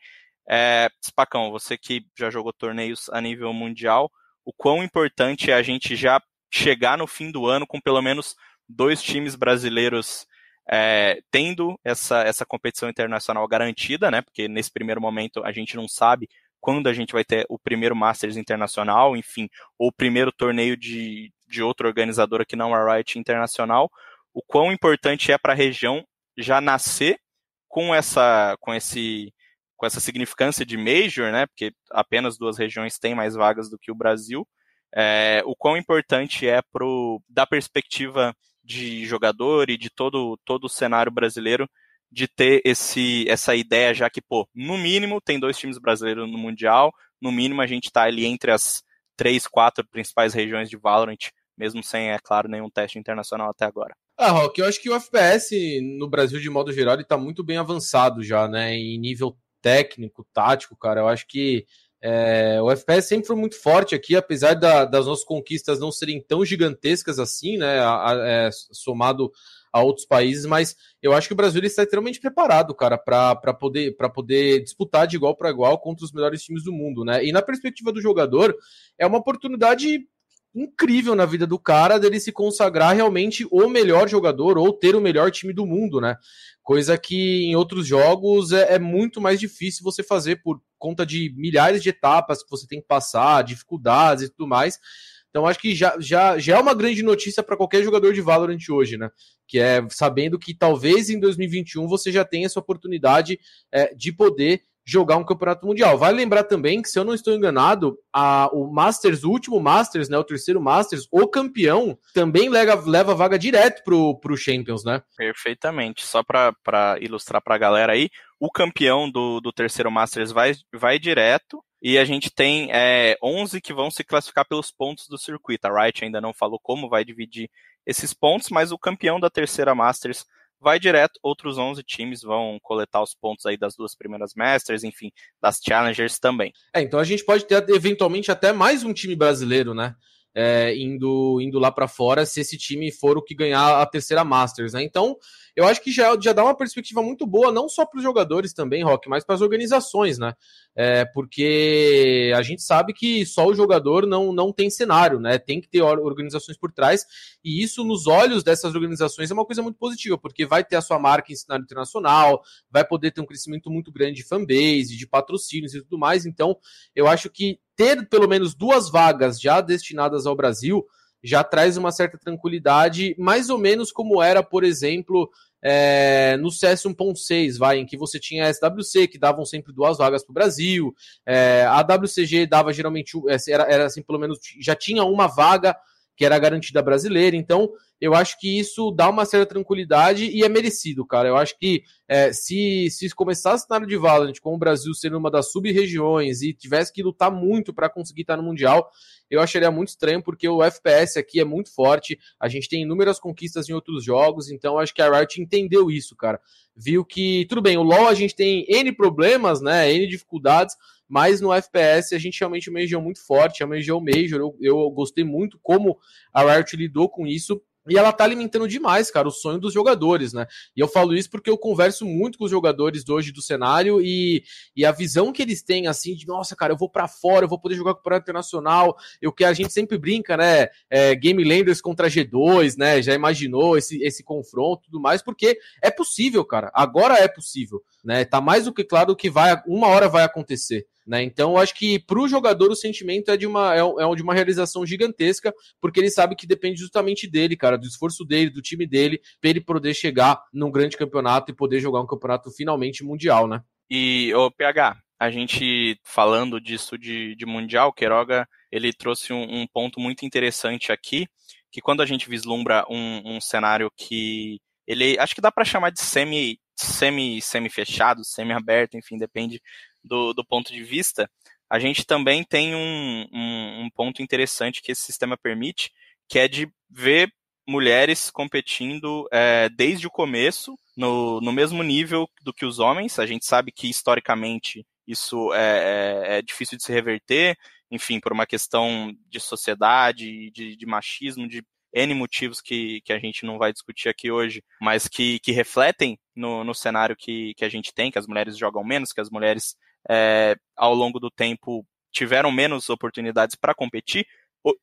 É, 0.49 0.89
Spacão, 1.05 1.51
você 1.51 1.77
que 1.77 2.07
já 2.17 2.31
jogou 2.31 2.53
torneios 2.53 3.09
a 3.11 3.21
nível 3.21 3.53
mundial, 3.53 4.11
o 4.45 4.53
quão 4.53 4.83
importante 4.83 5.51
é 5.51 5.55
a 5.55 5.63
gente 5.63 5.97
já 5.97 6.23
chegar 6.53 6.97
no 6.97 7.07
fim 7.07 7.31
do 7.31 7.47
ano 7.47 7.67
com 7.67 7.81
pelo 7.81 8.01
menos 8.01 8.37
dois 8.69 9.03
times 9.03 9.35
brasileiros 9.35 10.27
é, 10.69 11.21
tendo 11.31 11.79
essa, 11.85 12.23
essa 12.23 12.45
competição 12.45 12.89
internacional 12.89 13.47
garantida, 13.47 14.11
né? 14.11 14.23
Porque 14.23 14.49
nesse 14.49 14.73
primeiro 14.73 15.01
momento 15.01 15.45
a 15.45 15.53
gente 15.53 15.77
não 15.77 15.89
sabe 15.89 16.29
quando 16.61 16.89
a 16.89 16.93
gente 16.93 17.13
vai 17.13 17.25
ter 17.25 17.47
o 17.49 17.59
primeiro 17.59 17.95
Masters 17.95 18.37
internacional, 18.37 19.17
enfim, 19.17 19.49
ou 19.79 19.89
o 19.89 19.93
primeiro 19.93 20.33
torneio 20.33 20.77
de, 20.77 21.33
de 21.47 21.63
outra 21.63 21.87
organizadora 21.87 22.45
que 22.45 22.57
não 22.57 22.75
a 22.75 22.95
Riot 22.95 23.19
Internacional, 23.19 23.91
o 24.35 24.43
quão 24.43 24.73
importante 24.73 25.31
é 25.31 25.39
para 25.39 25.53
a 25.53 25.57
região 25.57 26.05
já 26.37 26.61
nascer 26.61 27.21
com 27.69 27.95
essa, 27.95 28.57
com 28.61 28.75
esse, 28.75 29.33
com 29.77 29.87
essa 29.87 30.01
significância 30.01 30.65
de 30.65 30.77
major, 30.77 31.31
né? 31.31 31.47
Porque 31.47 31.73
apenas 31.91 32.39
duas 32.39 32.59
regiões 32.59 32.99
têm 32.99 33.15
mais 33.15 33.35
vagas 33.35 33.71
do 33.71 33.79
que 33.79 33.91
o 33.91 33.95
Brasil. 33.95 34.47
É, 34.95 35.43
o 35.45 35.55
quão 35.55 35.77
importante 35.77 36.49
é 36.49 36.61
pro, 36.73 37.21
da 37.29 37.47
perspectiva 37.47 38.35
de 38.65 39.05
jogador 39.05 39.71
e 39.71 39.77
de 39.77 39.91
todo, 39.91 40.39
todo 40.45 40.65
o 40.65 40.71
cenário 40.71 41.13
brasileiro 41.13 41.69
de 42.11 42.27
ter 42.27 42.63
esse, 42.65 43.29
essa 43.29 43.55
ideia, 43.55 43.93
já 43.93 44.09
que, 44.09 44.23
pô, 44.23 44.49
no 44.55 44.79
mínimo 44.79 45.21
tem 45.21 45.39
dois 45.39 45.59
times 45.59 45.79
brasileiros 45.79 46.31
no 46.31 46.39
Mundial, 46.39 46.93
no 47.21 47.31
mínimo 47.31 47.61
a 47.61 47.67
gente 47.67 47.85
está 47.85 48.05
ali 48.05 48.25
entre 48.25 48.51
as 48.51 48.83
três, 49.17 49.47
quatro 49.47 49.87
principais 49.87 50.35
regiões 50.35 50.69
de 50.71 50.77
Valorant, 50.77 51.31
mesmo 51.57 51.83
sem, 51.83 52.11
é 52.11 52.19
claro, 52.19 52.49
nenhum 52.49 52.71
teste 52.71 52.99
internacional 52.99 53.51
até 53.51 53.65
agora. 53.65 53.95
Ah, 54.19 54.31
Rock, 54.31 54.61
eu 54.61 54.67
acho 54.67 54.81
que 54.81 54.89
o 54.89 54.95
FPS 54.95 55.81
no 55.99 56.09
Brasil, 56.09 56.41
de 56.41 56.49
modo 56.49 56.73
geral, 56.73 56.95
ele 56.95 57.05
tá 57.05 57.19
muito 57.19 57.45
bem 57.45 57.59
avançado 57.59 58.23
já, 58.23 58.49
né? 58.49 58.75
Em 58.75 58.99
nível 58.99 59.37
técnico, 59.67 60.25
tático, 60.33 60.77
cara. 60.77 61.01
Eu 61.01 61.09
acho 61.09 61.27
que 61.27 61.67
é, 62.01 62.63
o 62.63 62.71
FPS 62.71 63.09
sempre 63.09 63.27
foi 63.27 63.35
muito 63.35 63.61
forte 63.61 63.97
aqui, 63.97 64.15
apesar 64.15 64.55
da, 64.55 64.85
das 64.85 65.07
nossas 65.07 65.25
conquistas 65.25 65.81
não 65.81 65.91
serem 65.91 66.23
tão 66.23 66.45
gigantescas 66.45 67.19
assim, 67.19 67.57
né? 67.57 67.81
A, 67.81 68.13
a, 68.13 68.29
é, 68.29 68.51
somado 68.71 69.33
a 69.73 69.83
outros 69.83 70.07
países, 70.07 70.47
mas 70.47 70.77
eu 71.03 71.13
acho 71.13 71.27
que 71.27 71.35
o 71.35 71.37
Brasil 71.37 71.61
está 71.65 71.83
extremamente 71.83 72.21
preparado, 72.21 72.73
cara, 72.77 72.97
para 72.97 73.53
poder, 73.53 73.95
poder 74.15 74.63
disputar 74.63 75.07
de 75.07 75.17
igual 75.17 75.37
para 75.37 75.51
igual 75.51 75.79
contra 75.81 76.05
os 76.05 76.13
melhores 76.13 76.43
times 76.43 76.63
do 76.63 76.73
mundo, 76.73 77.05
né? 77.05 77.25
E 77.25 77.33
na 77.33 77.43
perspectiva 77.43 77.91
do 77.93 78.01
jogador, 78.01 78.57
é 78.97 79.05
uma 79.05 79.19
oportunidade 79.19 80.07
incrível 80.57 81.15
na 81.15 81.27
vida 81.27 81.47
do 81.47 81.59
cara 81.59 81.99
dele 81.99 82.19
se 82.19 82.33
consagrar 82.33 82.97
realmente 82.97 83.47
o 83.51 83.69
melhor 83.69 84.09
jogador 84.09 84.57
ou 84.57 84.73
ter 84.73 84.97
o 84.97 85.01
melhor 85.01 85.31
time 85.31 85.53
do 85.53 85.67
mundo, 85.67 86.01
né? 86.01 86.17
Coisa 86.63 86.97
que 86.97 87.45
em 87.45 87.55
outros 87.55 87.87
jogos 87.87 88.53
é, 88.53 88.75
é, 88.75 88.79
muito 88.79 89.21
mais 89.21 89.39
difícil 89.39 89.85
você 89.85 90.03
fazer 90.03 90.43
por 90.43 90.61
conta 90.79 91.05
de 91.05 91.33
milhares 91.37 91.83
de 91.83 91.91
etapas 91.91 92.43
que 92.43 92.51
você 92.51 92.67
tem 92.67 92.81
que 92.81 92.87
passar, 92.87 93.45
dificuldades 93.45 94.25
e 94.25 94.29
tudo 94.31 94.49
mais. 94.49 94.81
Então 95.29 95.47
acho 95.47 95.59
que 95.59 95.75
já, 95.75 95.95
já, 96.01 96.39
já 96.39 96.57
é 96.57 96.59
uma 96.59 96.75
grande 96.75 97.03
notícia 97.03 97.43
para 97.43 97.57
qualquer 97.57 97.85
jogador 97.85 98.15
de 98.15 98.23
Valorant 98.23 98.59
hoje, 98.71 98.97
né? 98.97 99.11
Que 99.47 99.59
é 99.59 99.87
sabendo 99.91 100.39
que 100.39 100.55
talvez 100.55 101.11
em 101.11 101.21
2021 101.21 101.87
você 101.87 102.11
já 102.11 102.25
tenha 102.25 102.47
essa 102.47 102.59
oportunidade 102.59 103.39
é, 103.71 103.95
de 103.95 104.11
poder 104.11 104.63
jogar 104.87 105.17
um 105.17 105.25
campeonato 105.25 105.67
mundial. 105.67 105.99
Vale 105.99 106.17
lembrar 106.17 106.45
também 106.45 106.81
que, 106.81 106.89
se 106.89 106.99
eu 106.99 107.05
não 107.05 107.13
estou 107.13 107.35
enganado, 107.35 107.99
a, 108.13 108.49
o 108.53 108.73
Masters, 108.73 109.25
o 109.25 109.31
último 109.31 109.59
Masters, 109.59 110.09
né, 110.09 110.17
o 110.17 110.25
terceiro 110.25 110.63
Masters, 110.63 111.09
o 111.11 111.27
campeão 111.27 111.99
também 112.15 112.49
leva, 112.49 112.89
leva 112.89 113.15
vaga 113.15 113.37
direto 113.37 113.83
pro, 113.83 114.19
pro 114.21 114.37
Champions, 114.37 114.85
né? 114.85 115.03
Perfeitamente. 115.17 116.07
Só 116.07 116.23
para 116.23 116.55
ilustrar 117.01 117.43
para 117.43 117.57
a 117.57 117.59
galera 117.59 117.93
aí, 117.93 118.09
o 118.39 118.51
campeão 118.51 119.11
do, 119.11 119.41
do 119.41 119.53
terceiro 119.53 119.91
Masters 119.91 120.31
vai, 120.31 120.53
vai 120.73 120.99
direto 120.99 121.63
e 121.83 121.99
a 121.99 122.05
gente 122.05 122.31
tem 122.31 122.69
é, 122.73 123.17
11 123.23 123.61
que 123.61 123.73
vão 123.73 123.91
se 123.91 124.05
classificar 124.05 124.47
pelos 124.47 124.71
pontos 124.71 125.09
do 125.09 125.19
circuito. 125.19 125.67
A 125.67 125.71
Wright 125.71 126.05
ainda 126.05 126.21
não 126.21 126.33
falou 126.33 126.61
como 126.63 126.89
vai 126.89 127.05
dividir 127.05 127.51
esses 127.85 128.15
pontos, 128.15 128.51
mas 128.51 128.73
o 128.73 128.79
campeão 128.79 129.19
da 129.19 129.31
terceira 129.31 129.75
Masters 129.75 130.25
vai 130.61 130.79
direto, 130.79 131.19
outros 131.23 131.59
11 131.59 131.83
times 131.83 132.23
vão 132.23 132.59
coletar 132.63 133.03
os 133.03 133.15
pontos 133.15 133.47
aí 133.47 133.57
das 133.57 133.75
duas 133.77 133.95
primeiras 133.95 134.33
Masters, 134.35 134.85
enfim, 134.85 135.11
das 135.41 135.61
Challengers 135.63 136.19
também. 136.19 136.53
É, 136.75 136.81
então 136.81 136.99
a 136.99 137.05
gente 137.05 137.25
pode 137.25 137.45
ter 137.45 137.69
eventualmente 137.69 138.31
até 138.31 138.53
mais 138.53 138.83
um 138.85 138.93
time 138.93 139.15
brasileiro, 139.15 139.75
né? 139.75 139.95
É, 140.39 140.77
indo, 140.77 141.41
indo 141.41 141.59
lá 141.59 141.73
para 141.73 141.89
fora, 141.89 142.27
se 142.27 142.41
esse 142.43 142.59
time 142.59 142.93
for 142.93 143.17
o 143.17 143.23
que 143.23 143.35
ganhar 143.35 143.81
a 143.81 143.87
terceira 143.87 144.23
Masters, 144.23 144.75
né? 144.75 144.83
Então, 144.83 145.17
eu 145.57 145.67
acho 145.67 145.81
que 145.81 145.91
já, 145.91 146.15
já 146.21 146.35
dá 146.35 146.45
uma 146.45 146.55
perspectiva 146.55 147.03
muito 147.03 147.27
boa, 147.27 147.51
não 147.51 147.71
só 147.71 147.87
para 147.87 147.97
os 147.97 148.03
jogadores 148.03 148.53
também, 148.53 148.85
Rock, 148.85 149.09
mas 149.09 149.25
para 149.25 149.35
as 149.35 149.41
organizações, 149.41 150.19
né? 150.19 150.35
É, 150.77 151.07
porque 151.07 152.31
a 152.37 152.43
gente 152.43 152.61
sabe 152.61 152.93
que 152.93 153.25
só 153.25 153.47
o 153.47 153.55
jogador 153.55 154.07
não, 154.07 154.31
não 154.31 154.53
tem 154.53 154.69
cenário, 154.69 155.19
né? 155.19 155.39
Tem 155.39 155.59
que 155.59 155.71
ter 155.71 155.81
organizações 155.81 156.59
por 156.59 156.71
trás, 156.71 157.07
e 157.43 157.63
isso, 157.63 157.83
nos 157.83 158.07
olhos 158.07 158.45
dessas 158.45 158.75
organizações, 158.75 159.31
é 159.31 159.35
uma 159.35 159.47
coisa 159.47 159.63
muito 159.63 159.79
positiva, 159.79 160.19
porque 160.19 160.45
vai 160.45 160.63
ter 160.63 160.77
a 160.77 160.83
sua 160.83 160.99
marca 160.99 161.33
em 161.33 161.37
cenário 161.37 161.65
internacional, 161.65 162.43
vai 162.71 162.87
poder 162.87 163.11
ter 163.11 163.23
um 163.23 163.27
crescimento 163.27 163.71
muito 163.71 163.91
grande 163.91 164.17
de 164.17 164.25
fanbase, 164.25 164.99
de 164.99 165.07
patrocínios 165.07 165.75
e 165.75 165.81
tudo 165.81 165.99
mais. 165.99 166.27
Então, 166.27 166.59
eu 166.95 167.09
acho 167.09 167.31
que 167.31 167.59
ter 167.77 168.09
pelo 168.09 168.27
menos 168.27 168.55
duas 168.55 168.91
vagas 168.91 169.41
já 169.41 169.61
destinadas 169.61 170.27
ao 170.27 170.35
Brasil 170.35 170.87
já 171.23 171.43
traz 171.43 171.77
uma 171.77 171.91
certa 171.91 172.17
tranquilidade, 172.17 173.15
mais 173.19 173.51
ou 173.51 173.59
menos 173.59 173.91
como 173.91 174.23
era, 174.23 174.43
por 174.45 174.63
exemplo, 174.63 175.29
é, 175.61 176.37
no 176.37 176.53
CS 176.53 176.85
1.6, 176.85 177.59
vai, 177.59 177.79
em 177.79 177.87
que 177.87 177.97
você 177.97 178.21
tinha 178.21 178.47
a 178.47 178.53
SWC, 178.53 179.09
que 179.09 179.19
davam 179.19 179.45
sempre 179.45 179.73
duas 179.73 179.99
vagas 179.99 180.25
para 180.25 180.31
o 180.31 180.35
Brasil, 180.35 180.95
é, 181.27 181.65
a 181.69 181.81
WCG 181.81 182.47
dava 182.47 182.73
geralmente, 182.73 183.17
é, 183.29 183.37
era, 183.53 183.65
era 183.65 183.87
assim, 183.87 184.03
pelo 184.03 184.21
menos, 184.21 184.39
já 184.61 184.77
tinha 184.77 185.03
uma 185.03 185.27
vaga 185.27 185.77
que 186.17 186.25
era 186.25 186.39
garantida 186.39 186.83
brasileira, 186.83 187.37
então 187.37 187.71
eu 188.01 188.15
acho 188.15 188.39
que 188.39 188.59
isso 188.59 188.91
dá 188.91 189.09
uma 189.09 189.25
certa 189.25 189.47
tranquilidade 189.47 190.27
e 190.27 190.45
é 190.45 190.49
merecido, 190.49 191.07
cara. 191.07 191.29
Eu 191.29 191.37
acho 191.37 191.59
que 191.59 191.83
é, 192.07 192.33
se, 192.33 192.89
se 192.91 193.09
começasse 193.15 193.65
o 193.65 193.67
cenário 193.67 193.87
de 193.87 193.97
Valorant 193.97 194.39
com 194.41 194.55
o 194.55 194.59
Brasil 194.59 194.93
sendo 194.95 195.17
uma 195.17 195.31
das 195.31 195.51
sub-regiões 195.51 196.43
e 196.43 196.53
tivesse 196.53 196.93
que 196.93 197.03
lutar 197.03 197.31
muito 197.31 197.73
para 197.73 197.89
conseguir 197.89 198.23
estar 198.23 198.37
no 198.37 198.43
Mundial, 198.43 198.91
eu 199.31 199.41
acharia 199.41 199.71
muito 199.71 199.89
estranho, 199.89 200.23
porque 200.23 200.49
o 200.49 200.63
FPS 200.63 201.19
aqui 201.19 201.41
é 201.41 201.45
muito 201.45 201.75
forte, 201.75 202.19
a 202.39 202.49
gente 202.49 202.69
tem 202.69 202.83
inúmeras 202.83 203.19
conquistas 203.19 203.69
em 203.69 203.73
outros 203.73 204.05
jogos, 204.05 204.51
então 204.51 204.79
acho 204.79 204.95
que 204.95 205.03
a 205.03 205.11
Riot 205.11 205.41
entendeu 205.41 205.91
isso, 205.91 206.15
cara. 206.15 206.41
Viu 206.77 207.05
que, 207.05 207.47
tudo 207.49 207.63
bem, 207.63 207.79
o 207.79 207.83
LoL 207.83 208.09
a 208.09 208.15
gente 208.15 208.35
tem 208.35 208.67
N 208.69 208.93
problemas, 208.93 209.63
né, 209.63 209.91
N 209.91 210.07
dificuldades, 210.07 210.77
mas 211.09 211.41
no 211.41 211.53
FPS 211.53 212.15
a 212.15 212.19
gente 212.19 212.41
realmente 212.41 212.69
é 212.69 212.73
região 212.73 213.01
muito 213.01 213.25
forte, 213.25 213.63
é 213.63 213.67
uma 213.67 213.77
região 213.77 214.01
Major, 214.01 214.41
eu, 214.41 214.57
eu 214.61 214.91
gostei 214.91 215.25
muito 215.25 215.59
como 215.63 215.99
a 216.33 216.43
Riot 216.43 216.77
lidou 216.77 217.09
com 217.09 217.27
isso, 217.27 217.61
e 217.89 217.97
ela 217.97 218.13
tá 218.13 218.25
alimentando 218.25 218.67
demais, 218.67 219.11
cara, 219.11 219.29
o 219.29 219.31
sonho 219.31 219.59
dos 219.59 219.73
jogadores, 219.73 220.33
né? 220.33 220.47
E 220.77 220.81
eu 220.81 220.89
falo 220.89 221.15
isso 221.15 221.31
porque 221.31 221.49
eu 221.49 221.57
converso 221.57 222.05
muito 222.05 222.37
com 222.37 222.45
os 222.45 222.51
jogadores 222.51 223.09
hoje 223.09 223.33
do 223.33 223.41
cenário 223.41 224.01
e, 224.01 224.43
e 224.75 224.85
a 224.85 224.91
visão 224.91 225.33
que 225.33 225.41
eles 225.41 225.63
têm, 225.63 225.87
assim, 225.87 226.15
de 226.15 226.27
nossa, 226.27 226.57
cara, 226.57 226.73
eu 226.73 226.77
vou 226.77 226.91
para 226.91 227.07
fora, 227.07 227.45
eu 227.45 227.49
vou 227.49 227.61
poder 227.61 227.77
jogar 227.77 227.95
com 227.95 228.01
o 228.01 228.03
Campeonato 228.03 228.25
Internacional, 228.25 228.97
eu 229.23 229.33
que 229.33 229.45
a 229.45 229.53
gente 229.53 229.73
sempre 229.73 229.97
brinca, 229.99 230.37
né? 230.37 230.69
É, 230.91 231.15
Game 231.15 231.43
Landers 231.45 231.81
contra 231.81 232.09
G2, 232.09 232.77
né? 232.77 233.01
Já 233.01 233.15
imaginou 233.15 233.79
esse, 233.79 234.03
esse 234.03 234.25
confronto 234.25 234.83
e 234.83 234.87
tudo 234.87 235.01
mais, 235.01 235.23
porque 235.23 235.59
é 235.81 235.91
possível, 235.91 236.45
cara. 236.45 236.71
Agora 236.75 237.15
é 237.15 237.29
possível, 237.29 237.83
né? 238.05 238.25
Tá 238.25 238.41
mais 238.41 238.65
do 238.65 238.73
que 238.73 238.83
claro 238.83 239.15
que 239.15 239.31
vai, 239.31 239.63
uma 239.67 239.87
hora 239.89 240.09
vai 240.09 240.25
acontecer. 240.25 240.87
Né? 241.07 241.23
Então, 241.23 241.57
acho 241.57 241.73
que 241.75 242.01
para 242.01 242.19
o 242.19 242.27
jogador 242.27 242.71
o 242.71 242.75
sentimento 242.75 243.31
é 243.31 243.37
de, 243.37 243.47
uma, 243.47 243.77
é, 243.77 243.79
é 243.79 244.15
de 244.15 244.23
uma 244.23 244.35
realização 244.35 244.85
gigantesca, 244.85 245.55
porque 245.81 246.01
ele 246.01 246.11
sabe 246.11 246.35
que 246.35 246.47
depende 246.47 246.81
justamente 246.81 247.31
dele, 247.31 247.57
cara, 247.57 247.79
do 247.79 247.87
esforço 247.87 248.25
dele, 248.25 248.51
do 248.51 248.61
time 248.61 248.87
dele, 248.87 249.21
para 249.41 249.51
ele 249.51 249.61
poder 249.61 249.95
chegar 249.95 250.43
num 250.53 250.71
grande 250.71 250.97
campeonato 250.97 251.53
e 251.53 251.55
poder 251.55 251.79
jogar 251.79 252.01
um 252.01 252.07
campeonato 252.07 252.51
finalmente 252.51 253.05
mundial, 253.05 253.47
né? 253.47 253.63
E, 253.89 254.35
o 254.35 254.51
PH, 254.51 254.97
a 255.19 255.31
gente 255.31 255.97
falando 256.03 256.61
disso 256.61 256.99
de, 256.99 257.37
de 257.37 257.47
Mundial, 257.47 257.93
Queiroga, 257.93 258.49
ele 258.71 258.93
trouxe 258.93 259.33
um, 259.33 259.61
um, 259.61 259.67
ponto 259.67 260.01
muito 260.01 260.27
interessante 260.27 260.91
aqui, 260.91 261.29
que 261.71 261.81
quando 261.81 262.03
a 262.03 262.07
gente 262.07 262.29
vislumbra 262.29 262.85
um, 262.91 263.37
um 263.37 263.41
cenário 263.41 263.91
que 263.97 264.59
ele, 264.87 265.19
acho 265.19 265.35
que 265.35 265.41
dá 265.41 265.53
para 265.53 265.65
chamar 265.65 265.91
de 265.91 266.01
semi, 266.01 266.59
semi, 266.77 267.41
semi 267.41 267.69
fechado, 267.69 268.25
semi 268.25 268.53
aberto, 268.53 268.97
enfim, 268.97 269.17
depende 269.17 269.61
do, 270.07 270.33
do 270.33 270.45
ponto 270.45 270.73
de 270.73 270.83
vista, 270.83 271.31
a 271.69 271.79
gente 271.79 272.05
também 272.05 272.45
tem 272.45 272.75
um, 272.75 273.27
um, 273.33 273.85
um 273.85 273.91
ponto 273.91 274.23
interessante 274.23 274.81
que 274.81 274.93
esse 274.93 275.03
sistema 275.03 275.37
permite, 275.37 275.91
que 276.29 276.39
é 276.39 276.49
de 276.49 276.71
ver 276.89 277.33
mulheres 277.69 278.31
competindo 278.31 279.27
é, 279.33 279.69
desde 279.69 280.07
o 280.07 280.11
começo, 280.11 280.77
no, 280.97 281.41
no 281.41 281.53
mesmo 281.53 281.83
nível 281.83 282.29
do 282.43 282.53
que 282.53 282.65
os 282.65 282.79
homens. 282.79 283.19
A 283.19 283.27
gente 283.27 283.45
sabe 283.45 283.73
que 283.73 283.91
historicamente 283.91 284.87
isso 285.07 285.53
é, 285.53 285.59
é, 285.59 286.39
é 286.39 286.43
difícil 286.43 286.79
de 286.79 286.85
se 286.85 286.93
reverter, 286.93 287.57
enfim, 287.91 288.21
por 288.21 288.33
uma 288.33 288.47
questão 288.47 289.13
de 289.29 289.41
sociedade, 289.41 290.51
de, 290.51 290.77
de 290.77 290.87
machismo, 290.87 291.49
de 291.49 291.63
N 291.93 292.15
motivos 292.15 292.61
que, 292.61 293.01
que 293.03 293.13
a 293.13 293.19
gente 293.19 293.45
não 293.47 293.59
vai 293.59 293.73
discutir 293.73 294.09
aqui 294.09 294.31
hoje, 294.31 294.63
mas 294.81 295.09
que, 295.09 295.39
que 295.41 295.53
refletem 295.53 296.19
no, 296.35 296.63
no 296.63 296.75
cenário 296.75 297.17
que, 297.17 297.55
que 297.55 297.65
a 297.65 297.69
gente 297.69 297.95
tem, 297.95 298.11
que 298.11 298.19
as 298.19 298.27
mulheres 298.27 298.59
jogam 298.59 298.85
menos, 298.85 299.13
que 299.13 299.21
as 299.21 299.31
mulheres, 299.31 299.77
é, 300.09 300.57
ao 300.77 300.95
longo 300.95 301.19
do 301.19 301.31
tempo, 301.31 301.85
tiveram 302.13 302.51
menos 302.51 302.89
oportunidades 302.89 303.57
para 303.57 303.75
competir. 303.75 304.27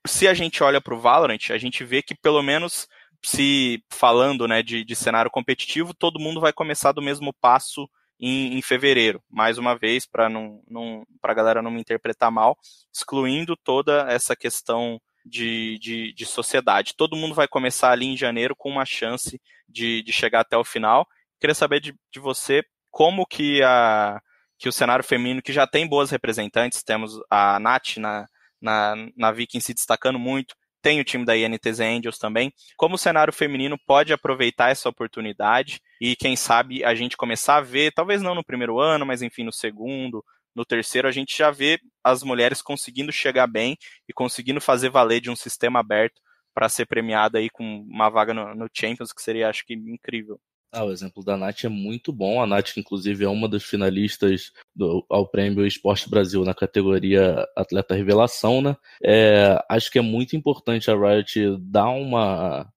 Se 0.05 0.27
a 0.27 0.33
gente 0.33 0.63
olha 0.63 0.79
para 0.79 0.93
o 0.93 0.99
Valorant, 0.99 1.49
a 1.49 1.57
gente 1.57 1.83
vê 1.83 2.01
que 2.01 2.15
pelo 2.15 2.41
menos 2.41 2.87
se 3.23 3.83
falando 3.91 4.47
né, 4.47 4.61
de, 4.61 4.83
de 4.83 4.95
cenário 4.95 5.31
competitivo, 5.31 5.93
todo 5.93 6.19
mundo 6.19 6.41
vai 6.41 6.51
começar 6.51 6.91
do 6.91 7.01
mesmo 7.01 7.33
passo 7.33 7.89
em, 8.19 8.57
em 8.57 8.61
fevereiro, 8.61 9.21
mais 9.29 9.57
uma 9.57 9.75
vez, 9.77 10.05
para 10.05 10.29
não, 10.29 10.61
não, 10.69 11.05
a 11.21 11.33
galera 11.33 11.61
não 11.61 11.71
me 11.71 11.81
interpretar 11.81 12.31
mal, 12.31 12.57
excluindo 12.93 13.55
toda 13.57 14.05
essa 14.09 14.35
questão 14.35 14.99
de, 15.25 15.79
de, 15.79 16.13
de, 16.13 16.25
sociedade. 16.25 16.93
Todo 16.95 17.15
mundo 17.15 17.33
vai 17.33 17.47
começar 17.47 17.91
ali 17.91 18.05
em 18.05 18.17
janeiro 18.17 18.55
com 18.55 18.69
uma 18.69 18.85
chance 18.85 19.41
de, 19.67 20.03
de 20.03 20.11
chegar 20.11 20.41
até 20.41 20.57
o 20.57 20.63
final. 20.63 21.07
Queria 21.39 21.55
saber 21.55 21.79
de, 21.79 21.95
de 22.11 22.19
você 22.19 22.63
como 22.91 23.25
que, 23.25 23.63
a, 23.63 24.21
que 24.63 24.69
o 24.69 24.71
cenário 24.71 25.03
feminino, 25.03 25.41
que 25.41 25.51
já 25.51 25.67
tem 25.67 25.85
boas 25.85 26.09
representantes, 26.09 26.81
temos 26.83 27.19
a 27.29 27.59
Nath 27.59 27.97
na, 27.97 28.25
na, 28.61 28.95
na 29.13 29.29
Viking 29.29 29.59
se 29.59 29.73
destacando 29.73 30.17
muito, 30.17 30.55
tem 30.81 31.01
o 31.01 31.03
time 31.03 31.25
da 31.25 31.35
INTZ 31.35 31.81
Angels 31.81 32.17
também. 32.17 32.49
Como 32.77 32.95
o 32.95 32.97
cenário 32.97 33.33
feminino 33.33 33.77
pode 33.85 34.13
aproveitar 34.13 34.69
essa 34.69 34.87
oportunidade 34.87 35.81
e, 35.99 36.15
quem 36.15 36.37
sabe, 36.37 36.81
a 36.81 36.95
gente 36.95 37.17
começar 37.17 37.57
a 37.57 37.61
ver, 37.61 37.91
talvez 37.91 38.21
não 38.21 38.33
no 38.33 38.41
primeiro 38.41 38.79
ano, 38.79 39.05
mas 39.05 39.21
enfim, 39.21 39.43
no 39.43 39.51
segundo, 39.51 40.23
no 40.55 40.63
terceiro, 40.63 41.09
a 41.09 41.11
gente 41.11 41.37
já 41.37 41.51
vê 41.51 41.77
as 42.01 42.23
mulheres 42.23 42.61
conseguindo 42.61 43.11
chegar 43.11 43.47
bem 43.47 43.75
e 44.07 44.13
conseguindo 44.13 44.61
fazer 44.61 44.89
valer 44.89 45.19
de 45.19 45.29
um 45.29 45.35
sistema 45.35 45.81
aberto 45.81 46.21
para 46.53 46.69
ser 46.69 46.85
premiada 46.85 47.37
aí 47.37 47.49
com 47.49 47.81
uma 47.81 48.09
vaga 48.09 48.33
no, 48.33 48.55
no 48.55 48.69
Champions, 48.73 49.11
que 49.11 49.21
seria, 49.21 49.49
acho 49.49 49.65
que, 49.65 49.73
incrível. 49.73 50.39
Ah, 50.75 50.85
o 50.85 50.91
exemplo 50.91 51.23
da 51.23 51.37
Nath 51.37 51.65
é 51.65 51.69
muito 51.69 52.11
bom. 52.11 52.41
A 52.41 52.47
Nath, 52.47 52.77
inclusive, 52.77 53.23
é 53.23 53.29
uma 53.29 53.47
das 53.47 53.63
finalistas 53.63 54.51
do, 54.75 55.05
ao 55.07 55.27
Prêmio 55.27 55.67
Esporte 55.67 56.09
Brasil 56.09 56.43
na 56.43 56.55
categoria 56.55 57.47
Atleta 57.55 57.93
Revelação, 57.93 58.59
né? 58.59 58.75
É, 59.03 59.63
acho 59.69 59.91
que 59.91 59.99
é 59.99 60.01
muito 60.01 60.35
importante 60.35 60.89
a 60.89 60.95
Riot 60.95 61.57
dar 61.59 61.89
uma, 61.89 62.67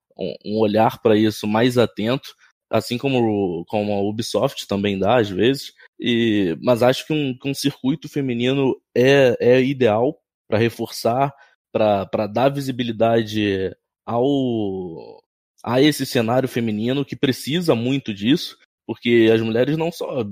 um 0.45 0.59
olhar 0.59 1.01
para 1.01 1.17
isso 1.17 1.47
mais 1.47 1.79
atento, 1.79 2.35
assim 2.69 2.99
como, 2.99 3.65
como 3.65 3.95
a 3.95 4.03
Ubisoft 4.03 4.67
também 4.69 4.99
dá, 4.99 5.17
às 5.19 5.31
vezes. 5.31 5.73
E, 5.99 6.55
mas 6.63 6.83
acho 6.83 7.07
que 7.07 7.15
um, 7.15 7.35
que 7.39 7.49
um 7.49 7.55
circuito 7.55 8.11
feminino 8.11 8.79
é, 8.95 9.37
é 9.41 9.63
ideal 9.63 10.21
para 10.47 10.59
reforçar, 10.59 11.33
para 11.73 12.27
dar 12.27 12.51
visibilidade 12.51 13.75
ao, 14.05 15.23
a 15.65 15.81
esse 15.81 16.07
cenário 16.07 16.49
feminino 16.49 17.05
que 17.05 17.17
precisa 17.17 17.75
muito 17.75 18.13
disso, 18.15 18.57
porque 18.87 19.31
as 19.33 19.41
mulheres 19.41 19.77
não 19.77 19.91
só 19.91 20.25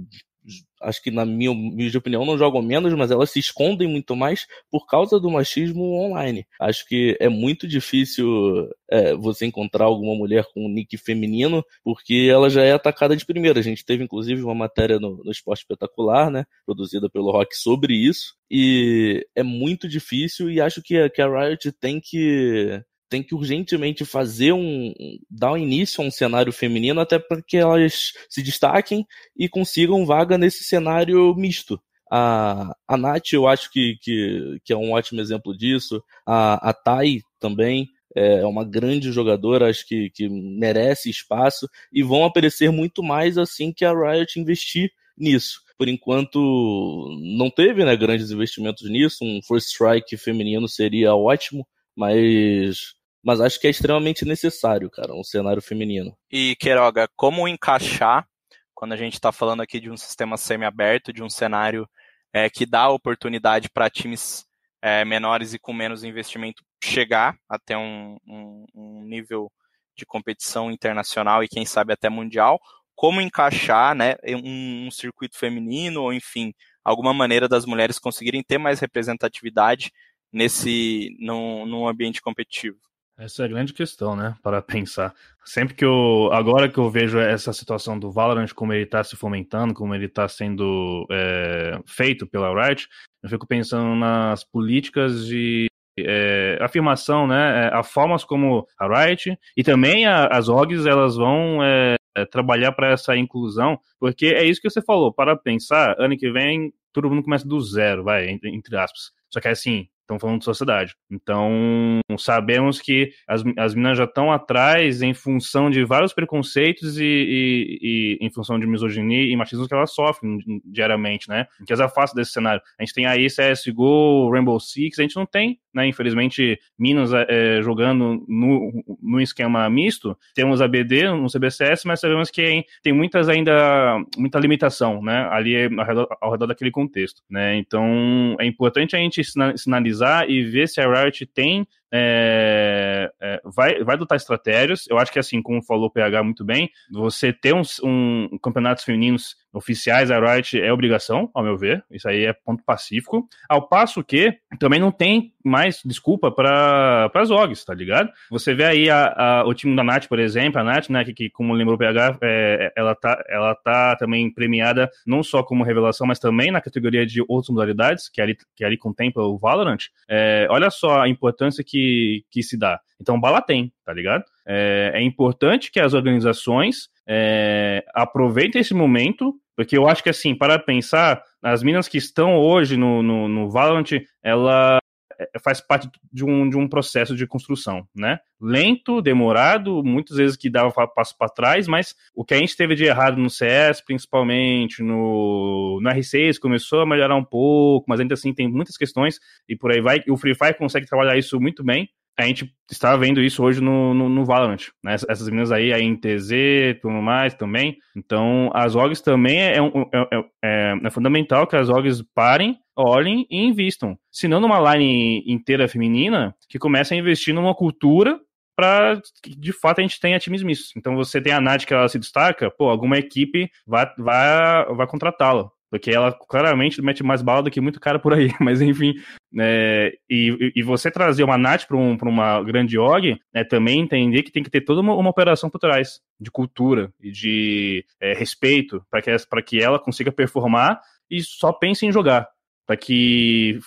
acho 0.82 1.02
que 1.02 1.10
na 1.10 1.24
minha, 1.24 1.54
minha 1.54 1.98
opinião 1.98 2.24
não 2.24 2.36
jogam 2.36 2.60
menos, 2.62 2.92
mas 2.94 3.10
elas 3.10 3.30
se 3.30 3.38
escondem 3.38 3.88
muito 3.88 4.14
mais 4.14 4.46
por 4.70 4.86
causa 4.86 5.18
do 5.18 5.30
machismo 5.30 5.82
online. 5.94 6.46
Acho 6.60 6.86
que 6.86 7.16
é 7.18 7.28
muito 7.28 7.66
difícil 7.66 8.68
é, 8.90 9.14
você 9.14 9.46
encontrar 9.46 9.86
alguma 9.86 10.14
mulher 10.14 10.44
com 10.52 10.66
um 10.66 10.68
nick 10.68 10.96
feminino, 10.98 11.64
porque 11.82 12.28
ela 12.30 12.50
já 12.50 12.62
é 12.62 12.72
atacada 12.72 13.16
de 13.16 13.24
primeira. 13.24 13.60
A 13.60 13.62
gente 13.62 13.84
teve 13.84 14.04
inclusive 14.04 14.42
uma 14.42 14.54
matéria 14.54 14.98
no, 14.98 15.22
no 15.24 15.30
Esporte 15.30 15.60
Espetacular, 15.60 16.30
né, 16.30 16.44
produzida 16.66 17.08
pelo 17.08 17.32
Rock 17.32 17.56
sobre 17.56 17.94
isso, 17.94 18.34
e 18.50 19.26
é 19.34 19.42
muito 19.42 19.88
difícil 19.88 20.50
e 20.50 20.60
acho 20.60 20.82
que, 20.82 21.08
que 21.10 21.22
a 21.22 21.26
Riot 21.26 21.72
tem 21.72 22.00
que 22.00 22.82
tem 23.14 23.22
que 23.22 23.34
urgentemente 23.34 24.04
fazer 24.04 24.52
um. 24.52 24.92
dar 25.30 25.52
um 25.52 25.56
início 25.56 26.02
a 26.02 26.06
um 26.06 26.10
cenário 26.10 26.52
feminino 26.52 27.00
até 27.00 27.16
para 27.16 27.40
que 27.40 27.56
elas 27.56 28.12
se 28.28 28.42
destaquem 28.42 29.06
e 29.36 29.48
consigam 29.48 30.04
vaga 30.04 30.36
nesse 30.36 30.64
cenário 30.64 31.32
misto. 31.36 31.80
A, 32.10 32.74
a 32.88 32.96
Nath, 32.96 33.32
eu 33.32 33.46
acho 33.46 33.70
que, 33.70 33.96
que, 34.02 34.58
que 34.64 34.72
é 34.72 34.76
um 34.76 34.90
ótimo 34.90 35.20
exemplo 35.20 35.56
disso. 35.56 36.02
A, 36.26 36.70
a 36.70 36.72
Tai 36.72 37.20
também 37.38 37.88
é 38.16 38.44
uma 38.44 38.64
grande 38.64 39.12
jogadora, 39.12 39.70
acho 39.70 39.86
que, 39.86 40.10
que 40.10 40.28
merece 40.28 41.08
espaço 41.08 41.68
e 41.92 42.02
vão 42.02 42.24
aparecer 42.24 42.72
muito 42.72 43.00
mais 43.00 43.38
assim 43.38 43.72
que 43.72 43.84
a 43.84 43.92
Riot 43.92 44.40
investir 44.40 44.90
nisso. 45.16 45.60
Por 45.78 45.88
enquanto, 45.88 47.16
não 47.38 47.48
teve 47.48 47.84
né, 47.84 47.96
grandes 47.96 48.32
investimentos 48.32 48.90
nisso. 48.90 49.24
Um 49.24 49.40
First 49.46 49.68
Strike 49.68 50.16
feminino 50.16 50.68
seria 50.68 51.14
ótimo, 51.14 51.64
mas 51.94 52.94
mas 53.24 53.40
acho 53.40 53.58
que 53.58 53.66
é 53.66 53.70
extremamente 53.70 54.24
necessário, 54.24 54.90
cara, 54.90 55.14
um 55.14 55.24
cenário 55.24 55.62
feminino. 55.62 56.14
E, 56.30 56.54
Queiroga, 56.56 57.08
como 57.16 57.48
encaixar, 57.48 58.28
quando 58.74 58.92
a 58.92 58.96
gente 58.96 59.14
está 59.14 59.32
falando 59.32 59.62
aqui 59.62 59.80
de 59.80 59.90
um 59.90 59.96
sistema 59.96 60.36
semi-aberto, 60.36 61.12
de 61.12 61.22
um 61.22 61.30
cenário 61.30 61.88
é, 62.34 62.50
que 62.50 62.66
dá 62.66 62.90
oportunidade 62.90 63.70
para 63.70 63.88
times 63.88 64.44
é, 64.82 65.04
menores 65.06 65.54
e 65.54 65.58
com 65.58 65.72
menos 65.72 66.04
investimento 66.04 66.62
chegar 66.82 67.34
até 67.48 67.78
um, 67.78 68.18
um, 68.28 68.66
um, 68.74 69.04
nível 69.04 69.50
de 69.96 70.04
competição 70.04 70.70
internacional 70.70 71.42
e 71.42 71.48
quem 71.48 71.64
sabe 71.64 71.94
até 71.94 72.10
mundial, 72.10 72.60
como 72.94 73.22
encaixar 73.22 73.94
né, 73.94 74.16
um, 74.26 74.86
um 74.86 74.90
circuito 74.90 75.38
feminino 75.38 76.02
ou 76.02 76.12
enfim 76.12 76.52
alguma 76.84 77.14
maneira 77.14 77.48
das 77.48 77.64
mulheres 77.64 77.98
conseguirem 77.98 78.42
ter 78.42 78.58
mais 78.58 78.80
representatividade 78.80 79.90
nesse 80.30 81.16
num, 81.18 81.64
num 81.64 81.88
ambiente 81.88 82.20
competitivo. 82.20 82.76
Essa 83.16 83.42
é 83.42 83.44
a 83.44 83.48
grande 83.48 83.72
questão, 83.72 84.16
né? 84.16 84.34
Para 84.42 84.60
pensar. 84.60 85.14
Sempre 85.44 85.74
que 85.74 85.84
eu. 85.84 86.30
Agora 86.32 86.68
que 86.68 86.78
eu 86.78 86.90
vejo 86.90 87.18
essa 87.18 87.52
situação 87.52 87.98
do 87.98 88.10
Valorant, 88.10 88.52
como 88.52 88.72
ele 88.72 88.84
está 88.84 89.04
se 89.04 89.14
fomentando, 89.16 89.72
como 89.72 89.94
ele 89.94 90.06
está 90.06 90.26
sendo 90.26 91.06
é, 91.10 91.78
feito 91.86 92.26
pela 92.26 92.52
Riot, 92.52 92.88
eu 93.22 93.28
fico 93.28 93.46
pensando 93.46 93.94
nas 93.94 94.42
políticas 94.42 95.26
de 95.26 95.66
é, 95.98 96.58
afirmação, 96.60 97.26
né? 97.26 97.66
É, 97.66 97.74
a 97.74 97.82
formas 97.82 98.24
como 98.24 98.66
a 98.78 99.06
Riot 99.06 99.38
e 99.56 99.62
também 99.62 100.06
a, 100.06 100.26
as 100.26 100.48
OGs 100.48 100.86
elas 100.86 101.16
vão 101.16 101.62
é, 101.62 101.94
é 102.16 102.24
trabalhar 102.24 102.72
para 102.72 102.90
essa 102.90 103.16
inclusão, 103.16 103.78
porque 104.00 104.26
é 104.26 104.44
isso 104.44 104.60
que 104.60 104.68
você 104.68 104.82
falou. 104.82 105.12
Para 105.12 105.36
pensar, 105.36 105.94
ano 105.98 106.16
que 106.16 106.30
vem 106.32 106.72
todo 106.92 107.10
mundo 107.10 107.22
começa 107.22 107.46
do 107.46 107.60
zero, 107.60 108.04
vai, 108.04 108.28
entre, 108.28 108.50
entre 108.50 108.76
aspas. 108.76 109.12
Só 109.28 109.40
que 109.40 109.48
assim, 109.48 109.88
Estão 110.04 110.18
falando 110.18 110.40
de 110.40 110.44
sociedade. 110.44 110.94
Então, 111.10 111.98
sabemos 112.18 112.78
que 112.78 113.10
as, 113.26 113.42
as 113.56 113.74
minas 113.74 113.96
já 113.96 114.04
estão 114.04 114.30
atrás 114.30 115.00
em 115.00 115.14
função 115.14 115.70
de 115.70 115.82
vários 115.82 116.12
preconceitos 116.12 116.98
e, 116.98 117.02
e, 117.02 117.78
e, 117.80 118.18
em 118.20 118.30
função 118.30 118.60
de 118.60 118.66
misoginia 118.66 119.22
e 119.22 119.34
machismo 119.34 119.66
que 119.66 119.72
elas 119.72 119.94
sofrem 119.94 120.38
diariamente, 120.62 121.26
né? 121.26 121.46
Que 121.66 121.72
as 121.72 121.80
afasta 121.80 122.14
desse 122.14 122.32
cenário. 122.32 122.60
A 122.78 122.84
gente 122.84 122.92
tem 122.92 123.06
aí 123.06 123.28
CSGO, 123.28 124.30
Rainbow 124.30 124.60
Six, 124.60 124.98
a 124.98 125.02
gente 125.02 125.16
não 125.16 125.24
tem, 125.24 125.58
né? 125.72 125.86
Infelizmente, 125.86 126.60
minas 126.78 127.10
é, 127.14 127.62
jogando 127.62 128.22
no, 128.28 128.84
no 129.02 129.20
esquema 129.22 129.70
misto. 129.70 130.14
Temos 130.34 130.60
a 130.60 130.68
BD 130.68 131.10
no 131.10 131.30
CBCS, 131.30 131.86
mas 131.86 132.00
sabemos 132.00 132.30
que 132.30 132.62
tem 132.82 132.92
muitas 132.92 133.26
ainda, 133.30 133.98
muita 134.18 134.38
limitação, 134.38 135.02
né? 135.02 135.26
Ali 135.30 135.64
ao 135.78 135.86
redor, 135.86 136.08
ao 136.20 136.30
redor 136.30 136.46
daquele 136.46 136.70
contexto, 136.70 137.22
né? 137.30 137.56
Então, 137.56 138.36
é 138.38 138.44
importante 138.44 138.94
a 138.94 138.98
gente 138.98 139.22
sinalizar 139.56 139.93
analisar 139.94 140.28
e 140.28 140.42
ver 140.42 140.68
se 140.68 140.80
a 140.80 140.86
Riot 140.86 141.26
tem 141.26 141.66
é, 141.92 143.08
é, 143.20 143.40
vai, 143.44 143.82
vai 143.84 143.94
adotar 143.94 144.16
estratégias. 144.16 144.84
Eu 144.88 144.98
acho 144.98 145.12
que, 145.12 145.18
assim, 145.18 145.40
como 145.40 145.62
falou 145.62 145.86
o 145.86 145.90
PH 145.90 146.24
muito 146.24 146.44
bem, 146.44 146.68
você 146.90 147.32
ter 147.32 147.54
uns, 147.54 147.80
um, 147.84 148.28
campeonatos 148.42 148.82
femininos 148.82 149.36
oficiais 149.54 150.08
da 150.08 150.18
Riot 150.18 150.60
é 150.60 150.72
obrigação, 150.72 151.30
ao 151.32 151.42
meu 151.42 151.56
ver. 151.56 151.84
Isso 151.90 152.08
aí 152.08 152.24
é 152.24 152.32
ponto 152.32 152.62
pacífico. 152.64 153.26
Ao 153.48 153.66
passo 153.66 154.02
que 154.02 154.36
também 154.58 154.80
não 154.80 154.90
tem 154.90 155.32
mais 155.44 155.80
desculpa 155.84 156.30
para 156.30 157.10
as 157.14 157.30
OGs, 157.30 157.64
tá 157.64 157.74
ligado? 157.74 158.10
Você 158.30 158.54
vê 158.54 158.64
aí 158.64 158.90
a, 158.90 159.14
a, 159.16 159.46
o 159.46 159.54
time 159.54 159.76
da 159.76 159.84
Nath, 159.84 160.06
por 160.06 160.18
exemplo, 160.18 160.60
a 160.60 160.64
Nath, 160.64 160.88
né, 160.88 161.04
que, 161.04 161.12
que 161.12 161.30
como 161.30 161.52
lembrou 161.52 161.76
o 161.76 161.78
PH, 161.78 162.18
é, 162.22 162.72
ela, 162.76 162.94
tá, 162.94 163.22
ela 163.28 163.54
tá 163.54 163.94
também 163.96 164.32
premiada 164.32 164.90
não 165.06 165.22
só 165.22 165.42
como 165.42 165.62
revelação, 165.62 166.06
mas 166.06 166.18
também 166.18 166.50
na 166.50 166.60
categoria 166.60 167.06
de 167.06 167.22
outras 167.28 167.50
modalidades, 167.50 168.08
que 168.08 168.20
ali, 168.20 168.36
que 168.56 168.64
ali 168.64 168.76
contempla 168.78 169.22
o 169.22 169.38
Valorant. 169.38 169.84
É, 170.08 170.46
olha 170.50 170.70
só 170.70 171.02
a 171.02 171.08
importância 171.08 171.62
que, 171.62 172.24
que 172.30 172.42
se 172.42 172.56
dá. 172.56 172.80
Então, 173.00 173.20
bala 173.20 173.42
tem, 173.42 173.70
tá 173.84 173.92
ligado? 173.92 174.24
É, 174.46 174.92
é 174.94 175.02
importante 175.02 175.70
que 175.70 175.80
as 175.80 175.94
organizações 175.94 176.88
é, 177.06 177.84
aproveitem 177.94 178.60
esse 178.60 178.74
momento 178.74 179.34
porque 179.56 179.76
eu 179.76 179.88
acho 179.88 180.02
que, 180.02 180.10
assim, 180.10 180.34
para 180.34 180.58
pensar, 180.58 181.22
as 181.42 181.62
minas 181.62 181.88
que 181.88 181.98
estão 181.98 182.36
hoje 182.36 182.76
no, 182.76 183.02
no, 183.02 183.28
no 183.28 183.50
Valorant, 183.50 183.88
ela 184.22 184.78
é, 185.18 185.38
faz 185.38 185.60
parte 185.60 185.88
de 186.12 186.24
um, 186.24 186.48
de 186.48 186.56
um 186.56 186.68
processo 186.68 187.14
de 187.14 187.26
construção, 187.26 187.86
né? 187.94 188.18
Lento, 188.40 189.00
demorado, 189.00 189.82
muitas 189.84 190.16
vezes 190.16 190.36
que 190.36 190.50
dava 190.50 190.72
passo 190.88 191.16
para 191.16 191.28
trás, 191.28 191.68
mas 191.68 191.94
o 192.14 192.24
que 192.24 192.34
a 192.34 192.38
gente 192.38 192.56
teve 192.56 192.74
de 192.74 192.84
errado 192.84 193.16
no 193.16 193.30
CS, 193.30 193.80
principalmente 193.80 194.82
no, 194.82 195.78
no 195.80 195.90
R6, 195.90 196.38
começou 196.38 196.80
a 196.80 196.86
melhorar 196.86 197.16
um 197.16 197.24
pouco, 197.24 197.86
mas 197.88 198.00
ainda 198.00 198.14
assim 198.14 198.34
tem 198.34 198.48
muitas 198.48 198.76
questões 198.76 199.20
e 199.48 199.56
por 199.56 199.70
aí 199.70 199.80
vai. 199.80 200.02
E 200.04 200.10
o 200.10 200.16
Free 200.16 200.34
Fire 200.34 200.58
consegue 200.58 200.86
trabalhar 200.86 201.16
isso 201.16 201.40
muito 201.40 201.62
bem 201.62 201.88
a 202.18 202.26
gente 202.26 202.52
está 202.70 202.96
vendo 202.96 203.20
isso 203.20 203.42
hoje 203.42 203.60
no, 203.60 203.92
no, 203.92 204.08
no 204.08 204.24
Valorant, 204.24 204.68
né? 204.82 204.94
Essas 204.94 205.28
meninas 205.28 205.50
aí, 205.50 205.72
a 205.72 205.78
NTZ, 205.78 206.80
tudo 206.80 206.94
mais 206.94 207.34
também. 207.34 207.76
Então, 207.96 208.50
as 208.54 208.76
OGs 208.76 209.00
também 209.00 209.40
é, 209.40 209.56
é, 209.56 209.60
é, 209.60 210.24
é, 210.44 210.74
é 210.84 210.90
fundamental 210.90 211.46
que 211.46 211.56
as 211.56 211.68
OGs 211.68 212.02
parem, 212.14 212.56
olhem 212.76 213.26
e 213.28 213.44
invistam. 213.44 213.98
Se 214.12 214.28
não 214.28 214.40
numa 214.40 214.74
line 214.74 215.24
inteira 215.26 215.66
feminina, 215.66 216.34
que 216.48 216.58
comece 216.58 216.94
a 216.94 216.96
investir 216.96 217.34
numa 217.34 217.54
cultura 217.54 218.18
para 218.56 219.00
que 219.20 219.34
de 219.34 219.52
fato 219.52 219.80
a 219.80 219.82
gente 219.82 220.00
tenha 220.00 220.18
times 220.18 220.42
mistos. 220.42 220.72
Então 220.76 220.94
você 220.94 221.20
tem 221.20 221.32
a 221.32 221.40
Nath 221.40 221.64
que 221.64 221.74
ela 221.74 221.88
se 221.88 221.98
destaca, 221.98 222.50
pô, 222.50 222.68
alguma 222.68 222.96
equipe 222.98 223.50
vai, 223.66 223.86
vai, 223.98 224.64
vai 224.74 224.86
contratá-la. 224.86 225.50
Porque 225.70 225.90
ela 225.90 226.12
claramente 226.12 226.80
mete 226.80 227.02
mais 227.02 227.20
bala 227.22 227.42
do 227.42 227.50
que 227.50 227.60
muito 227.60 227.80
cara 227.80 227.98
por 227.98 228.12
aí. 228.12 228.28
Mas 228.40 228.60
enfim. 228.60 228.94
É, 229.38 229.92
e, 230.08 230.52
e 230.54 230.62
você 230.62 230.90
trazer 230.90 231.24
uma 231.24 231.36
NAT 231.36 231.66
para 231.66 231.76
um, 231.76 231.96
uma 232.02 232.42
grande 232.42 232.78
org 232.78 233.18
é 233.32 233.42
também 233.42 233.80
entender 233.80 234.22
que 234.22 234.30
tem 234.30 234.42
que 234.42 234.50
ter 234.50 234.60
toda 234.60 234.80
uma, 234.80 234.94
uma 234.94 235.10
operação 235.10 235.50
por 235.50 235.58
trás 235.58 236.00
de 236.20 236.30
cultura 236.30 236.92
e 237.00 237.10
de 237.10 237.84
é, 238.00 238.14
respeito 238.14 238.84
para 238.90 239.02
que, 239.02 239.10
que 239.44 239.60
ela 239.60 239.78
consiga 239.78 240.12
performar 240.12 240.80
e 241.10 241.22
só 241.22 241.52
pense 241.52 241.84
em 241.84 241.92
jogar. 241.92 242.28
Para 242.66 242.76
que 242.76 243.58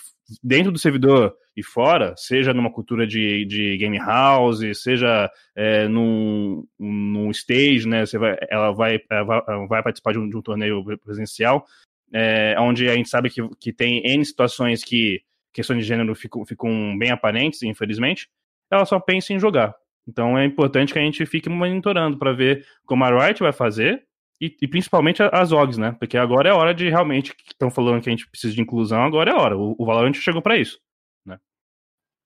dentro 0.42 0.72
do 0.72 0.78
servidor 0.78 1.34
e 1.56 1.62
fora, 1.62 2.14
seja 2.16 2.54
numa 2.54 2.72
cultura 2.72 3.04
de, 3.04 3.44
de 3.44 3.76
game 3.78 3.98
house, 3.98 4.60
seja 4.74 5.28
é, 5.56 5.88
num, 5.88 6.64
num 6.78 7.30
stage, 7.32 7.88
né? 7.88 8.06
Você 8.06 8.16
vai, 8.16 8.36
ela 8.48 8.70
vai, 8.70 9.00
vai, 9.08 9.66
vai 9.66 9.82
participar 9.82 10.12
de 10.12 10.20
um, 10.20 10.28
de 10.28 10.36
um 10.36 10.42
torneio 10.42 10.84
presencial, 10.98 11.66
é, 12.12 12.56
onde 12.58 12.88
a 12.88 12.94
gente 12.94 13.08
sabe 13.08 13.30
que, 13.30 13.46
que 13.60 13.72
tem 13.72 14.02
N 14.04 14.24
situações 14.24 14.84
que 14.84 15.22
questões 15.52 15.80
de 15.80 15.84
gênero 15.84 16.14
ficam, 16.14 16.44
ficam 16.44 16.96
bem 16.98 17.10
aparentes, 17.10 17.62
infelizmente, 17.62 18.28
ela 18.70 18.84
só 18.84 19.00
pensa 19.00 19.32
em 19.32 19.38
jogar. 19.38 19.74
Então 20.06 20.38
é 20.38 20.44
importante 20.44 20.92
que 20.92 20.98
a 20.98 21.02
gente 21.02 21.24
fique 21.26 21.48
monitorando 21.48 22.18
para 22.18 22.32
ver 22.32 22.66
como 22.86 23.04
a 23.04 23.26
Riot 23.26 23.40
vai 23.40 23.52
fazer 23.52 24.06
e, 24.40 24.56
e, 24.62 24.68
principalmente 24.68 25.20
as 25.20 25.50
OGs, 25.50 25.78
né? 25.78 25.92
Porque 25.98 26.16
agora 26.16 26.48
é 26.48 26.52
hora 26.52 26.72
de 26.72 26.88
realmente, 26.88 27.34
estão 27.46 27.70
falando 27.70 28.00
que 28.00 28.08
a 28.08 28.12
gente 28.12 28.28
precisa 28.28 28.54
de 28.54 28.60
inclusão, 28.60 29.02
agora 29.02 29.32
é 29.32 29.34
hora. 29.34 29.58
O, 29.58 29.74
o 29.76 29.84
Valorant 29.84 30.14
chegou 30.14 30.40
para 30.40 30.56
isso. 30.56 30.78
Né? 31.26 31.38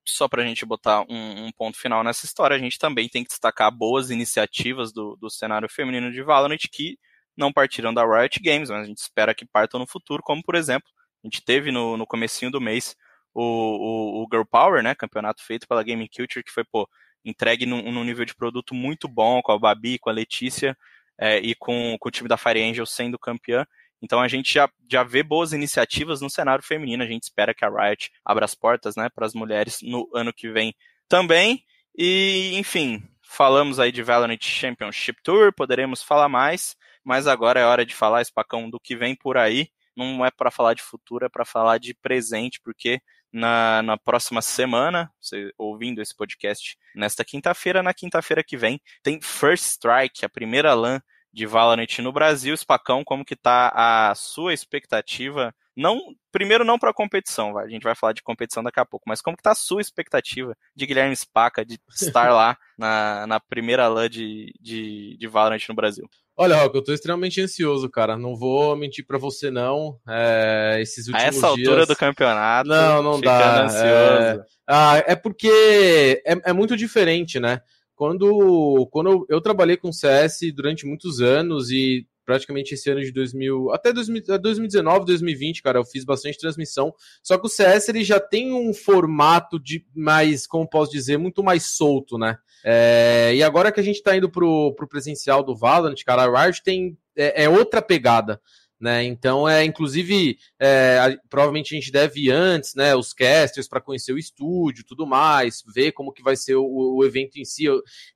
Só 0.07 0.29
para 0.29 0.43
a 0.43 0.47
gente 0.47 0.67
botar 0.67 1.01
um, 1.09 1.47
um, 1.47 1.51
ponto 1.57 1.79
final 1.79 2.05
nessa 2.05 2.27
história, 2.27 2.55
a 2.55 2.59
gente 2.59 2.79
também 2.79 3.09
tem 3.09 3.25
que 3.25 3.31
destacar 3.31 3.71
boas 3.75 4.11
iniciativas 4.11 4.93
do, 4.93 5.17
do 5.17 5.31
cenário 5.31 5.69
feminino 5.71 6.13
de 6.13 6.23
Valorant 6.23 6.61
que 6.71 6.99
não 7.37 7.53
partiram 7.53 7.93
da 7.93 8.05
Riot 8.05 8.41
Games, 8.41 8.71
mas 8.71 8.83
a 8.83 8.87
gente 8.87 8.99
espera 8.99 9.35
que 9.35 9.47
partam 9.47 9.81
no 9.81 9.87
futuro, 9.87 10.23
como 10.23 10.43
por 10.43 10.55
exemplo, 10.55 10.89
a 11.23 11.27
gente 11.27 11.43
teve 11.45 11.71
no, 11.71 11.97
no 11.97 12.07
comecinho 12.07 12.51
do 12.51 12.61
mês 12.61 12.97
o, 13.35 13.43
o, 13.43 14.23
o 14.23 14.29
Girl 14.31 14.45
Power, 14.45 14.83
né, 14.83 14.95
campeonato 14.95 15.43
feito 15.45 15.67
pela 15.67 15.83
Game 15.83 16.09
Culture, 16.09 16.45
que 16.45 16.53
foi, 16.53 16.65
pô, 16.65 16.89
entregue 17.25 17.67
num, 17.67 17.91
num 17.91 18.05
nível 18.05 18.25
de 18.25 18.35
produto 18.35 18.75
muito 18.75 19.09
bom, 19.09 19.41
com 19.43 19.53
a 19.53 19.59
Babi, 19.59 19.99
com 19.99 20.11
a 20.11 20.13
Letícia, 20.13 20.77
é, 21.19 21.39
e 21.39 21.55
com, 21.55 21.97
com, 21.99 22.09
o 22.09 22.13
time 22.13 22.29
da 22.29 22.37
Fire 22.37 22.63
Angel 22.63 22.85
sendo 22.85 23.19
campeã. 23.19 23.67
Então 24.01 24.21
a 24.21 24.27
gente 24.27 24.53
já, 24.53 24.69
já 24.91 25.05
vê 25.05 25.23
boas 25.23 25.53
iniciativas 25.53 26.21
no 26.21 26.29
cenário 26.29 26.65
feminino. 26.65 27.05
A 27.05 27.07
gente 27.07 27.23
espera 27.23 27.55
que 27.55 27.65
a 27.65 27.69
Riot 27.69 28.11
abra 28.25 28.45
as 28.45 28.55
portas 28.55 28.97
né, 28.97 29.09
para 29.09 29.25
as 29.25 29.33
mulheres 29.33 29.79
no 29.81 30.11
ano 30.13 30.33
que 30.33 30.51
vem 30.51 30.75
também. 31.09 31.65
E, 31.97 32.53
enfim, 32.55 33.03
falamos 33.23 33.79
aí 33.79 33.93
de 33.93 34.03
Valorant 34.03 34.43
Championship 34.43 35.23
Tour, 35.23 35.53
poderemos 35.53 36.03
falar 36.03 36.29
mais 36.29 36.75
mas 37.05 37.27
agora 37.27 37.61
é 37.61 37.65
hora 37.65 37.85
de 37.85 37.95
falar, 37.95 38.23
Espacão, 38.23 38.71
do 38.71 38.81
que 38.81 38.97
vem 38.97 39.15
por 39.15 39.37
aí. 39.37 39.69
Não 39.97 40.25
é 40.25 40.31
para 40.31 40.51
falar 40.51 40.75
de 40.75 40.83
futuro, 40.83 41.27
é 41.27 41.29
para 41.29 41.45
falar 41.45 41.79
de 41.79 41.95
presente, 41.95 42.61
porque 42.63 43.01
na, 43.33 43.83
na 43.83 43.97
próxima 43.99 44.43
semana, 44.43 45.11
você 45.21 45.51
ouvindo 45.59 46.01
esse 46.03 46.15
podcast 46.15 46.77
nesta 46.95 47.25
quinta-feira, 47.25 47.83
na 47.83 47.95
quinta-feira 47.95 48.45
que 48.45 48.57
vem, 48.57 48.81
tem 49.03 49.21
First 49.21 49.65
Strike, 49.65 50.25
a 50.25 50.29
primeira 50.29 50.75
LAN 50.75 51.01
de 51.33 51.47
Valorant 51.47 51.99
no 51.99 52.13
Brasil. 52.13 52.57
Spacão, 52.57 53.03
como 53.05 53.25
que 53.25 53.35
tá 53.35 53.73
a 53.75 54.15
sua 54.15 54.53
expectativa? 54.53 55.55
Não, 55.77 56.01
primeiro 56.31 56.65
não 56.65 56.79
para 56.79 56.91
a 56.91 56.95
competição, 56.95 57.53
vai. 57.53 57.67
a 57.67 57.69
gente 57.69 57.83
vai 57.83 57.95
falar 57.95 58.13
de 58.13 58.23
competição 58.23 58.63
daqui 58.63 58.79
a 58.79 58.85
pouco, 58.85 59.05
mas 59.09 59.23
como 59.23 59.37
que 59.37 59.43
tá 59.43 59.53
a 59.53 59.55
sua 59.55 59.81
expectativa 59.81 60.55
de 60.77 60.87
Guilherme 60.87 61.17
Spaca 61.17 61.65
de 61.65 61.79
estar 61.91 62.31
lá 62.31 62.57
na, 62.77 63.27
na 63.27 63.41
primeira 63.41 63.89
LAN 63.89 64.09
de, 64.09 64.53
de, 64.61 65.17
de 65.19 65.27
Valorant 65.27 65.67
no 65.69 65.75
Brasil? 65.75 66.09
Olha, 66.37 66.57
Rock, 66.57 66.75
eu 66.75 66.83
tô 66.83 66.93
extremamente 66.93 67.41
ansioso, 67.41 67.91
cara. 67.91 68.17
Não 68.17 68.35
vou 68.35 68.75
mentir 68.75 69.07
para 69.07 69.19
você, 69.19 69.51
não. 69.51 69.99
É, 70.09 70.79
esses 70.81 71.07
últimos 71.07 71.23
A 71.23 71.27
essa 71.27 71.55
dias... 71.55 71.69
altura 71.69 71.87
do 71.87 71.95
campeonato. 71.97 72.69
Não, 72.69 73.03
não 73.03 73.21
dá. 73.21 73.67
É... 73.75 74.45
Ah, 74.67 75.03
é 75.07 75.15
porque 75.15 76.23
é, 76.27 76.51
é, 76.51 76.53
muito 76.53 76.77
diferente, 76.77 77.39
né? 77.39 77.61
Quando, 77.95 78.89
quando 78.91 79.11
eu, 79.11 79.27
eu, 79.29 79.41
trabalhei 79.41 79.77
com 79.77 79.93
CS 79.93 80.41
durante 80.55 80.87
muitos 80.87 81.21
anos 81.21 81.71
e 81.71 82.07
praticamente 82.25 82.75
esse 82.75 82.91
ano 82.91 83.01
de 83.01 83.13
2000, 83.13 83.73
até 83.73 83.93
2019, 83.93 85.07
2020, 85.07 85.63
cara, 85.63 85.79
eu 85.79 85.85
fiz 85.85 86.05
bastante 86.05 86.39
transmissão. 86.39 86.95
Só 87.23 87.39
que 87.39 87.47
o 87.47 87.51
CS 87.51 87.89
ele 87.89 88.05
já 88.05 88.21
tem 88.21 88.53
um 88.53 88.73
formato 88.73 89.59
de 89.59 89.85
mais, 89.95 90.47
como 90.47 90.69
posso 90.69 90.93
dizer, 90.93 91.19
muito 91.19 91.43
mais 91.43 91.75
solto, 91.75 92.19
né? 92.19 92.37
É, 92.65 93.33
e 93.35 93.43
agora 93.43 93.73
que 93.73 93.81
a 93.81 93.83
gente 93.83 93.97
está 93.97 94.17
indo 94.17 94.31
pro, 94.31 94.73
pro 94.75 94.89
presencial 94.89 95.43
do 95.43 95.57
Valorant, 95.57 95.97
cara, 96.05 96.25
a 96.25 96.45
Riot 96.45 96.63
tem 96.63 96.97
é, 97.17 97.45
é 97.45 97.49
outra 97.49 97.83
pegada. 97.83 98.41
Né? 98.83 99.05
Então, 99.05 99.49
é 99.49 99.65
inclusive, 99.65 100.37
é, 100.61 101.17
provavelmente 101.31 101.73
a 101.73 101.79
gente 101.79 101.93
deve 101.93 102.23
ir 102.23 102.33
antes, 102.33 102.75
né? 102.75 102.97
Os 102.97 103.13
casters 103.13 103.69
para 103.69 103.81
conhecer 103.81 104.13
o 104.13 104.19
estúdio, 104.19 104.85
tudo 104.85 105.07
mais, 105.07 105.63
ver 105.73 105.93
como 105.93 106.13
que 106.13 106.21
vai 106.21 106.35
ser 106.35 106.57
o, 106.57 106.97
o 106.97 107.05
evento 107.05 107.37
em 107.37 107.45
si. 107.45 107.67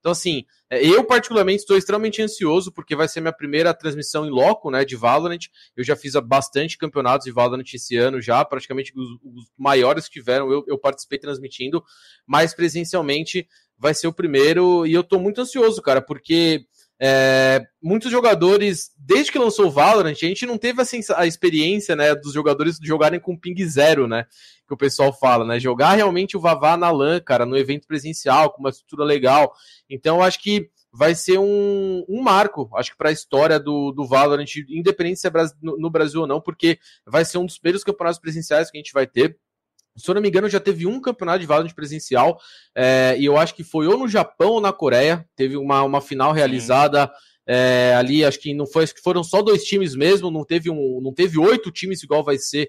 Então, 0.00 0.10
assim, 0.10 0.44
é, 0.68 0.84
eu 0.84 1.04
particularmente 1.04 1.60
estou 1.60 1.76
extremamente 1.76 2.20
ansioso 2.20 2.72
porque 2.72 2.96
vai 2.96 3.06
ser 3.06 3.20
minha 3.20 3.32
primeira 3.32 3.72
transmissão 3.72 4.26
em 4.26 4.30
loco, 4.30 4.68
né? 4.68 4.84
De 4.84 4.96
Valorant. 4.96 5.38
Eu 5.76 5.84
já 5.84 5.94
fiz 5.94 6.14
bastante 6.14 6.76
campeonatos 6.76 7.26
de 7.26 7.30
Valorant 7.30 7.72
esse 7.72 7.96
ano 7.96 8.20
já, 8.20 8.44
praticamente 8.44 8.92
os, 8.96 9.08
os 9.22 9.44
maiores 9.56 10.08
que 10.08 10.14
tiveram 10.14 10.50
eu, 10.50 10.64
eu 10.66 10.76
participei 10.76 11.20
transmitindo, 11.20 11.80
mas 12.26 12.54
presencialmente 12.54 13.46
vai 13.78 13.94
ser 13.94 14.08
o 14.08 14.12
primeiro 14.12 14.84
e 14.84 14.92
eu 14.92 15.02
estou 15.02 15.20
muito 15.20 15.40
ansioso, 15.40 15.80
cara, 15.80 16.02
porque 16.02 16.66
é, 17.00 17.66
muitos 17.82 18.10
jogadores, 18.10 18.90
desde 18.98 19.30
que 19.30 19.38
lançou 19.38 19.66
o 19.66 19.70
Valorant, 19.70 20.12
a 20.12 20.26
gente 20.26 20.46
não 20.46 20.56
teve 20.56 20.80
assim, 20.80 21.00
a 21.14 21.26
experiência 21.26 21.94
né, 21.94 22.14
dos 22.14 22.32
jogadores 22.32 22.78
jogarem 22.82 23.20
com 23.20 23.36
ping 23.36 23.62
zero, 23.66 24.06
né? 24.08 24.24
Que 24.66 24.74
o 24.74 24.76
pessoal 24.76 25.12
fala, 25.12 25.44
né? 25.44 25.60
Jogar 25.60 25.92
realmente 25.92 26.36
o 26.36 26.40
Vavá 26.40 26.76
na 26.76 26.90
LAN, 26.90 27.20
cara, 27.20 27.44
no 27.44 27.56
evento 27.56 27.86
presencial, 27.86 28.50
com 28.50 28.60
uma 28.60 28.70
estrutura 28.70 29.04
legal. 29.04 29.52
Então, 29.88 30.16
eu 30.16 30.22
acho 30.22 30.42
que 30.42 30.70
vai 30.92 31.14
ser 31.14 31.38
um, 31.38 32.04
um 32.08 32.22
marco, 32.22 32.70
acho 32.74 32.92
que 32.92 32.96
para 32.96 33.10
a 33.10 33.12
história 33.12 33.60
do, 33.60 33.92
do 33.92 34.06
Valorant, 34.06 34.46
independente 34.68 35.20
se 35.20 35.28
é 35.28 35.30
no, 35.60 35.78
no 35.78 35.90
Brasil 35.90 36.22
ou 36.22 36.26
não, 36.26 36.40
porque 36.40 36.78
vai 37.04 37.24
ser 37.24 37.36
um 37.36 37.44
dos 37.44 37.58
primeiros 37.58 37.84
campeonatos 37.84 38.18
presenciais 38.18 38.70
que 38.70 38.78
a 38.78 38.80
gente 38.80 38.94
vai 38.94 39.06
ter. 39.06 39.38
Se 39.96 40.10
eu 40.10 40.14
não 40.14 40.22
me 40.22 40.28
engano, 40.28 40.48
já 40.48 40.60
teve 40.60 40.86
um 40.86 41.00
campeonato 41.00 41.40
de 41.40 41.46
Valorant 41.46 41.72
presencial, 41.74 42.38
é, 42.74 43.16
e 43.18 43.24
eu 43.24 43.36
acho 43.36 43.54
que 43.54 43.64
foi 43.64 43.86
ou 43.86 43.98
no 43.98 44.08
Japão 44.08 44.50
ou 44.50 44.60
na 44.60 44.72
Coreia. 44.72 45.26
Teve 45.34 45.56
uma, 45.56 45.82
uma 45.82 46.00
final 46.00 46.32
realizada 46.32 47.10
é, 47.46 47.94
ali, 47.96 48.24
acho 48.24 48.40
que 48.40 48.52
não 48.52 48.66
foi, 48.66 48.84
acho 48.84 48.94
que 48.94 49.00
foram 49.00 49.22
só 49.22 49.40
dois 49.40 49.64
times 49.64 49.94
mesmo, 49.94 50.30
não 50.30 50.44
teve 50.44 50.68
um, 50.68 51.00
não 51.00 51.14
teve 51.14 51.38
oito 51.38 51.70
times 51.70 52.02
igual 52.02 52.24
vai 52.24 52.38
ser 52.38 52.68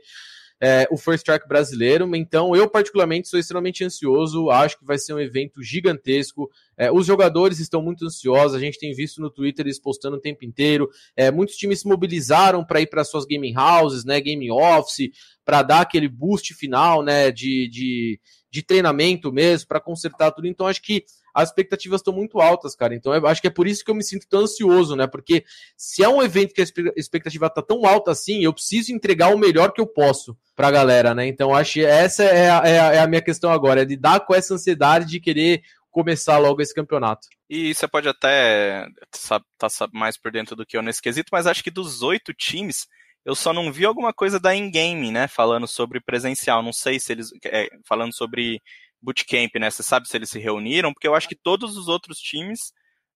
é, 0.62 0.88
o 0.90 0.98
First 0.98 1.20
Strike 1.20 1.48
brasileiro. 1.48 2.10
Então, 2.16 2.56
eu 2.56 2.70
particularmente 2.70 3.28
sou 3.28 3.40
extremamente 3.40 3.84
ansioso, 3.84 4.50
acho 4.50 4.78
que 4.80 4.86
vai 4.86 4.98
ser 4.98 5.14
um 5.14 5.20
evento 5.20 5.62
gigantesco. 5.62 6.50
É, 6.78 6.92
os 6.92 7.06
jogadores 7.06 7.60
estão 7.60 7.82
muito 7.82 8.06
ansiosos, 8.06 8.56
a 8.56 8.60
gente 8.60 8.80
tem 8.80 8.94
visto 8.94 9.22
no 9.22 9.30
Twitter 9.30 9.66
eles 9.66 9.80
postando 9.80 10.18
o 10.18 10.22
tempo 10.22 10.46
inteiro. 10.46 10.90
É, 11.16 11.32
muitos 11.32 11.56
times 11.56 11.82
se 11.82 11.88
mobilizaram 11.88 12.64
para 12.66 12.82
ir 12.82 12.88
para 12.88 13.04
suas 13.04 13.26
gaming 13.26 13.56
houses, 13.58 14.04
né, 14.04 14.20
gaming 14.20 14.52
office, 14.52 15.10
para 15.46 15.62
dar 15.62 15.82
aquele 15.82 16.08
boost 16.08 16.54
final, 16.54 17.02
né, 17.04 17.32
de, 17.32 17.70
de, 17.70 18.20
de 18.52 18.62
treinamento 18.64 19.32
mesmo, 19.32 19.68
para 19.68 19.80
consertar 19.80 20.32
tudo. 20.32 20.48
Então, 20.48 20.68
acho 20.68 20.82
que 20.82 21.06
as 21.38 21.50
expectativas 21.50 22.02
estão 22.02 22.12
muito 22.12 22.42
altas, 22.42 22.76
cara. 22.76 22.96
Então, 22.96 23.14
eu 23.14 23.28
acho 23.28 23.40
que 23.40 23.48
é 23.48 23.52
por 23.52 23.68
isso 23.68 23.86
que 23.86 23.92
eu 23.92 23.96
me 23.96 24.04
sinto 24.04 24.28
tão 24.28 24.42
ansioso, 24.42 24.96
né? 24.96 25.06
Porque 25.06 25.46
se 25.78 26.04
é 26.04 26.10
um 26.10 26.24
evento 26.24 26.52
que 26.52 26.62
a 26.62 26.66
expectativa 26.96 27.48
tá 27.48 27.62
tão 27.62 27.86
alta 27.86 28.10
assim, 28.10 28.44
eu 28.44 28.52
preciso 28.52 28.92
entregar 28.92 29.34
o 29.34 29.38
melhor 29.38 29.72
que 29.72 29.80
eu 29.80 29.86
posso 29.86 30.36
pra 30.56 30.72
galera, 30.72 31.14
né? 31.14 31.28
Então, 31.28 31.54
acho 31.54 31.74
que 31.74 31.86
essa 31.86 32.24
é 32.24 32.50
a, 32.50 32.62
é 32.66 32.80
a, 32.80 32.94
é 32.94 33.00
a 33.00 33.08
minha 33.08 33.22
questão 33.22 33.52
agora, 33.52 33.84
é 33.84 33.86
de 33.86 33.96
dar 33.96 34.20
com 34.22 34.34
essa 34.34 34.56
ansiedade 34.56 35.06
de 35.06 35.20
querer 35.20 35.62
começar 35.92 36.40
logo 36.40 36.60
esse 36.60 36.74
campeonato. 36.74 37.28
E 37.48 37.72
você 37.72 37.88
pode 37.88 38.10
até 38.10 38.88
estar 39.14 39.40
tá 39.60 39.70
mais 39.94 40.18
por 40.18 40.32
dentro 40.32 40.56
do 40.56 40.66
que 40.66 40.76
eu 40.76 40.82
nesse 40.82 41.04
quesito, 41.04 41.30
mas 41.32 41.46
acho 41.46 41.64
que 41.64 41.70
dos 41.70 42.02
oito 42.02 42.34
times, 42.34 42.88
eu 43.24 43.36
só 43.36 43.54
não 43.54 43.72
vi 43.72 43.86
alguma 43.86 44.12
coisa 44.12 44.40
da 44.40 44.56
in-game, 44.56 45.12
né? 45.12 45.28
Falando 45.28 45.68
sobre 45.68 46.02
presencial. 46.02 46.64
Não 46.64 46.74
sei 46.74 47.00
se 47.00 47.12
eles. 47.12 47.30
É, 47.46 47.70
falando 47.86 48.14
sobre 48.14 48.60
bootcamp, 49.02 49.56
né? 49.60 49.70
Você 49.70 49.84
sabe 49.84 50.08
se 50.08 50.18
eles 50.18 50.30
se 50.30 50.40
reuniram? 50.40 50.94
Porque 50.94 51.08
eu 51.08 51.16
acho 51.16 51.28
que 51.28 51.36
todos 51.36 51.78
os 51.78 51.88
outros 51.88 52.20
times 52.20 52.72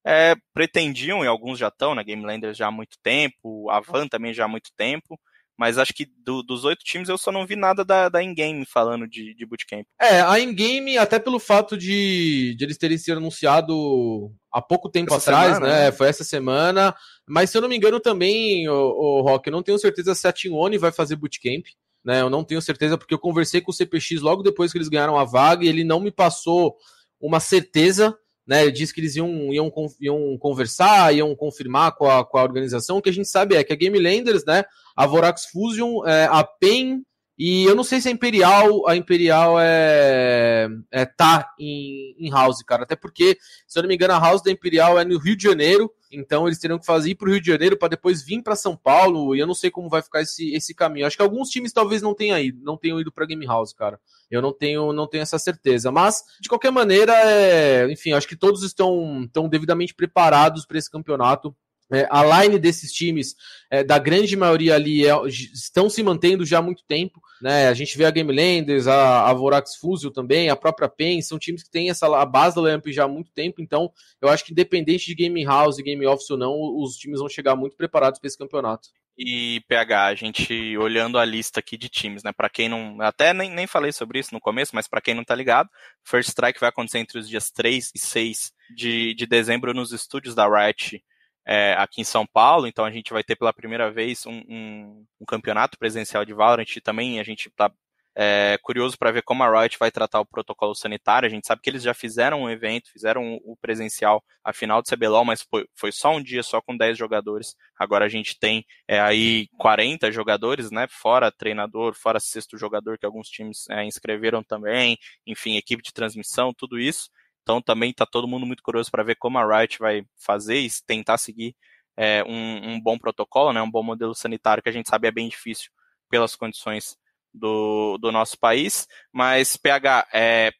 é, 0.05 0.35
pretendiam, 0.53 1.23
e 1.23 1.27
alguns 1.27 1.59
já 1.59 1.67
estão 1.67 1.93
na 1.95 2.03
Game 2.03 2.25
Landers 2.25 2.57
já 2.57 2.67
há 2.67 2.71
muito 2.71 2.97
tempo, 3.03 3.69
a 3.69 3.79
Van 3.79 4.07
também 4.07 4.33
já 4.33 4.45
há 4.45 4.47
muito 4.47 4.71
tempo, 4.75 5.19
mas 5.57 5.77
acho 5.77 5.93
que 5.93 6.07
do, 6.25 6.41
dos 6.41 6.65
oito 6.65 6.83
times 6.83 7.07
eu 7.07 7.19
só 7.19 7.31
não 7.31 7.45
vi 7.45 7.55
nada 7.55 7.85
da, 7.85 8.09
da 8.09 8.23
in-game 8.23 8.65
falando 8.65 9.07
de, 9.07 9.35
de 9.35 9.45
bootcamp. 9.45 9.85
É, 9.99 10.21
a 10.21 10.39
in-game, 10.39 10.97
até 10.97 11.19
pelo 11.19 11.39
fato 11.39 11.77
de, 11.77 12.55
de 12.57 12.65
eles 12.65 12.79
terem 12.79 12.97
sido 12.97 13.17
anunciado 13.17 14.33
há 14.51 14.59
pouco 14.59 14.89
tempo 14.89 15.13
essa 15.13 15.29
atrás, 15.29 15.53
semana, 15.53 15.71
né? 15.71 15.85
né? 15.85 15.91
Foi 15.91 16.07
essa 16.07 16.23
semana. 16.23 16.95
Mas 17.27 17.51
se 17.51 17.57
eu 17.57 17.61
não 17.61 17.69
me 17.69 17.77
engano 17.77 17.99
também, 17.99 18.67
o, 18.67 18.73
o 18.73 19.21
Rock, 19.21 19.47
eu 19.47 19.51
não 19.51 19.61
tenho 19.61 19.77
certeza 19.77 20.15
se 20.15 20.27
a 20.27 20.33
Team 20.33 20.55
One 20.55 20.79
vai 20.79 20.91
fazer 20.91 21.15
bootcamp 21.15 21.65
né? 22.03 22.21
Eu 22.21 22.29
não 22.29 22.43
tenho 22.43 22.61
certeza 22.61 22.97
porque 22.97 23.13
eu 23.13 23.19
conversei 23.19 23.61
com 23.61 23.71
o 23.71 23.73
CPX 23.73 24.21
logo 24.21 24.43
depois 24.43 24.71
que 24.71 24.77
eles 24.77 24.89
ganharam 24.89 25.17
a 25.17 25.23
vaga 25.23 25.63
e 25.63 25.67
ele 25.67 25.83
não 25.83 25.99
me 25.99 26.11
passou 26.11 26.75
uma 27.19 27.39
certeza, 27.39 28.17
né? 28.45 28.63
Ele 28.63 28.71
disse 28.71 28.93
que 28.93 29.01
eles 29.01 29.15
iam, 29.15 29.53
iam, 29.53 29.71
iam 29.99 30.37
conversar, 30.37 31.13
iam 31.13 31.35
confirmar 31.35 31.95
com 31.95 32.09
a, 32.09 32.25
com 32.25 32.37
a 32.37 32.43
organização. 32.43 32.97
O 32.97 33.01
que 33.01 33.09
a 33.09 33.13
gente 33.13 33.27
sabe 33.27 33.55
é 33.55 33.63
que 33.63 33.73
a 33.73 33.75
Game 33.75 33.99
Landers, 33.99 34.45
né? 34.45 34.63
A 34.95 35.05
Vorax 35.05 35.45
Fusion, 35.45 36.05
é, 36.05 36.25
a 36.25 36.43
PEN 36.43 37.03
e 37.43 37.63
eu 37.63 37.73
não 37.73 37.83
sei 37.83 37.99
se 37.99 38.07
a 38.07 38.11
Imperial, 38.11 38.87
a 38.87 38.95
Imperial 38.95 39.59
é, 39.59 40.67
é 40.91 41.05
tá 41.05 41.51
em, 41.59 42.15
em 42.19 42.29
House, 42.29 42.61
cara. 42.61 42.83
Até 42.83 42.95
porque, 42.95 43.35
se 43.67 43.79
eu 43.79 43.81
não 43.81 43.87
me 43.87 43.95
engano, 43.95 44.13
a 44.13 44.19
House 44.19 44.43
da 44.43 44.51
Imperial 44.51 44.99
é 44.99 45.03
no 45.03 45.17
Rio 45.17 45.35
de 45.35 45.43
Janeiro. 45.43 45.91
Então 46.11 46.47
eles 46.47 46.59
teriam 46.59 46.77
que 46.77 46.85
fazer 46.85 47.11
ir 47.11 47.15
para 47.15 47.27
o 47.27 47.31
Rio 47.31 47.41
de 47.41 47.47
Janeiro 47.47 47.77
para 47.77 47.89
depois 47.89 48.21
vir 48.21 48.41
para 48.41 48.55
São 48.55 48.75
Paulo. 48.75 49.35
E 49.35 49.39
eu 49.39 49.47
não 49.47 49.53
sei 49.53 49.71
como 49.71 49.89
vai 49.89 50.01
ficar 50.01 50.21
esse, 50.21 50.53
esse 50.53 50.75
caminho. 50.75 51.05
Acho 51.05 51.15
que 51.15 51.23
alguns 51.23 51.49
times 51.49 51.71
talvez 51.71 52.01
não 52.01 52.13
tenham 52.13 52.37
ido, 52.37 52.61
não 52.63 52.77
tenham 52.77 52.99
ido 52.99 53.11
para 53.11 53.25
Game 53.25 53.45
House, 53.45 53.73
cara. 53.73 53.99
Eu 54.29 54.41
não 54.41 54.51
tenho, 54.51 54.91
não 54.91 55.07
tenho 55.07 55.21
essa 55.21 55.39
certeza. 55.39 55.91
Mas 55.91 56.23
de 56.39 56.49
qualquer 56.49 56.71
maneira, 56.71 57.13
é, 57.13 57.91
enfim, 57.91 58.11
acho 58.11 58.27
que 58.27 58.35
todos 58.35 58.63
estão, 58.63 59.23
estão 59.23 59.47
devidamente 59.47 59.93
preparados 59.93 60.65
para 60.65 60.77
esse 60.77 60.91
campeonato. 60.91 61.55
É, 61.93 62.07
a 62.09 62.41
line 62.41 62.57
desses 62.57 62.91
times, 62.91 63.35
é, 63.69 63.83
da 63.83 63.99
grande 63.99 64.35
maioria 64.37 64.75
ali, 64.75 65.05
é, 65.05 65.13
estão 65.27 65.89
se 65.89 66.01
mantendo 66.01 66.45
já 66.45 66.59
há 66.59 66.61
muito 66.61 66.83
tempo. 66.87 67.21
Né? 67.41 67.67
A 67.67 67.73
gente 67.73 67.97
vê 67.97 68.05
a 68.05 68.11
Game 68.11 68.31
Landers, 68.31 68.87
a, 68.87 69.27
a 69.27 69.33
Vorax 69.33 69.75
Fusio 69.75 70.11
também, 70.11 70.49
a 70.49 70.55
própria 70.55 70.87
PEN, 70.87 71.21
são 71.21 71.39
times 71.39 71.63
que 71.63 71.71
têm 71.71 71.89
essa, 71.89 72.05
a 72.15 72.25
base 72.25 72.55
da 72.55 72.61
Lamp 72.61 72.85
já 72.87 73.05
há 73.05 73.07
muito 73.07 73.31
tempo. 73.31 73.61
Então, 73.61 73.91
eu 74.21 74.29
acho 74.29 74.45
que 74.45 74.51
independente 74.51 75.07
de 75.07 75.15
Game 75.15 75.43
House 75.43 75.77
Game 75.77 76.05
Office 76.05 76.29
ou 76.29 76.37
não, 76.37 76.53
os 76.77 76.95
times 76.97 77.19
vão 77.19 77.27
chegar 77.27 77.55
muito 77.55 77.75
preparados 77.75 78.19
para 78.19 78.27
esse 78.27 78.37
campeonato. 78.37 78.89
E 79.17 79.61
PH, 79.67 80.05
a 80.05 80.15
gente 80.15 80.77
olhando 80.77 81.17
a 81.17 81.25
lista 81.25 81.59
aqui 81.59 81.77
de 81.77 81.89
times, 81.89 82.23
né? 82.23 82.31
Para 82.31 82.49
quem 82.49 82.69
não. 82.69 82.99
Até 83.01 83.33
nem, 83.33 83.51
nem 83.51 83.67
falei 83.67 83.91
sobre 83.91 84.19
isso 84.19 84.33
no 84.33 84.39
começo, 84.39 84.71
mas 84.73 84.87
para 84.87 85.01
quem 85.01 85.13
não 85.13 85.23
tá 85.23 85.35
ligado, 85.35 85.69
First 86.03 86.29
Strike 86.29 86.59
vai 86.59 86.69
acontecer 86.69 86.99
entre 86.99 87.19
os 87.19 87.27
dias 87.27 87.51
3 87.51 87.91
e 87.93 87.99
6 87.99 88.53
de, 88.75 89.13
de 89.13 89.25
dezembro 89.27 89.73
nos 89.73 89.91
estúdios 89.91 90.33
da 90.33 90.47
Riot 90.47 91.03
é, 91.45 91.73
aqui 91.77 92.01
em 92.01 92.05
São 92.05 92.25
Paulo, 92.25 92.67
então 92.67 92.85
a 92.85 92.91
gente 92.91 93.11
vai 93.11 93.23
ter 93.23 93.35
pela 93.35 93.53
primeira 93.53 93.91
vez 93.91 94.25
um, 94.25 94.41
um, 94.47 95.05
um 95.21 95.25
campeonato 95.25 95.77
presencial 95.77 96.23
de 96.25 96.33
Valorant 96.33 96.75
e 96.75 96.81
também 96.81 97.19
a 97.19 97.23
gente 97.23 97.47
está 97.47 97.71
é, 98.15 98.57
curioso 98.61 98.97
para 98.97 99.11
ver 99.11 99.21
como 99.23 99.43
a 99.43 99.61
Riot 99.61 99.77
vai 99.79 99.89
tratar 99.91 100.19
o 100.19 100.25
protocolo 100.25 100.75
sanitário. 100.75 101.27
A 101.27 101.29
gente 101.29 101.47
sabe 101.47 101.61
que 101.61 101.69
eles 101.69 101.83
já 101.83 101.93
fizeram 101.93 102.41
um 102.41 102.49
evento, 102.49 102.91
fizeram 102.91 103.39
o 103.43 103.55
presencial 103.55 104.23
a 104.43 104.51
final 104.51 104.81
do 104.81 104.87
CBLOL, 104.89 105.23
mas 105.23 105.41
foi, 105.41 105.65
foi 105.75 105.91
só 105.91 106.11
um 106.15 106.21
dia, 106.21 106.43
só 106.43 106.61
com 106.61 106.75
10 106.75 106.97
jogadores. 106.97 107.55
Agora 107.77 108.05
a 108.05 108.09
gente 108.09 108.37
tem 108.37 108.65
é, 108.87 108.99
aí 108.99 109.47
40 109.57 110.11
jogadores, 110.11 110.71
né? 110.71 110.87
Fora 110.89 111.31
treinador, 111.31 111.95
fora 111.95 112.19
sexto 112.19 112.57
jogador 112.57 112.97
que 112.97 113.05
alguns 113.05 113.29
times 113.29 113.65
é, 113.69 113.83
inscreveram 113.85 114.43
também, 114.43 114.97
enfim, 115.25 115.55
equipe 115.55 115.81
de 115.81 115.93
transmissão, 115.93 116.53
tudo 116.53 116.79
isso. 116.79 117.09
Então 117.41 117.61
também 117.61 117.91
está 117.91 118.05
todo 118.05 118.27
mundo 118.27 118.45
muito 118.45 118.63
curioso 118.63 118.91
para 118.91 119.03
ver 119.03 119.15
como 119.15 119.37
a 119.37 119.59
Riot 119.59 119.79
vai 119.79 120.03
fazer 120.17 120.59
e 120.59 120.69
tentar 120.85 121.17
seguir 121.17 121.55
é, 121.97 122.23
um, 122.23 122.73
um, 122.73 122.81
bom 122.81 122.97
protocolo, 122.97 123.53
né, 123.53 123.61
um 123.61 123.69
bom 123.69 123.83
modelo 123.83 124.15
sanitário 124.15 124.63
que 124.63 124.69
a 124.69 124.71
gente 124.71 124.89
sabe 124.89 125.07
é 125.07 125.11
bem 125.11 125.27
difícil 125.27 125.69
pelas 126.09 126.35
condições 126.35 126.97
do, 127.33 127.97
do 127.97 128.11
nosso 128.11 128.37
país. 128.39 128.87
Mas, 129.11 129.57
PH, 129.57 130.07
é, 130.13 130.51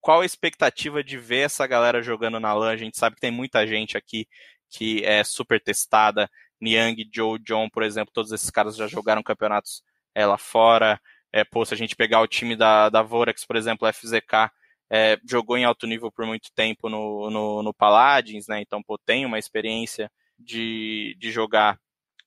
qual 0.00 0.20
a 0.20 0.26
expectativa 0.26 1.02
de 1.02 1.18
ver 1.18 1.46
essa 1.46 1.66
galera 1.66 2.02
jogando 2.02 2.40
na 2.40 2.52
LAN? 2.54 2.70
A 2.70 2.76
gente 2.76 2.98
sabe 2.98 3.16
que 3.16 3.20
tem 3.20 3.30
muita 3.30 3.66
gente 3.66 3.96
aqui 3.96 4.26
que 4.70 5.04
é 5.04 5.24
super 5.24 5.60
testada. 5.60 6.30
Niang, 6.60 7.08
Joe, 7.12 7.38
John, 7.40 7.68
por 7.68 7.82
exemplo, 7.82 8.12
todos 8.12 8.32
esses 8.32 8.50
caras 8.50 8.76
já 8.76 8.86
jogaram 8.86 9.22
campeonatos 9.22 9.82
é, 10.14 10.24
lá 10.24 10.38
fora. 10.38 11.00
É, 11.32 11.44
pô, 11.44 11.64
se 11.64 11.74
a 11.74 11.76
gente 11.76 11.96
pegar 11.96 12.20
o 12.20 12.26
time 12.26 12.56
da, 12.56 12.88
da 12.88 13.02
Vorax, 13.02 13.44
por 13.44 13.56
exemplo, 13.56 13.90
FZK, 13.92 14.50
é, 14.90 15.18
jogou 15.28 15.56
em 15.56 15.64
alto 15.64 15.86
nível 15.86 16.10
por 16.10 16.26
muito 16.26 16.50
tempo 16.54 16.88
no, 16.88 17.30
no, 17.30 17.62
no 17.62 17.74
Paladins, 17.74 18.46
né? 18.48 18.60
Então, 18.60 18.82
pô, 18.82 18.98
tem 18.98 19.24
uma 19.24 19.38
experiência 19.38 20.10
de, 20.38 21.16
de 21.18 21.30
jogar 21.30 21.78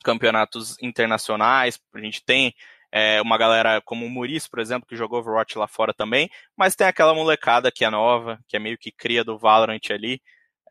campeonatos 0.04 0.78
internacionais. 0.82 1.80
A 1.94 2.00
gente 2.00 2.24
tem 2.24 2.54
é, 2.92 3.22
uma 3.22 3.38
galera 3.38 3.82
como 3.82 4.06
o 4.06 4.10
Muris, 4.10 4.48
por 4.48 4.60
exemplo, 4.60 4.88
que 4.88 4.96
jogou 4.96 5.20
Overwatch 5.20 5.58
lá 5.58 5.68
fora 5.68 5.94
também, 5.94 6.30
mas 6.56 6.76
tem 6.76 6.88
aquela 6.88 7.14
molecada 7.14 7.72
que 7.72 7.84
é 7.84 7.90
nova, 7.90 8.40
que 8.48 8.56
é 8.56 8.60
meio 8.60 8.78
que 8.78 8.92
cria 8.92 9.24
do 9.24 9.38
Valorant 9.38 9.82
ali. 9.90 10.22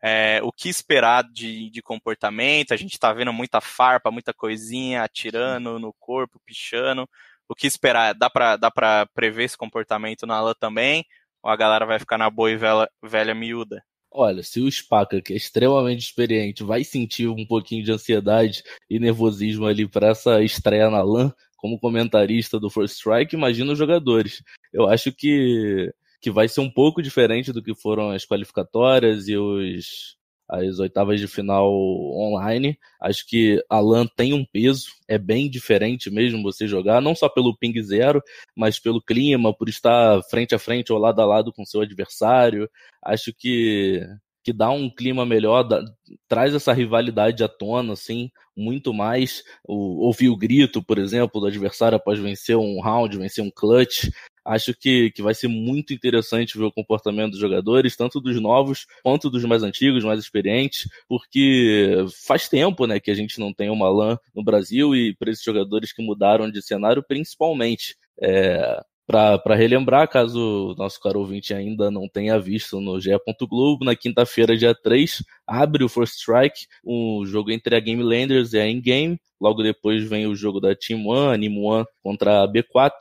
É, 0.01 0.41
o 0.43 0.51
que 0.51 0.69
esperar 0.69 1.23
de, 1.23 1.69
de 1.69 1.81
comportamento? 1.81 2.73
A 2.73 2.77
gente 2.77 2.99
tá 2.99 3.13
vendo 3.13 3.31
muita 3.31 3.61
farpa, 3.61 4.11
muita 4.11 4.33
coisinha 4.33 5.03
atirando 5.03 5.79
no 5.79 5.93
corpo, 5.99 6.41
pichando. 6.45 7.07
O 7.47 7.55
que 7.55 7.67
esperar? 7.67 8.13
Dá 8.13 8.29
pra, 8.29 8.57
dá 8.57 8.71
pra 8.71 9.05
prever 9.13 9.45
esse 9.45 9.57
comportamento 9.57 10.25
na 10.25 10.41
LAN 10.41 10.53
também? 10.59 11.05
Ou 11.43 11.51
a 11.51 11.55
galera 11.57 11.85
vai 11.85 11.99
ficar 11.99 12.17
na 12.17 12.29
boa 12.29 12.49
e 12.49 12.55
velha, 12.55 12.89
velha 13.03 13.35
miúda? 13.35 13.83
Olha, 14.09 14.43
se 14.43 14.61
o 14.61 14.71
Spaca, 14.71 15.21
que 15.21 15.33
é 15.33 15.35
extremamente 15.35 16.01
experiente, 16.01 16.63
vai 16.63 16.83
sentir 16.83 17.27
um 17.27 17.45
pouquinho 17.45 17.83
de 17.83 17.91
ansiedade 17.91 18.63
e 18.89 18.99
nervosismo 18.99 19.65
ali 19.65 19.87
para 19.87 20.09
essa 20.09 20.41
estreia 20.43 20.89
na 20.89 21.01
LAN, 21.01 21.33
como 21.57 21.79
comentarista 21.79 22.59
do 22.59 22.69
First 22.69 22.95
Strike, 22.95 23.35
imagina 23.35 23.71
os 23.71 23.77
jogadores. 23.77 24.43
Eu 24.71 24.87
acho 24.87 25.11
que, 25.11 25.91
que 26.21 26.29
vai 26.29 26.47
ser 26.47 26.61
um 26.61 26.69
pouco 26.69 27.01
diferente 27.01 27.51
do 27.51 27.63
que 27.63 27.73
foram 27.73 28.11
as 28.11 28.25
qualificatórias 28.25 29.27
e 29.27 29.35
os, 29.35 30.15
as 30.49 30.79
oitavas 30.79 31.19
de 31.19 31.27
final 31.27 31.71
online. 31.71 32.77
Acho 33.01 33.27
que 33.27 33.63
a 33.69 33.79
LAN 33.79 34.07
tem 34.15 34.33
um 34.33 34.45
peso, 34.45 34.87
é 35.07 35.17
bem 35.17 35.49
diferente 35.49 36.09
mesmo 36.09 36.43
você 36.43 36.67
jogar, 36.67 37.01
não 37.01 37.15
só 37.15 37.29
pelo 37.29 37.55
ping 37.57 37.81
zero, 37.81 38.21
mas 38.55 38.79
pelo 38.79 39.01
clima, 39.01 39.53
por 39.53 39.69
estar 39.69 40.21
frente 40.29 40.53
a 40.53 40.59
frente 40.59 40.91
ou 40.91 40.99
lado 40.99 41.21
a 41.21 41.25
lado 41.25 41.51
com 41.51 41.65
seu 41.65 41.81
adversário. 41.81 42.69
Acho 43.03 43.33
que 43.33 44.01
que 44.43 44.53
dá 44.53 44.69
um 44.69 44.89
clima 44.89 45.25
melhor, 45.25 45.63
dá, 45.63 45.83
traz 46.27 46.53
essa 46.53 46.73
rivalidade 46.73 47.43
à 47.43 47.47
tona, 47.47 47.93
assim, 47.93 48.29
muito 48.55 48.93
mais. 48.93 49.43
O, 49.63 50.05
ouvir 50.05 50.29
o 50.29 50.37
grito, 50.37 50.83
por 50.83 50.97
exemplo, 50.97 51.39
do 51.39 51.47
adversário 51.47 51.95
após 51.95 52.19
vencer 52.19 52.57
um 52.57 52.81
round, 52.81 53.17
vencer 53.17 53.43
um 53.43 53.51
clutch, 53.51 54.09
Acho 54.45 54.73
que, 54.73 55.09
que 55.11 55.21
vai 55.21 55.33
ser 55.33 55.47
muito 55.47 55.93
interessante 55.93 56.57
ver 56.57 56.65
o 56.65 56.71
comportamento 56.71 57.31
dos 57.31 57.39
jogadores, 57.39 57.95
tanto 57.95 58.19
dos 58.19 58.39
novos 58.41 58.85
quanto 59.01 59.29
dos 59.29 59.45
mais 59.45 59.63
antigos, 59.63 60.03
mais 60.03 60.19
experientes, 60.19 60.87
porque 61.07 62.05
faz 62.27 62.49
tempo 62.49 62.85
né, 62.85 62.99
que 62.99 63.09
a 63.09 63.13
gente 63.13 63.39
não 63.39 63.53
tem 63.53 63.69
uma 63.69 63.89
LAN 63.89 64.17
no 64.35 64.43
Brasil 64.43 64.93
e 64.93 65.15
para 65.15 65.31
esses 65.31 65.43
jogadores 65.43 65.93
que 65.93 66.03
mudaram 66.03 66.51
de 66.51 66.61
cenário, 66.61 67.01
principalmente. 67.01 67.95
É, 68.21 68.83
para 69.05 69.55
relembrar, 69.55 70.07
caso 70.07 70.73
nosso 70.77 70.99
caro 70.99 71.19
ouvinte 71.19 71.53
ainda 71.53 71.91
não 71.91 72.07
tenha 72.07 72.39
visto 72.39 72.79
no 72.79 72.99
GE. 72.99 73.11
Globo, 73.49 73.83
na 73.83 73.95
quinta-feira, 73.95 74.55
dia 74.55 74.73
3, 74.73 75.23
abre 75.45 75.83
o 75.83 75.89
First 75.89 76.19
Strike, 76.19 76.67
um 76.85 77.25
jogo 77.25 77.51
entre 77.51 77.75
a 77.75 77.79
Game 77.79 78.01
Landers 78.01 78.53
e 78.53 78.59
a 78.59 78.67
In-Game. 78.67 79.19
Logo 79.39 79.61
depois 79.61 80.03
vem 80.07 80.25
o 80.25 80.35
jogo 80.35 80.59
da 80.59 80.73
Team 80.73 81.05
One, 81.05 81.33
Anime 81.33 81.59
One 81.59 81.85
contra 82.01 82.43
a 82.43 82.47
B4. 82.47 82.91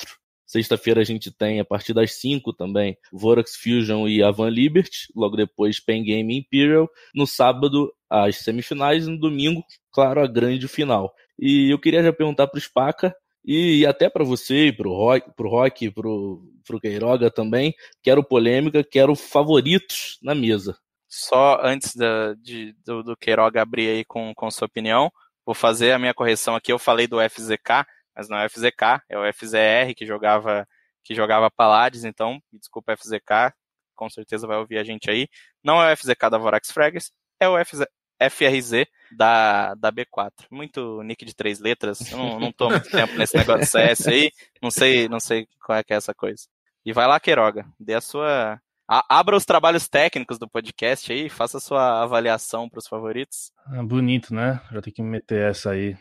Sexta-feira 0.44 1.00
a 1.00 1.04
gente 1.04 1.30
tem, 1.30 1.60
a 1.60 1.64
partir 1.64 1.94
das 1.94 2.12
5 2.20 2.52
também, 2.52 2.98
Vorax 3.10 3.56
Fusion 3.56 4.06
e 4.06 4.22
Avan 4.22 4.50
Liberty. 4.50 5.06
Logo 5.16 5.34
depois, 5.34 5.80
Pen 5.80 6.04
Game 6.04 6.36
Imperial. 6.36 6.90
No 7.14 7.26
sábado, 7.26 7.90
as 8.10 8.36
semifinais. 8.36 9.06
E 9.06 9.10
no 9.10 9.18
domingo, 9.18 9.64
claro, 9.90 10.20
a 10.20 10.26
grande 10.26 10.68
final. 10.68 11.14
E 11.38 11.72
eu 11.72 11.78
queria 11.78 12.02
já 12.02 12.12
perguntar 12.12 12.48
para 12.48 12.58
o 12.58 12.60
Spaca 12.60 13.14
e 13.44 13.84
até 13.86 14.08
para 14.08 14.24
você, 14.24 14.72
para 14.72 14.88
o 14.88 15.48
Rock, 15.48 15.90
pro, 15.90 16.42
pro 16.64 16.80
Queiroga 16.80 17.30
também, 17.30 17.74
quero 18.02 18.22
polêmica, 18.22 18.84
quero 18.84 19.16
favoritos 19.16 20.18
na 20.22 20.34
mesa. 20.34 20.78
Só 21.08 21.60
antes 21.62 21.94
da, 21.94 22.34
de, 22.34 22.74
do, 22.84 23.02
do 23.02 23.16
Queiroga 23.16 23.60
abrir 23.60 23.88
aí 23.88 24.04
com, 24.04 24.32
com 24.34 24.50
sua 24.50 24.66
opinião, 24.66 25.10
vou 25.44 25.54
fazer 25.54 25.92
a 25.92 25.98
minha 25.98 26.14
correção 26.14 26.54
aqui. 26.54 26.72
Eu 26.72 26.78
falei 26.78 27.06
do 27.06 27.18
FZK, 27.20 27.84
mas 28.14 28.28
não 28.28 28.38
é 28.38 28.46
o 28.46 28.50
FZK, 28.50 29.02
é 29.08 29.18
o 29.18 29.32
FZR 29.32 29.94
que 29.96 30.06
jogava 30.06 30.66
que 31.04 31.14
jogava 31.16 31.50
Palades, 31.50 32.04
então, 32.04 32.40
desculpa 32.52 32.96
FZK, 32.96 33.52
com 33.96 34.08
certeza 34.08 34.46
vai 34.46 34.56
ouvir 34.56 34.78
a 34.78 34.84
gente 34.84 35.10
aí. 35.10 35.28
Não 35.62 35.82
é 35.82 35.92
o 35.92 35.96
FZK 35.96 36.30
da 36.30 36.38
Vorax 36.38 36.70
Fraggers, 36.70 37.10
é 37.40 37.48
o 37.48 37.62
FZ, 37.64 37.84
FRZ 38.30 38.86
da, 39.16 39.74
da 39.74 39.92
B4. 39.92 40.32
Muito 40.50 41.02
nick 41.02 41.24
de 41.24 41.34
três 41.34 41.60
letras. 41.60 42.10
Eu 42.10 42.18
não, 42.18 42.40
não 42.40 42.52
tô 42.52 42.70
muito 42.70 42.90
tempo 42.90 43.14
nesse 43.16 43.36
negócio 43.36 43.62
de 43.62 43.66
CS 43.66 44.08
aí. 44.08 44.30
Não 44.62 44.70
sei, 44.70 45.08
não 45.08 45.20
sei 45.20 45.46
qual 45.64 45.78
é 45.78 45.84
que 45.84 45.92
é 45.92 45.96
essa 45.96 46.14
coisa. 46.14 46.44
E 46.84 46.92
vai 46.92 47.06
lá, 47.06 47.20
Queiroga. 47.20 47.64
Dê 47.78 47.94
a 47.94 48.00
sua. 48.00 48.60
A, 48.88 49.20
abra 49.20 49.36
os 49.36 49.44
trabalhos 49.44 49.88
técnicos 49.88 50.38
do 50.38 50.48
podcast 50.48 51.10
aí, 51.10 51.28
faça 51.28 51.56
a 51.56 51.60
sua 51.60 52.02
avaliação 52.02 52.68
para 52.68 52.78
os 52.78 52.86
favoritos. 52.88 53.52
Ah, 53.66 53.82
bonito, 53.82 54.34
né? 54.34 54.60
Já 54.72 54.82
tem 54.82 54.92
que 54.92 55.02
meter 55.02 55.50
essa 55.50 55.70
aí. 55.70 55.96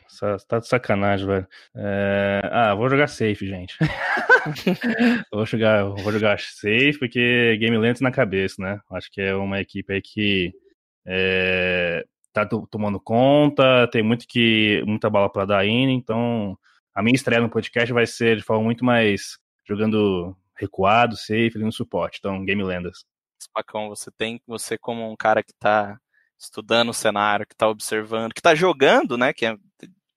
Tá 0.48 0.60
de 0.60 0.68
sacanagem, 0.68 1.28
velho. 1.28 1.48
É... 1.76 2.42
Ah, 2.52 2.76
vou 2.76 2.90
jogar 2.90 3.08
safe, 3.08 3.48
gente. 3.48 3.76
vou, 5.32 5.46
jogar, 5.46 5.84
vou 5.84 6.12
jogar 6.12 6.40
safe 6.40 6.98
porque 6.98 7.56
Game 7.58 7.78
Lens 7.78 8.02
na 8.02 8.12
cabeça, 8.12 8.56
né? 8.60 8.80
Acho 8.92 9.10
que 9.12 9.22
é 9.22 9.36
uma 9.36 9.62
equipe 9.62 9.94
aí 9.94 10.02
que 10.02 10.52
é, 11.06 12.04
tá 12.34 12.48
tomando 12.70 13.00
conta, 13.00 13.88
tem 13.92 14.04
muito 14.04 14.26
que 14.28 14.84
muita 14.86 15.10
bala 15.10 15.30
para 15.30 15.46
dar 15.46 15.60
ainda, 15.60 15.92
então 15.92 16.58
a 16.94 17.02
minha 17.02 17.16
estreia 17.16 17.42
no 17.42 17.50
podcast 17.50 17.92
vai 17.94 18.06
ser 18.06 18.38
de 18.38 18.44
forma 18.44 18.64
muito 18.64 18.84
mais 18.86 19.38
jogando 19.68 20.36
recuado, 20.56 21.18
safe, 21.18 21.58
no 21.58 21.72
suporte, 21.72 22.20
então 22.20 22.44
Game 22.46 22.64
Lendas. 22.64 23.06
Spacão, 23.42 23.90
você 23.90 24.12
tem 24.12 24.40
você 24.46 24.78
como 24.78 25.10
um 25.10 25.16
cara 25.16 25.44
que 25.44 25.54
tá 25.60 25.98
estudando 26.40 26.90
o 26.90 26.94
cenário, 26.94 27.46
que 27.48 27.56
tá 27.56 27.68
observando, 27.68 28.34
que 28.34 28.42
tá 28.42 28.56
jogando, 28.56 29.18
né, 29.18 29.34
que 29.34 29.46
é 29.46 29.56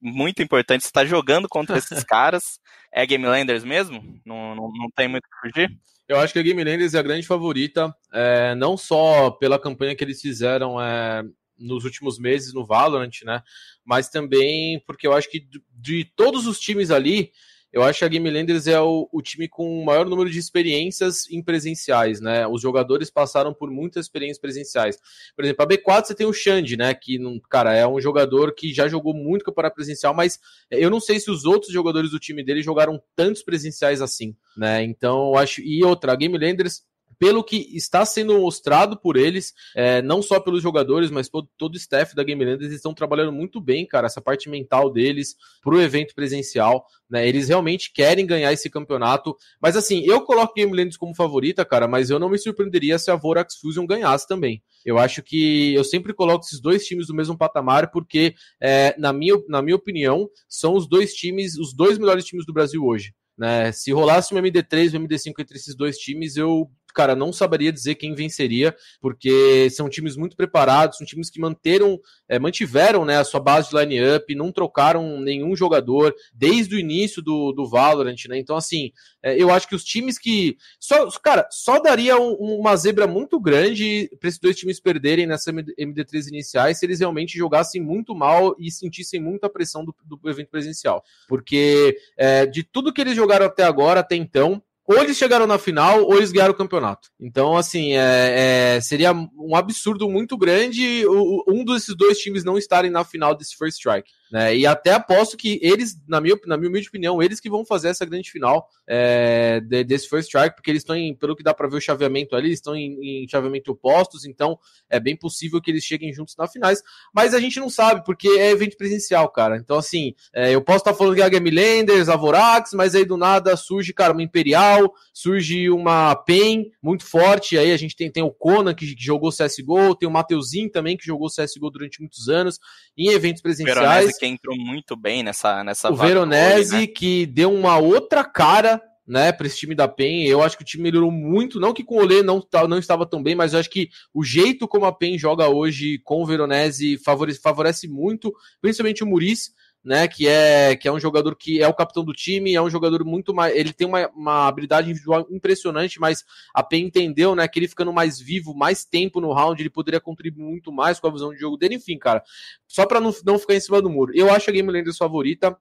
muito 0.01 0.43
importante, 0.43 0.85
você 0.85 0.93
tá 0.93 1.05
jogando 1.05 1.49
contra 1.49 1.79
esses 1.79 2.03
caras, 2.05 2.59
é 2.93 3.07
Game 3.07 3.25
Landers 3.25 3.65
mesmo? 3.65 4.03
Não, 4.25 4.55
não, 4.55 4.71
não 4.73 4.91
tem 4.95 5.09
muito 5.09 5.25
o 5.25 5.29
que 5.29 5.49
fugir? 5.53 5.79
Eu 6.07 6.19
acho 6.19 6.35
que 6.35 6.39
a 6.39 6.43
Game 6.43 6.63
Landers 6.63 6.93
é 6.93 6.99
a 6.99 7.03
grande 7.03 7.27
favorita, 7.27 7.95
é, 8.13 8.55
não 8.55 8.77
só 8.77 9.31
pela 9.31 9.59
campanha 9.59 9.97
que 9.97 10.05
eles 10.05 10.21
fizeram 10.21 10.81
é, 10.81 11.23
nos 11.59 11.85
últimos 11.85 12.19
meses 12.19 12.53
no 12.53 12.65
Valorant, 12.65 13.23
né? 13.25 13.43
Mas 13.85 14.09
também 14.09 14.83
porque 14.87 15.07
eu 15.07 15.13
acho 15.13 15.31
que 15.31 15.47
de 15.73 16.05
todos 16.17 16.47
os 16.47 16.59
times 16.59 16.91
ali, 16.91 17.31
eu 17.75 17.83
acho 17.83 17.99
que 17.99 18.05
a 18.05 18.09
Game 18.09 18.31
Landers 18.31 18.69
é 18.69 18.81
o, 18.81 19.09
o, 19.11 19.21
time 19.21 19.49
com 19.49 19.83
o 19.83 19.85
maior 19.85 20.07
número 20.07 20.31
de 20.31 20.39
experiências 20.39 21.29
em 21.29 21.43
presenciais, 21.43 22.21
né? 22.21 22.47
Os 22.47 22.63
jogadores 22.63 23.11
passaram 23.11 23.53
por 23.53 23.69
muitas 23.69 24.07
experiências 24.07 24.39
presenciais. 24.39 24.97
Por 25.35 25.45
exemplo, 25.45 25.65
a 25.65 25.67
B4 25.67 26.05
você 26.05 26.15
tem 26.15 26.25
o 26.25 26.33
Xande, 26.33 26.77
né? 26.77 26.95
Que, 26.95 27.19
cara, 27.51 27.75
é 27.75 27.85
um 27.85 28.01
jogador 28.01 28.55
que 28.55 28.73
já 28.73 28.87
jogou 28.87 29.13
muito 29.13 29.45
campeonato 29.45 29.75
presencial, 29.75 30.15
mas 30.15 30.39
eu 30.71 30.89
não 30.89 31.01
sei 31.01 31.19
se 31.19 31.29
os 31.33 31.45
outros 31.45 31.73
jogadores 31.73 32.13
do 32.13 32.21
time 32.21 32.45
dele 32.45 32.63
jogaram 32.63 33.03
tantos 33.17 33.43
presenciais 33.43 34.01
assim, 34.01 34.37
né? 34.57 34.85
Então, 34.85 35.31
eu 35.31 35.37
acho. 35.37 35.61
E 35.61 35.83
outra, 35.83 36.13
a 36.13 36.17
Game 36.17 36.39
Landers 36.39 36.85
pelo 37.19 37.45
que 37.45 37.57
está 37.77 38.05
sendo 38.05 38.39
mostrado 38.39 38.99
por 38.99 39.17
eles, 39.17 39.53
é, 39.75 40.03
não 40.03 40.23
só 40.23 40.41
pelos 40.41 40.63
jogadores, 40.63 41.11
mas 41.11 41.29
todo, 41.29 41.49
todo 41.57 41.75
o 41.75 41.77
staff 41.77 42.15
da 42.15 42.23
Game 42.23 42.45
Land, 42.45 42.65
eles 42.65 42.77
estão 42.77 42.95
trabalhando 42.95 43.33
muito 43.33 43.61
bem, 43.61 43.87
cara, 43.87 44.07
essa 44.07 44.21
parte 44.21 44.49
mental 44.49 44.91
deles 44.91 45.37
para 45.63 45.75
o 45.75 45.81
evento 45.81 46.15
presencial, 46.15 46.87
né? 47.09 47.29
Eles 47.29 47.49
realmente 47.49 47.93
querem 47.93 48.27
ganhar 48.27 48.53
esse 48.53 48.69
campeonato, 48.71 49.37
mas 49.61 49.77
assim, 49.77 50.03
eu 50.05 50.21
coloco 50.23 50.55
Game 50.55 50.75
Land 50.75 50.99
como 50.99 51.15
favorita, 51.15 51.65
cara, 51.65 51.87
mas 51.87 52.11
eu 52.11 52.19
não 52.19 52.29
me 52.29 52.39
surpreenderia 52.39 52.99
se 52.99 53.11
a 53.11 53.17
Vorax 53.17 53.57
Fusion 53.57 53.87
ganhasse 53.87 54.27
também. 54.27 54.63
Eu 54.85 54.99
acho 54.99 55.23
que 55.23 55.75
eu 55.75 55.83
sempre 55.83 56.13
coloco 56.13 56.45
esses 56.45 56.61
dois 56.61 56.85
times 56.85 57.09
no 57.09 57.15
mesmo 57.15 57.37
patamar, 57.37 57.91
porque, 57.91 58.35
é, 58.61 58.95
na, 58.99 59.13
minha, 59.13 59.35
na 59.49 59.63
minha 59.63 59.77
opinião, 59.77 60.29
são 60.49 60.75
os 60.75 60.89
dois 60.89 61.15
times, 61.15 61.57
os 61.59 61.75
dois 61.75 61.99
melhores 61.99 62.25
times 62.25 62.45
do 62.45 62.53
Brasil 62.53 62.85
hoje. 62.85 63.15
Né? 63.37 63.73
Se 63.73 63.93
rolasse 63.93 64.35
um 64.35 64.39
MD3 64.39 64.93
e 64.93 64.99
um 64.99 65.07
MD5 65.07 65.33
entre 65.39 65.57
esses 65.57 65.75
dois 65.75 65.97
times, 65.97 66.37
eu 66.37 66.71
cara, 66.95 67.15
não 67.15 67.33
saberia 67.33 67.73
dizer 67.73 67.97
quem 67.97 68.15
venceria, 68.15 68.75
porque 69.01 69.69
são 69.71 69.89
times 69.89 70.17
muito 70.17 70.37
preparados, 70.37 70.99
são 70.99 71.07
times 71.07 71.29
que 71.29 71.41
manteram, 71.41 72.01
é, 72.29 72.39
mantiveram 72.39 73.05
né, 73.05 73.19
a 73.19 73.25
sua 73.25 73.41
base 73.41 73.71
de 73.71 73.77
line-up, 73.77 74.35
não 74.35 74.53
trocaram 74.53 75.21
nenhum 75.21 75.55
jogador 75.57 76.15
desde 76.33 76.77
o 76.77 76.79
início 76.79 77.21
do, 77.21 77.53
do 77.53 77.69
Valorant, 77.69 78.17
né? 78.29 78.39
Então, 78.39 78.57
assim, 78.57 78.93
é, 79.23 79.41
eu 79.41 79.51
acho 79.51 79.69
que 79.69 79.75
os 79.75 79.85
times 79.85 80.19
que. 80.19 80.57
Só, 80.79 81.11
cara, 81.21 81.49
só 81.51 81.81
daria 81.81 82.19
um, 82.19 82.33
uma 82.33 82.77
zebra 82.77 83.07
muito 83.07 83.41
grande 83.41 84.11
para 84.21 84.29
esses 84.29 84.41
dois 84.41 84.57
times 84.57 84.81
perderem 84.81 85.27
nessa 85.27 85.53
MD3 85.53 86.29
iniciais 86.29 86.79
se 86.79 86.87
eles 86.87 87.01
realmente 87.01 87.37
jogassem 87.37 87.81
muito 87.81 88.15
mal 88.15 88.55
e 88.59 88.71
sentissem 88.71 89.21
muita 89.21 89.49
pressão 89.49 89.85
do, 89.85 89.95
do 90.05 90.31
evento 90.31 90.51
presencial. 90.51 91.03
Porque 91.29 91.97
é, 92.17 92.47
de 92.47 92.63
tudo 92.63 92.93
que 92.93 93.01
eles 93.01 93.17
jogaram 93.17 93.47
até 93.47 93.65
agora, 93.65 94.01
até 94.01 94.17
então, 94.17 94.63
ou 94.87 94.99
eles 94.99 95.17
chegaram 95.17 95.47
na 95.47 95.59
final 95.59 96.03
ou 96.03 96.17
eles 96.17 96.31
ganharam 96.31 96.53
o 96.53 96.57
campeonato. 96.57 97.09
Então, 97.19 97.57
assim, 97.57 97.97
é, 97.97 98.77
é, 98.77 98.81
seria 98.81 99.13
um 99.13 99.57
absurdo 99.57 100.09
muito 100.09 100.37
grande 100.37 101.05
um 101.49 101.65
desses 101.65 101.97
dois 101.97 102.19
times 102.19 102.45
não 102.45 102.59
estarem 102.59 102.91
na 102.91 103.05
final 103.05 103.35
desse 103.35 103.57
First 103.57 103.79
Strike. 103.79 104.11
Né? 104.31 104.57
E 104.57 104.67
até 104.67 104.93
aposto 104.93 105.37
que 105.37 105.59
eles, 105.63 105.97
na 106.09 106.21
minha, 106.21 106.37
na 106.47 106.57
minha 106.57 106.69
humilde 106.69 106.89
opinião, 106.89 107.23
eles 107.23 107.41
que 107.41 107.51
vão 107.51 107.65
fazer 107.65 107.89
essa 107.89 108.05
grande 108.05 108.31
final 108.31 108.69
é, 108.87 109.61
de, 109.61 109.85
desse 109.85 110.09
First 110.09 110.29
Strike, 110.29 110.57
porque 110.57 110.71
eles 110.71 110.83
estão 110.83 110.97
em, 110.97 111.15
pelo 111.15 111.37
que 111.37 111.43
dá 111.43 111.53
para 111.55 111.69
ver 111.69 111.77
o 111.77 111.81
chaveamento 111.81 112.35
ali, 112.35 112.53
estão 112.53 112.75
em, 112.75 113.25
em, 113.25 113.29
chaveamento 113.29 113.73
opostos, 113.73 114.25
então 114.25 114.59
é 114.89 114.99
bem 114.99 115.17
possível 115.17 115.61
que 115.61 115.71
eles 115.71 115.85
cheguem 115.85 116.13
juntos 116.13 116.35
na 116.37 116.49
finais, 116.49 116.83
mas 117.15 117.35
a 117.35 117.41
gente 117.41 117.61
não 117.61 117.69
sabe, 117.69 118.05
porque 118.05 118.29
é 118.29 118.51
evento 118.51 118.77
presencial, 118.77 119.29
cara. 119.29 119.57
Então, 119.57 119.79
assim, 119.79 120.15
é, 120.35 120.55
eu 120.55 120.63
posso 120.63 120.79
estar 120.79 120.95
falando 120.95 121.15
que 121.15 121.23
é 121.23 121.25
a 121.25 121.29
Game 121.29 121.51
Landers, 121.51 122.09
a 122.09 122.17
Vorax, 122.17 122.73
mas 122.73 122.95
aí 122.95 123.05
do 123.05 123.17
nada 123.17 123.57
surge, 123.57 123.93
cara, 123.93 124.13
uma 124.13 124.23
Imperial, 124.23 124.93
surge 125.13 125.71
uma 125.71 126.17
PEN 126.17 126.71
muito 126.83 127.05
forte, 127.05 127.59
aí 127.59 127.73
a 127.73 127.77
gente 127.77 127.95
tem, 127.95 128.11
tem 128.11 128.23
o 128.23 128.31
Conan 128.31 128.75
que, 128.75 128.95
que 128.95 129.05
jogou 129.05 129.31
CSGO, 129.31 129.95
tem 129.95 130.09
o 130.09 130.13
Mateuzinho 130.13 130.71
também 130.71 130.97
que 130.97 131.05
jogou 131.05 131.29
CSGO 131.29 131.71
durante 131.71 132.01
muitos 132.01 132.29
anos, 132.29 132.59
em 132.97 133.09
eventos 133.11 133.43
presenciais 133.43 134.14
que 134.19 134.27
entrou 134.27 134.57
muito 134.57 134.97
bem 134.97 135.23
nessa 135.23 135.63
nessa 135.65 135.91
O 135.91 135.97
Veronese 135.97 136.77
né? 136.77 136.87
que 136.87 137.27
deu 137.27 137.53
uma 137.53 137.79
outra 137.79 138.25
cara 138.25 138.81
né, 139.07 139.33
para 139.33 139.47
esse 139.47 139.59
time 139.59 139.75
da 139.75 139.87
PEN. 139.87 140.27
Eu 140.27 140.43
acho 140.43 140.57
que 140.57 140.63
o 140.63 140.67
time 140.67 140.85
melhorou 140.85 141.11
muito, 141.11 141.61
não 141.61 141.75
que 141.75 141.85
com 141.85 141.97
o 141.97 141.99
Olê 141.99 142.23
não, 142.23 142.43
não 142.69 142.79
estava 142.79 143.07
tão 143.07 143.23
bem, 143.23 143.35
mas 143.35 143.53
eu 143.53 143.61
acho 143.61 143.71
que 143.71 143.89
o 144.13 144.25
jeito 144.25 144.67
como 144.67 144.87
a 144.87 144.93
PEN 144.93 145.19
joga 145.19 145.49
hoje 145.49 146.01
com 146.05 146.23
o 146.23 146.27
Veronese 146.27 146.99
favorece, 147.05 147.41
favorece 147.41 147.89
muito, 147.89 148.33
principalmente 148.61 149.05
o 149.05 149.07
Muris, 149.07 149.53
né? 149.85 150.09
Que 150.09 150.27
é, 150.27 150.75
que 150.75 150.89
é 150.89 150.93
um 150.93 150.99
jogador 150.99 151.37
que 151.37 151.63
é 151.63 151.69
o 151.69 151.75
capitão 151.75 152.03
do 152.03 152.13
time, 152.13 152.55
é 152.55 152.63
um 152.63 152.71
jogador 152.71 153.05
muito 153.05 153.35
mais. 153.35 153.55
Ele 153.55 153.73
tem 153.73 153.87
uma, 153.87 154.09
uma 154.09 154.49
habilidade 154.49 154.91
individual 154.91 155.27
impressionante, 155.31 156.01
mas 156.01 156.25
a 156.55 156.63
PEN 156.63 156.87
entendeu, 156.87 157.35
né? 157.35 157.47
Que 157.47 157.59
ele 157.59 157.69
ficando 157.69 157.93
mais 157.93 158.19
vivo, 158.19 158.55
mais 158.55 158.85
tempo 158.85 159.21
no 159.21 159.33
round, 159.33 159.61
ele 159.61 159.69
poderia 159.69 160.01
contribuir 160.01 160.43
muito 160.43 160.73
mais 160.73 160.99
com 160.99 161.07
a 161.07 161.13
visão 161.13 161.31
de 161.31 161.39
jogo 161.39 161.59
dele. 161.59 161.75
Enfim, 161.75 161.99
cara, 161.99 162.23
só 162.67 162.87
para 162.87 163.01
não, 163.01 163.15
não 163.25 163.39
ficar 163.39 163.55
em 163.55 163.61
cima 163.61 163.83
do 163.83 163.91
muro. 163.91 164.13
Eu 164.15 164.33
acho 164.33 164.49
a 164.49 164.53
Game 164.53 164.71
Landers 164.71 164.97
favorita. 164.97 165.57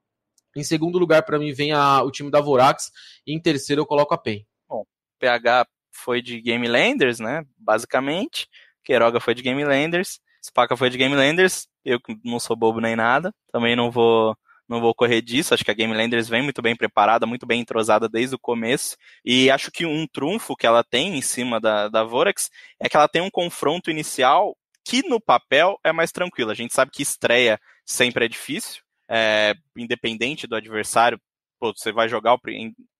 Em 0.55 0.63
segundo 0.63 0.99
lugar, 0.99 1.23
para 1.23 1.39
mim, 1.39 1.51
vem 1.51 1.71
a, 1.73 2.01
o 2.03 2.11
time 2.11 2.31
da 2.31 2.39
Vorax. 2.39 2.91
E 3.25 3.33
em 3.33 3.41
terceiro, 3.41 3.81
eu 3.81 3.85
coloco 3.85 4.13
a 4.13 4.17
PEN. 4.17 4.45
Bom, 4.69 4.85
PH 5.19 5.67
foi 5.91 6.21
de 6.21 6.39
Game 6.39 6.67
Landers, 6.67 7.19
né? 7.19 7.43
Basicamente. 7.57 8.47
Queiroga 8.83 9.19
foi 9.19 9.33
de 9.33 9.41
Game 9.41 9.63
Landers. 9.63 10.19
Spaca 10.43 10.75
foi 10.75 10.89
de 10.89 10.97
Game 10.97 11.15
Landers 11.15 11.67
eu 11.85 11.99
não 12.23 12.39
sou 12.39 12.55
bobo 12.55 12.79
nem 12.79 12.95
nada, 12.95 13.33
também 13.51 13.75
não 13.75 13.91
vou 13.91 14.35
não 14.67 14.79
vou 14.79 14.95
correr 14.95 15.21
disso, 15.21 15.53
acho 15.53 15.63
que 15.63 15.69
a 15.69 15.73
Game 15.73 15.93
Landers 15.93 16.29
vem 16.29 16.41
muito 16.41 16.61
bem 16.61 16.73
preparada, 16.73 17.25
muito 17.27 17.45
bem 17.45 17.59
entrosada 17.59 18.07
desde 18.07 18.35
o 18.35 18.39
começo, 18.39 18.95
e 19.23 19.51
acho 19.51 19.69
que 19.69 19.85
um 19.85 20.07
trunfo 20.07 20.55
que 20.55 20.65
ela 20.65 20.83
tem 20.83 21.17
em 21.17 21.21
cima 21.21 21.59
da, 21.59 21.89
da 21.89 22.03
Vorax 22.03 22.49
é 22.79 22.87
que 22.87 22.95
ela 22.95 23.09
tem 23.09 23.21
um 23.21 23.29
confronto 23.29 23.91
inicial 23.91 24.57
que 24.85 25.07
no 25.07 25.19
papel 25.19 25.77
é 25.83 25.91
mais 25.91 26.11
tranquilo. 26.11 26.49
A 26.49 26.55
gente 26.55 26.73
sabe 26.73 26.91
que 26.91 27.03
estreia 27.03 27.59
sempre 27.85 28.25
é 28.25 28.27
difícil, 28.27 28.81
é, 29.09 29.53
independente 29.77 30.47
do 30.47 30.55
adversário, 30.55 31.19
pô, 31.59 31.73
você 31.75 31.91
vai 31.91 32.07
jogar 32.07 32.37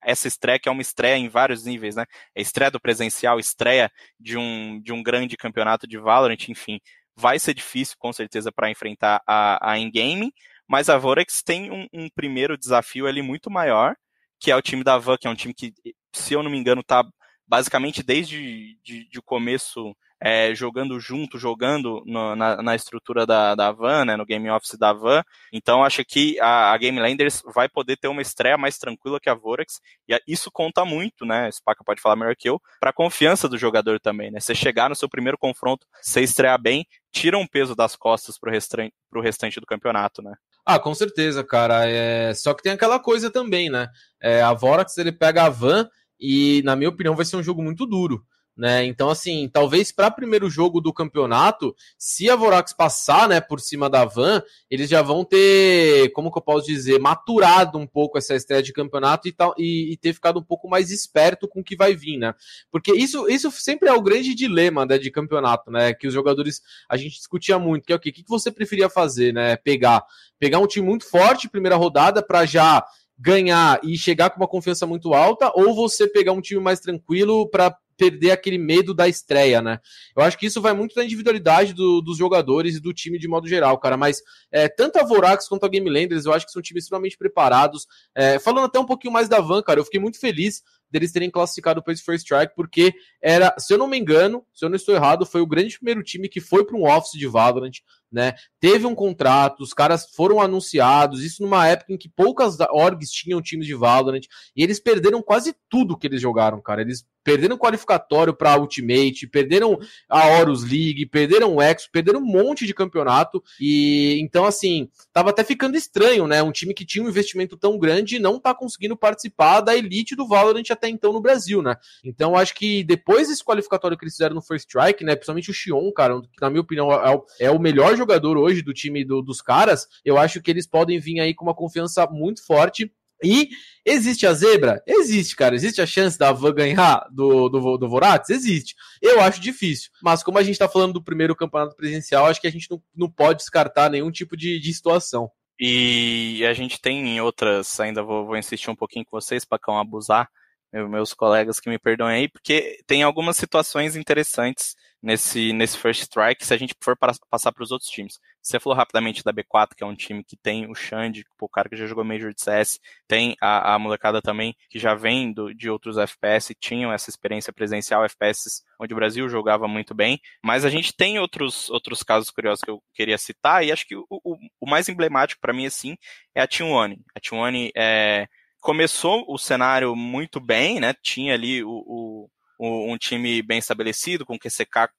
essa 0.04 0.28
estreia 0.28 0.60
que 0.60 0.68
é 0.68 0.72
uma 0.72 0.82
estreia 0.82 1.18
em 1.18 1.30
vários 1.30 1.66
níveis, 1.66 1.96
né? 1.96 2.06
É 2.36 2.41
estreia 2.41 2.72
do 2.72 2.80
presencial, 2.80 3.39
estreia 3.39 3.89
de 4.20 4.38
um, 4.38 4.82
de 4.82 4.91
um 4.91 5.02
grande 5.02 5.38
campeonato 5.38 5.88
de 5.88 5.98
Valorant, 5.98 6.50
enfim 6.50 6.80
vai 7.16 7.39
ser 7.39 7.53
difícil, 7.53 7.95
com 7.99 8.11
certeza, 8.11 8.51
para 8.51 8.70
enfrentar 8.70 9.22
a, 9.28 9.72
a 9.72 9.80
Endgame, 9.80 10.34
mas 10.68 10.89
a 10.89 10.97
Vorex 10.97 11.41
tem 11.43 11.72
um, 11.72 11.88
um, 11.93 12.09
primeiro 12.09 12.57
desafio 12.57 13.07
ali 13.07 13.22
muito 13.22 13.49
maior, 13.49 13.95
que 14.39 14.51
é 14.51 14.55
o 14.55 14.61
time 14.61 14.84
da 14.84 14.97
Van, 14.97 15.18
que 15.18 15.28
é 15.28 15.30
um 15.30 15.36
time 15.36 15.53
que, 15.53 15.74
se 16.14 16.34
eu 16.34 16.43
não 16.43 16.49
me 16.49 16.57
engano, 16.57 16.84
tá 16.84 17.03
basicamente 17.47 18.01
desde 18.01 18.78
de, 18.84 19.07
de 19.09 19.22
começo 19.22 19.95
é, 20.26 20.55
jogando 20.55 20.97
junto, 21.01 21.38
jogando 21.38 22.01
no, 22.05 22.34
na, 22.34 22.61
na, 22.61 22.76
estrutura 22.76 23.26
da, 23.26 23.55
da 23.55 23.74
Van, 23.74 24.05
né, 24.05 24.16
no 24.16 24.26
Game 24.26 24.49
Office 24.49 24.78
da 24.80 24.93
Van. 24.93 25.22
Então 25.51 25.84
acho 25.84 26.03
que 26.05 26.39
a, 26.39 26.72
a 26.72 26.78
Game 26.78 26.97
Landers 26.97 27.43
vai 27.53 27.68
poder 27.68 27.97
ter 27.97 28.07
uma 28.07 28.22
estreia 28.22 28.57
mais 28.57 28.78
tranquila 28.78 29.20
que 29.20 29.30
a 29.30 29.36
Vorax, 29.36 29.82
e 30.07 30.18
isso 30.26 30.49
conta 30.49 30.86
muito, 30.86 31.26
né? 31.26 31.51
Spaca 31.51 31.84
pode 31.84 32.01
falar 32.01 32.16
melhor 32.16 32.38
que 32.38 32.49
eu, 32.49 32.61
para 32.80 32.91
a 32.91 32.93
confiança 32.93 33.49
do 33.49 33.57
jogador 33.57 33.99
também, 33.99 34.32
né? 34.32 34.39
Você 34.39 34.55
chegar 34.55 34.88
no 34.88 34.95
seu 34.95 35.09
primeiro 35.09 35.38
confronto, 35.38 35.86
você 36.01 36.22
estrear 36.22 36.59
bem, 36.59 36.86
tira 37.14 37.38
um 37.38 37.47
peso 37.47 37.76
das 37.76 37.95
costas 37.95 38.39
pro 38.39 38.51
restante, 38.51 38.93
pro 39.09 39.22
restante 39.22 39.59
do 39.59 39.68
campeonato, 39.68 40.22
né? 40.22 40.34
Ah, 40.66 40.80
com 40.80 40.93
certeza, 40.95 41.43
cara. 41.43 41.88
É... 41.88 42.34
Só 42.34 42.53
que 42.53 42.64
tem 42.64 42.72
aquela 42.72 42.99
coisa 42.99 43.30
também, 43.30 43.70
né? 43.70 43.88
É, 44.22 44.41
a 44.41 44.51
Vorax 44.53 44.97
ele 44.97 45.11
pega 45.11 45.43
a 45.43 45.49
Van 45.49 45.88
e, 46.20 46.61
na 46.66 46.76
minha 46.76 46.89
opinião, 46.89 47.16
vai 47.16 47.26
ser 47.26 47.36
um 47.36 47.43
jogo 47.43 47.61
muito 47.61 47.86
duro 47.86 48.26
né? 48.56 48.86
Então, 48.86 49.10
assim, 49.10 49.49
talvez 49.51 49.91
para 49.91 50.12
primeiro 50.12 50.49
jogo 50.49 50.80
do 50.80 50.93
campeonato, 50.93 51.76
se 51.97 52.30
a 52.30 52.36
Vorax 52.36 52.72
passar, 52.72 53.28
né, 53.28 53.41
por 53.41 53.60
cima 53.60 53.89
da 53.89 54.06
Van, 54.06 54.43
eles 54.70 54.89
já 54.89 55.01
vão 55.01 55.26
ter, 55.26 56.12
como 56.14 56.32
que 56.32 56.38
eu 56.38 56.41
posso 56.41 56.68
dizer, 56.68 56.99
maturado 56.99 57.78
um 57.78 57.88
pouco 57.88 58.18
essa 58.18 58.36
estreia 58.36 58.62
de 58.62 58.72
campeonato 58.72 59.28
e, 59.28 59.32
tal, 59.32 59.56
e, 59.58 59.93
e 59.93 59.97
ter 59.97 60.14
ficado 60.14 60.39
um 60.39 60.43
pouco 60.43 60.70
mais 60.70 60.91
esperto 60.91 61.47
com 61.47 61.62
o 61.62 61.64
que 61.64 61.76
vai 61.76 61.95
vir, 61.95 62.18
né? 62.18 62.34
Porque 62.72 62.93
isso, 62.93 63.28
isso 63.28 63.51
sempre 63.51 63.89
é 63.89 63.93
o 63.93 64.01
grande 64.01 64.36
dilema, 64.36 64.86
né, 64.86 64.97
de 64.97 65.10
campeonato, 65.10 65.72
né? 65.72 65.93
Que 65.93 66.08
os 66.08 66.14
jogadores 66.14 66.62
a 66.88 66.95
gente 66.95 67.16
discutia 67.16 67.58
muito, 67.58 67.86
que 67.86 67.93
é 67.93 67.95
o 67.95 67.99
quê? 67.99 68.10
O 68.10 68.14
que 68.14 68.24
você 68.28 68.51
preferia 68.51 68.89
fazer, 68.89 69.34
né? 69.34 69.56
Pegar, 69.58 70.04
pegar 70.39 70.60
um 70.60 70.68
time 70.68 70.86
muito 70.86 71.10
forte 71.10 71.49
primeira 71.49 71.76
rodada 71.76 72.22
para 72.22 72.45
já 72.45 72.84
ganhar 73.18 73.80
e 73.84 73.97
chegar 73.97 74.30
com 74.30 74.38
uma 74.38 74.47
confiança 74.47 74.86
muito 74.86 75.14
alta, 75.14 75.51
ou 75.56 75.74
você 75.74 76.08
pegar 76.08 76.34
um 76.34 76.41
time 76.41 76.62
mais 76.62 76.80
tranquilo 76.80 77.49
para 77.49 77.76
perder 77.98 78.32
aquele 78.32 78.58
medo 78.58 78.94
da 78.94 79.08
estreia, 79.08 79.62
né? 79.62 79.80
Eu 80.16 80.24
acho 80.24 80.38
que 80.38 80.46
isso 80.46 80.62
vai 80.62 80.74
muito 80.74 80.96
da 80.96 81.04
individualidade 81.04 81.74
do, 81.74 82.02
dos 82.02 82.18
jogadores 82.18 82.76
e 82.76 82.80
do 82.80 82.94
time 82.94 83.18
de 83.18 83.28
modo 83.28 83.48
geral, 83.48 83.78
cara. 83.78 83.98
Mas 83.98 84.22
é, 84.52 84.68
tanto 84.68 85.00
a 85.00 85.04
Vorax 85.04 85.48
quanto 85.48 85.66
a 85.66 85.70
Game 85.70 85.89
Landers, 85.89 86.26
eu 86.26 86.34
acho 86.34 86.46
que 86.46 86.52
são 86.52 86.62
times 86.62 86.84
extremamente 86.84 87.18
preparados. 87.18 87.88
É, 88.16 88.39
falando 88.39 88.66
até 88.66 88.80
um 88.80 88.86
pouquinho 88.86 89.14
mais 89.14 89.28
da 89.28 89.39
Van, 89.39 89.62
cara, 89.62 89.80
eu 89.80 89.86
fiquei 89.86 90.00
muito 90.00 90.20
feliz 90.20 90.62
deles 90.94 91.12
terem 91.12 91.32
classificado 91.32 91.82
para 91.82 91.91
esse 91.91 92.04
First 92.04 92.24
Strike, 92.24 92.54
porque 92.56 92.94
era, 93.20 93.54
se 93.58 93.74
eu 93.74 93.80
não 93.80 93.88
me 93.88 93.98
engano, 93.98 94.46
se 94.54 94.64
eu 94.64 94.70
não 94.70 94.76
estou 94.76 94.94
errado, 94.94 95.26
foi 95.26 95.41
o 95.41 95.48
grande 95.48 95.76
primeiro 95.76 96.04
time 96.04 96.30
que 96.30 96.39
foi 96.39 96.64
para 96.64 96.78
um 96.78 96.86
office 96.86 97.18
de 97.18 97.26
Valorant, 97.26 97.72
né? 98.12 98.36
Teve 98.60 98.86
um 98.86 98.94
contrato, 98.94 99.62
os 99.62 99.74
caras 99.74 100.06
foram 100.16 100.39
anunciados, 100.39 101.24
isso 101.24 101.41
numa 101.41 101.68
época 101.68 101.91
em 101.91 101.98
que 101.98 102.08
poucas 102.08 102.60
orgs 102.70 103.10
tinham 103.10 103.41
times 103.41 103.66
de 103.66 103.74
Valorant, 103.74 104.22
e 104.56 104.64
eles 104.64 104.80
perderam 104.80 105.24
quase 105.24 105.56
tudo 105.68 105.98
que 105.98 106.06
eles 106.06 106.22
jogaram, 106.22 106.62
cara. 106.62 106.82
Eles 106.82 107.04
perderam 107.24 107.58
qualificatório 107.58 108.36
para 108.36 108.60
Ultimate, 108.60 109.26
perderam 109.28 109.80
a 110.08 110.28
Horus 110.28 110.62
League, 110.62 111.08
perderam 111.08 111.56
o 111.56 111.62
Exo, 111.62 111.89
perderam 111.91 112.20
um 112.20 112.26
monte 112.26 112.68
de 112.68 112.74
campeonato, 112.74 113.41
e 113.60 114.20
então, 114.20 114.46
assim, 114.46 114.89
tava 115.12 115.32
até 115.32 115.44
ficando 115.44 115.76
estranho, 115.76 116.28
né? 116.28 116.44
Um 116.44 116.52
time 116.52 116.74
que 116.74 116.86
tinha 116.86 117.04
um 117.04 117.10
investimento 117.10 117.58
tão 117.58 117.80
grande 117.80 118.20
não 118.20 118.39
tá 118.39 118.54
conseguindo 118.54 118.96
participar 118.96 119.62
da 119.62 119.76
elite 119.76 120.16
do 120.16 120.28
Valorant 120.28 120.70
até 120.70 120.82
então 120.89 121.13
no 121.13 121.21
Brasil, 121.21 121.61
né? 121.61 121.75
Então, 122.03 122.36
acho 122.36 122.53
que 122.55 122.84
depois 122.84 123.27
desse 123.27 123.43
qualificatório 123.43 123.97
que 123.97 124.03
eles 124.03 124.13
fizeram 124.13 124.36
no 124.36 124.41
First 124.41 124.67
Strike, 124.67 125.03
né? 125.03 125.15
Principalmente 125.15 125.51
o 125.51 125.53
Xion, 125.53 125.91
cara, 125.91 126.21
que 126.21 126.41
na 126.41 126.49
minha 126.49 126.61
opinião 126.61 126.91
é 126.91 127.15
o, 127.15 127.25
é 127.39 127.51
o 127.51 127.59
melhor 127.59 127.95
jogador 127.95 128.38
hoje 128.38 128.61
do 128.61 128.73
time 128.73 129.03
do, 129.03 129.21
dos 129.21 129.41
caras, 129.41 129.88
eu 130.03 130.17
acho 130.17 130.41
que 130.41 130.51
eles 130.51 130.67
podem 130.67 130.99
vir 130.99 131.19
aí 131.19 131.34
com 131.34 131.45
uma 131.45 131.55
confiança 131.55 132.07
muito 132.07 132.45
forte. 132.45 132.91
E 133.23 133.49
existe 133.86 134.27
a 134.27 134.34
zebra? 134.34 134.84
Existe, 134.86 135.36
cara. 135.36 135.55
Existe 135.55 135.81
a 135.81 135.86
chance 135.86 136.17
da 136.17 136.34
Van 136.34 136.53
ganhar 136.53 137.07
do, 137.09 137.47
do, 137.47 137.77
do 137.77 137.88
Vorax? 137.89 138.29
Existe. 138.29 138.75
Eu 139.01 139.21
acho 139.21 139.39
difícil. 139.39 139.89
Mas 140.01 140.21
como 140.21 140.38
a 140.38 140.43
gente 140.43 140.59
tá 140.59 140.67
falando 140.67 140.93
do 140.93 141.03
primeiro 141.03 141.36
campeonato 141.36 141.75
presencial, 141.75 142.25
acho 142.25 142.41
que 142.41 142.47
a 142.47 142.51
gente 142.51 142.69
não, 142.69 142.84
não 142.93 143.09
pode 143.09 143.39
descartar 143.39 143.89
nenhum 143.89 144.11
tipo 144.11 144.36
de, 144.36 144.59
de 144.59 144.73
situação. 144.73 145.31
E 145.59 146.43
a 146.45 146.53
gente 146.53 146.81
tem 146.81 147.21
outras, 147.21 147.79
ainda 147.79 148.03
vou, 148.03 148.25
vou 148.25 148.38
insistir 148.38 148.69
um 148.69 148.75
pouquinho 148.75 149.05
com 149.05 149.19
vocês, 149.19 149.45
para 149.45 149.59
não 149.67 149.79
abusar, 149.79 150.29
meus 150.74 151.13
colegas 151.13 151.59
que 151.59 151.69
me 151.69 151.78
perdoem 151.78 152.15
aí, 152.15 152.28
porque 152.28 152.80
tem 152.88 153.03
algumas 153.03 153.38
situações 153.38 153.95
interessantes 153.95 154.76
nesse, 155.03 155.51
nesse 155.51 155.78
first 155.78 156.01
strike 156.03 156.45
se 156.45 156.53
a 156.53 156.57
gente 156.57 156.74
for 156.82 156.95
para, 156.97 157.13
passar 157.30 157.51
para 157.51 157.63
os 157.63 157.71
outros 157.71 157.91
times. 157.91 158.19
Você 158.41 158.59
falou 158.59 158.76
rapidamente 158.76 159.24
da 159.24 159.34
B4, 159.34 159.76
que 159.76 159.84
é 159.84 159.88
um 159.88 159.95
time 159.95 160.24
que 160.24 160.38
tem 160.38 160.69
o 160.69 160.74
Xande, 160.74 161.26
o 161.39 161.49
cara 161.49 161.67
que 161.67 161.76
já 161.76 161.86
jogou 161.86 162.05
Major 162.05 162.34
de 162.34 162.41
CS, 162.41 162.80
tem 163.07 163.36
a, 163.41 163.76
a 163.76 163.80
molecada 163.80 164.21
também 164.21 164.55
que 164.69 164.80
já 164.80 164.95
vem 164.95 165.34
do, 165.34 165.53
de 165.53 165.69
outros 165.69 165.97
FPS, 165.97 166.55
tinham 166.59 166.91
essa 166.91 167.09
experiência 167.09 167.51
presencial, 167.51 168.05
FPS 168.05 168.63
onde 168.80 168.93
o 168.93 168.97
Brasil 168.97 169.28
jogava 169.28 169.67
muito 169.67 169.93
bem, 169.93 170.19
mas 170.41 170.63
a 170.63 170.69
gente 170.69 170.95
tem 170.95 171.19
outros, 171.19 171.69
outros 171.69 172.01
casos 172.01 172.30
curiosos 172.30 172.61
que 172.61 172.71
eu 172.71 172.82
queria 172.93 173.17
citar, 173.17 173.65
e 173.65 173.71
acho 173.71 173.86
que 173.86 173.95
o, 173.95 174.05
o, 174.09 174.38
o 174.61 174.69
mais 174.69 174.88
emblemático 174.88 175.41
para 175.41 175.53
mim, 175.53 175.65
assim, 175.65 175.97
é 176.34 176.41
a 176.41 176.47
Team 176.47 176.71
One. 176.71 176.99
A 177.13 177.19
Team 177.19 177.41
One 177.41 177.71
é 177.76 178.28
começou 178.64 179.26
o 179.28 179.38
cenário 179.38 179.93
muito 179.93 180.39
bem, 180.39 180.80
né? 180.80 180.95
Tinha 181.03 181.34
ali 181.34 181.61
o, 181.64 181.70
o, 181.70 182.30
o, 182.57 182.93
um 182.93 182.97
time 182.97 183.41
bem 183.43 183.59
estabelecido, 183.59 184.26
com 184.26 184.36
o 184.36 184.39
QCK 184.39 184.89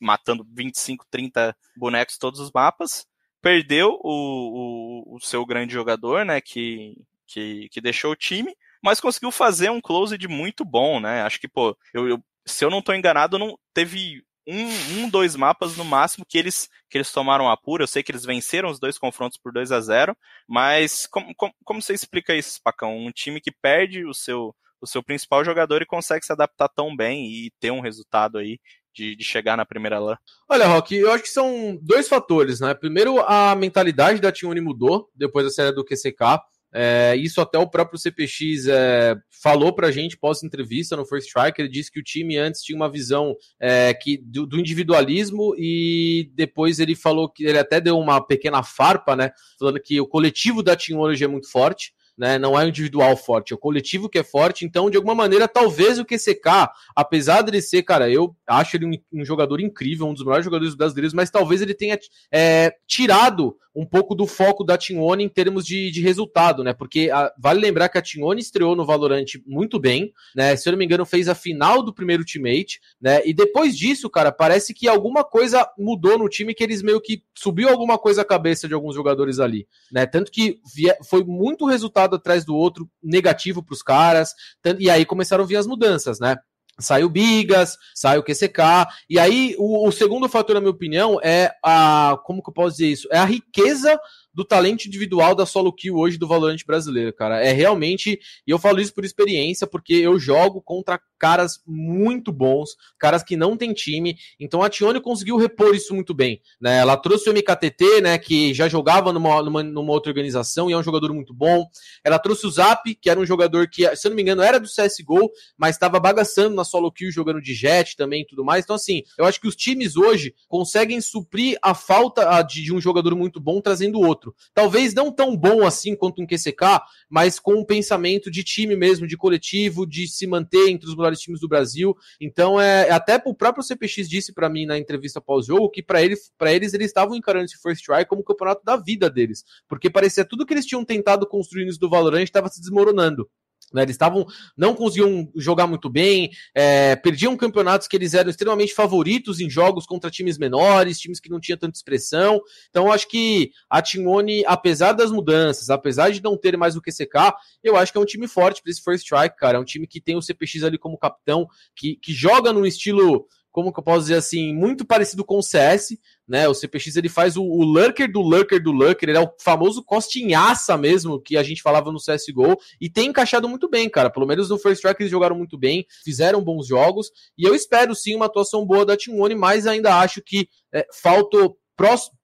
matando 0.00 0.46
25, 0.52 1.04
30 1.10 1.54
bonecos 1.76 2.16
todos 2.16 2.40
os 2.40 2.50
mapas. 2.52 3.04
Perdeu 3.40 3.98
o, 4.02 5.16
o, 5.16 5.20
seu 5.20 5.44
grande 5.44 5.72
jogador, 5.72 6.24
né? 6.24 6.40
Que, 6.40 6.94
que, 7.26 7.68
que 7.70 7.80
deixou 7.80 8.12
o 8.12 8.16
time, 8.16 8.54
mas 8.80 9.00
conseguiu 9.00 9.32
fazer 9.32 9.70
um 9.70 9.80
close 9.80 10.16
de 10.16 10.28
muito 10.28 10.64
bom, 10.64 11.00
né? 11.00 11.22
Acho 11.22 11.40
que, 11.40 11.48
pô, 11.48 11.76
eu, 11.92 12.08
eu 12.08 12.24
se 12.46 12.64
eu 12.64 12.70
não 12.70 12.78
estou 12.78 12.94
enganado, 12.94 13.38
não 13.38 13.58
teve 13.74 14.22
um, 14.46 15.04
um, 15.04 15.08
dois 15.08 15.36
mapas 15.36 15.76
no 15.76 15.84
máximo 15.84 16.24
que 16.28 16.38
eles 16.38 16.68
que 16.90 16.98
eles 16.98 17.12
tomaram 17.12 17.50
a 17.50 17.56
pura. 17.56 17.82
Eu 17.82 17.88
sei 17.88 18.02
que 18.02 18.12
eles 18.12 18.24
venceram 18.24 18.68
os 18.68 18.78
dois 18.78 18.98
confrontos 18.98 19.38
por 19.38 19.52
2 19.52 19.72
a 19.72 19.80
0 19.80 20.16
mas 20.46 21.06
como, 21.06 21.34
como, 21.34 21.54
como 21.64 21.80
você 21.80 21.94
explica 21.94 22.34
isso, 22.34 22.60
Pacão? 22.62 22.96
Um 22.96 23.10
time 23.10 23.40
que 23.40 23.50
perde 23.50 24.04
o 24.04 24.12
seu, 24.12 24.54
o 24.80 24.86
seu 24.86 25.02
principal 25.02 25.44
jogador 25.44 25.80
e 25.80 25.86
consegue 25.86 26.26
se 26.26 26.32
adaptar 26.32 26.68
tão 26.68 26.94
bem 26.94 27.26
e 27.26 27.50
ter 27.60 27.70
um 27.70 27.80
resultado 27.80 28.38
aí 28.38 28.58
de, 28.94 29.16
de, 29.16 29.24
chegar 29.24 29.56
na 29.56 29.64
primeira 29.64 29.98
LAN? 29.98 30.18
Olha, 30.48 30.66
Rock, 30.66 30.94
eu 30.94 31.10
acho 31.10 31.22
que 31.22 31.30
são 31.30 31.78
dois 31.80 32.08
fatores, 32.08 32.60
né? 32.60 32.74
Primeiro, 32.74 33.20
a 33.20 33.54
mentalidade 33.54 34.20
da 34.20 34.30
T1 34.30 34.60
mudou 34.60 35.08
depois 35.14 35.46
da 35.46 35.50
série 35.50 35.72
do 35.72 35.84
QCK. 35.84 36.40
É, 36.74 37.14
isso 37.16 37.40
até 37.40 37.58
o 37.58 37.68
próprio 37.68 37.98
CPX 37.98 38.66
é, 38.66 39.14
falou 39.42 39.74
pra 39.74 39.90
gente 39.90 40.16
pós-entrevista 40.16 40.96
no 40.96 41.04
First 41.04 41.28
Strike. 41.28 41.60
Ele 41.60 41.68
disse 41.68 41.90
que 41.90 42.00
o 42.00 42.02
time 42.02 42.36
antes 42.38 42.62
tinha 42.62 42.76
uma 42.76 42.90
visão 42.90 43.36
é, 43.60 43.92
que, 43.92 44.16
do, 44.18 44.46
do, 44.46 44.58
individualismo 44.58 45.54
e 45.58 46.30
depois 46.34 46.78
ele 46.78 46.94
falou 46.94 47.28
que 47.28 47.44
ele 47.44 47.58
até 47.58 47.80
deu 47.80 47.98
uma 47.98 48.20
pequena 48.20 48.62
farpa, 48.62 49.14
né? 49.14 49.30
Falando 49.58 49.80
que 49.80 50.00
o 50.00 50.06
coletivo 50.06 50.62
da 50.62 50.76
Team 50.76 50.98
hoje 51.00 51.24
é 51.24 51.28
muito 51.28 51.50
forte 51.50 51.92
né? 52.16 52.38
Não 52.38 52.58
é 52.58 52.64
o 52.64 52.68
individual 52.68 53.16
forte, 53.16 53.52
é 53.52 53.56
o 53.56 53.58
coletivo 53.58 54.08
que 54.08 54.18
é 54.18 54.22
forte. 54.22 54.64
Então, 54.64 54.90
de 54.90 54.96
alguma 54.96 55.14
maneira, 55.14 55.48
talvez 55.48 55.98
o 55.98 56.04
QCK, 56.04 56.68
apesar 56.94 57.42
dele 57.42 57.60
ser, 57.60 57.82
cara, 57.82 58.10
eu 58.10 58.34
acho 58.46 58.76
ele 58.76 58.86
um, 58.86 59.20
um 59.20 59.24
jogador 59.24 59.60
incrível, 59.60 60.06
um 60.06 60.14
dos 60.14 60.24
melhores 60.24 60.44
jogadores 60.44 60.74
brasileiros, 60.74 61.14
mas 61.14 61.30
talvez 61.30 61.62
ele 61.62 61.74
tenha 61.74 61.98
é, 62.32 62.74
tirado 62.86 63.56
um 63.74 63.86
pouco 63.86 64.14
do 64.14 64.26
foco 64.26 64.62
da 64.64 64.76
Tione 64.76 65.24
em 65.24 65.28
termos 65.28 65.64
de, 65.64 65.90
de 65.90 66.02
resultado, 66.02 66.62
né? 66.62 66.74
Porque 66.74 67.10
a, 67.10 67.32
vale 67.38 67.60
lembrar 67.60 67.88
que 67.88 67.96
a 67.96 68.02
Tione 68.02 68.40
estreou 68.40 68.76
no 68.76 68.84
Valorant 68.84 69.24
muito 69.46 69.78
bem, 69.78 70.12
né? 70.34 70.54
Se 70.56 70.68
eu 70.68 70.72
não 70.72 70.78
me 70.78 70.84
engano, 70.84 71.06
fez 71.06 71.28
a 71.28 71.34
final 71.34 71.82
do 71.82 71.92
primeiro 71.92 72.22
Ultimate, 72.22 72.80
né? 73.00 73.22
E 73.24 73.32
depois 73.32 73.76
disso, 73.76 74.10
cara, 74.10 74.30
parece 74.30 74.74
que 74.74 74.86
alguma 74.86 75.24
coisa 75.24 75.66
mudou 75.78 76.18
no 76.18 76.28
time 76.28 76.54
que 76.54 76.62
eles 76.62 76.82
meio 76.82 77.00
que 77.00 77.22
subiu 77.34 77.68
alguma 77.68 77.98
coisa 77.98 78.22
à 78.22 78.24
cabeça 78.24 78.68
de 78.68 78.74
alguns 78.74 78.94
jogadores 78.94 79.40
ali, 79.40 79.66
né? 79.90 80.04
Tanto 80.04 80.30
que 80.30 80.60
via, 80.74 80.96
foi 81.02 81.24
muito 81.24 81.66
resultado 81.66 82.01
resultado 82.02 82.16
atrás 82.16 82.44
do 82.44 82.54
outro 82.54 82.88
negativo 83.02 83.62
para 83.62 83.74
os 83.74 83.82
caras, 83.82 84.34
e 84.78 84.90
aí 84.90 85.04
começaram 85.04 85.44
a 85.44 85.46
vir 85.46 85.56
as 85.56 85.66
mudanças, 85.66 86.18
né? 86.18 86.36
Sai 86.80 87.04
o 87.04 87.10
Bigas, 87.10 87.76
sai 87.94 88.18
o 88.18 88.22
QCK, 88.22 88.86
e 89.08 89.18
aí 89.18 89.54
o, 89.58 89.86
o, 89.86 89.92
segundo 89.92 90.28
fator, 90.28 90.54
na 90.54 90.60
minha 90.60 90.70
opinião, 90.70 91.18
é 91.22 91.52
a. 91.62 92.18
Como 92.24 92.42
que 92.42 92.48
eu 92.48 92.54
posso 92.54 92.76
dizer 92.76 92.90
isso? 92.90 93.08
É 93.12 93.18
a 93.18 93.26
riqueza 93.26 93.98
do 94.34 94.44
talento 94.44 94.86
individual 94.86 95.34
da 95.34 95.44
solo 95.44 95.72
kill 95.72 95.96
hoje 95.96 96.18
do 96.18 96.26
Valorant 96.26 96.64
brasileiro, 96.66 97.12
cara. 97.12 97.44
É 97.44 97.52
realmente, 97.52 98.18
e 98.46 98.50
eu 98.50 98.58
falo 98.58 98.80
isso 98.80 98.94
por 98.94 99.04
experiência, 99.04 99.66
porque 99.66 99.94
eu 99.94 100.18
jogo 100.18 100.60
contra 100.62 101.00
caras 101.18 101.60
muito 101.64 102.32
bons, 102.32 102.76
caras 102.98 103.22
que 103.22 103.36
não 103.36 103.56
tem 103.56 103.72
time. 103.72 104.16
Então 104.40 104.62
a 104.62 104.68
Tione 104.68 105.00
conseguiu 105.00 105.36
repor 105.36 105.74
isso 105.74 105.94
muito 105.94 106.12
bem, 106.12 106.40
né? 106.60 106.78
Ela 106.78 106.96
trouxe 106.96 107.30
o 107.30 107.32
MKTT, 107.32 108.00
né, 108.00 108.18
que 108.18 108.52
já 108.52 108.68
jogava 108.68 109.12
numa, 109.12 109.40
numa, 109.42 109.62
numa 109.62 109.92
outra 109.92 110.10
organização 110.10 110.68
e 110.68 110.72
é 110.72 110.76
um 110.76 110.82
jogador 110.82 111.12
muito 111.12 111.32
bom. 111.32 111.64
Ela 112.04 112.18
trouxe 112.18 112.46
o 112.46 112.50
Zap, 112.50 112.92
que 112.96 113.08
era 113.08 113.20
um 113.20 113.26
jogador 113.26 113.68
que, 113.68 113.94
se 113.94 114.06
eu 114.06 114.10
não 114.10 114.16
me 114.16 114.22
engano, 114.22 114.42
era 114.42 114.58
do 114.58 114.66
CS:GO, 114.66 115.30
mas 115.56 115.76
estava 115.76 116.00
bagaçando 116.00 116.56
na 116.56 116.64
solo 116.64 116.90
kill 116.90 117.12
jogando 117.12 117.40
de 117.40 117.54
Jet 117.54 117.96
também 117.96 118.22
e 118.22 118.26
tudo 118.26 118.44
mais. 118.44 118.64
Então 118.64 118.74
assim, 118.74 119.02
eu 119.16 119.24
acho 119.24 119.40
que 119.40 119.46
os 119.46 119.54
times 119.54 119.96
hoje 119.96 120.34
conseguem 120.48 121.00
suprir 121.00 121.56
a 121.62 121.74
falta 121.74 122.42
de, 122.42 122.62
de 122.62 122.74
um 122.74 122.80
jogador 122.80 123.14
muito 123.14 123.38
bom 123.38 123.60
trazendo 123.60 124.00
outro. 124.00 124.21
Outro. 124.22 124.34
Talvez 124.54 124.94
não 124.94 125.12
tão 125.12 125.36
bom 125.36 125.66
assim 125.66 125.96
quanto 125.96 126.22
um 126.22 126.26
QCK, 126.26 126.80
mas 127.10 127.38
com 127.38 127.54
um 127.54 127.64
pensamento 127.64 128.30
de 128.30 128.44
time 128.44 128.76
mesmo, 128.76 129.06
de 129.06 129.16
coletivo, 129.16 129.86
de 129.86 130.06
se 130.06 130.26
manter 130.26 130.68
entre 130.68 130.88
os 130.88 130.96
melhores 130.96 131.18
times 131.18 131.40
do 131.40 131.48
Brasil. 131.48 131.96
Então, 132.20 132.60
é 132.60 132.90
até 132.90 133.20
o 133.24 133.34
próprio 133.34 133.64
CPX 133.64 134.08
disse 134.08 134.32
para 134.32 134.48
mim 134.48 134.66
na 134.66 134.78
entrevista 134.78 135.20
pós-jogo 135.20 135.70
que 135.70 135.82
para 135.82 136.02
ele, 136.02 136.14
eles 136.40 136.74
eles 136.74 136.86
estavam 136.86 137.16
encarando 137.16 137.46
esse 137.46 137.60
First 137.60 137.84
Try 137.84 138.04
como 138.06 138.22
o 138.22 138.24
campeonato 138.24 138.64
da 138.64 138.76
vida 138.76 139.10
deles, 139.10 139.44
porque 139.68 139.90
parecia 139.90 140.24
tudo 140.24 140.46
que 140.46 140.54
eles 140.54 140.66
tinham 140.66 140.84
tentado 140.84 141.26
construir 141.26 141.64
no 141.64 141.72
do 141.72 141.88
Valorant 141.88 142.22
estava 142.22 142.48
se 142.48 142.60
desmoronando. 142.60 143.28
Né, 143.72 143.82
eles 143.82 143.94
estavam, 143.94 144.26
não 144.56 144.74
conseguiam 144.74 145.30
jogar 145.36 145.66
muito 145.66 145.88
bem, 145.88 146.30
é, 146.54 146.96
perdiam 146.96 147.36
campeonatos 147.36 147.88
que 147.88 147.96
eles 147.96 148.14
eram 148.14 148.30
extremamente 148.30 148.74
favoritos 148.74 149.40
em 149.40 149.48
jogos 149.48 149.86
contra 149.86 150.10
times 150.10 150.38
menores, 150.38 150.98
times 150.98 151.20
que 151.20 151.30
não 151.30 151.40
tinham 151.40 151.58
tanta 151.58 151.76
expressão. 151.76 152.40
Então, 152.70 152.92
acho 152.92 153.08
que 153.08 153.50
a 153.68 153.80
Timone, 153.80 154.44
apesar 154.46 154.92
das 154.92 155.10
mudanças, 155.10 155.70
apesar 155.70 156.10
de 156.10 156.22
não 156.22 156.36
ter 156.36 156.56
mais 156.56 156.76
o 156.76 156.82
QCK, 156.82 157.34
eu 157.62 157.76
acho 157.76 157.92
que 157.92 157.98
é 157.98 158.00
um 158.00 158.06
time 158.06 158.28
forte 158.28 158.62
para 158.62 158.70
esse 158.70 158.82
First 158.82 159.04
Strike, 159.04 159.36
cara. 159.36 159.58
É 159.58 159.60
um 159.60 159.64
time 159.64 159.86
que 159.86 160.00
tem 160.00 160.16
o 160.16 160.22
CPX 160.22 160.62
ali 160.64 160.78
como 160.78 160.98
capitão, 160.98 161.46
que, 161.74 161.96
que 161.96 162.12
joga 162.12 162.52
num 162.52 162.66
estilo 162.66 163.26
como 163.52 163.70
que 163.70 163.78
eu 163.78 163.84
posso 163.84 164.00
dizer 164.00 164.16
assim, 164.16 164.54
muito 164.54 164.84
parecido 164.84 165.22
com 165.22 165.36
o 165.36 165.42
CS, 165.42 165.98
né? 166.32 166.48
O 166.48 166.54
CPX 166.54 166.96
ele 166.96 167.10
faz 167.10 167.36
o, 167.36 167.42
o 167.42 167.62
lurker 167.62 168.10
do 168.10 168.22
lurker 168.22 168.60
do 168.60 168.72
lurker, 168.72 169.06
ele 169.06 169.18
é 169.18 169.20
o 169.20 169.30
famoso 169.38 169.84
costinhaça 169.84 170.78
mesmo 170.78 171.20
que 171.20 171.36
a 171.36 171.42
gente 171.42 171.60
falava 171.60 171.92
no 171.92 171.98
CSGO 171.98 172.56
e 172.80 172.88
tem 172.88 173.10
encaixado 173.10 173.46
muito 173.46 173.68
bem, 173.68 173.86
cara. 173.86 174.08
Pelo 174.08 174.26
menos 174.26 174.48
no 174.48 174.56
First 174.56 174.80
Track 174.80 175.02
eles 175.02 175.10
jogaram 175.10 175.36
muito 175.36 175.58
bem, 175.58 175.84
fizeram 176.02 176.42
bons 176.42 176.66
jogos 176.66 177.10
e 177.36 177.46
eu 177.46 177.54
espero 177.54 177.94
sim 177.94 178.14
uma 178.14 178.24
atuação 178.24 178.64
boa 178.64 178.86
da 178.86 178.96
Team 178.96 179.20
One, 179.20 179.34
mas 179.34 179.66
ainda 179.66 179.98
acho 179.98 180.22
que 180.24 180.48
é, 180.72 180.86
falta 181.02 181.36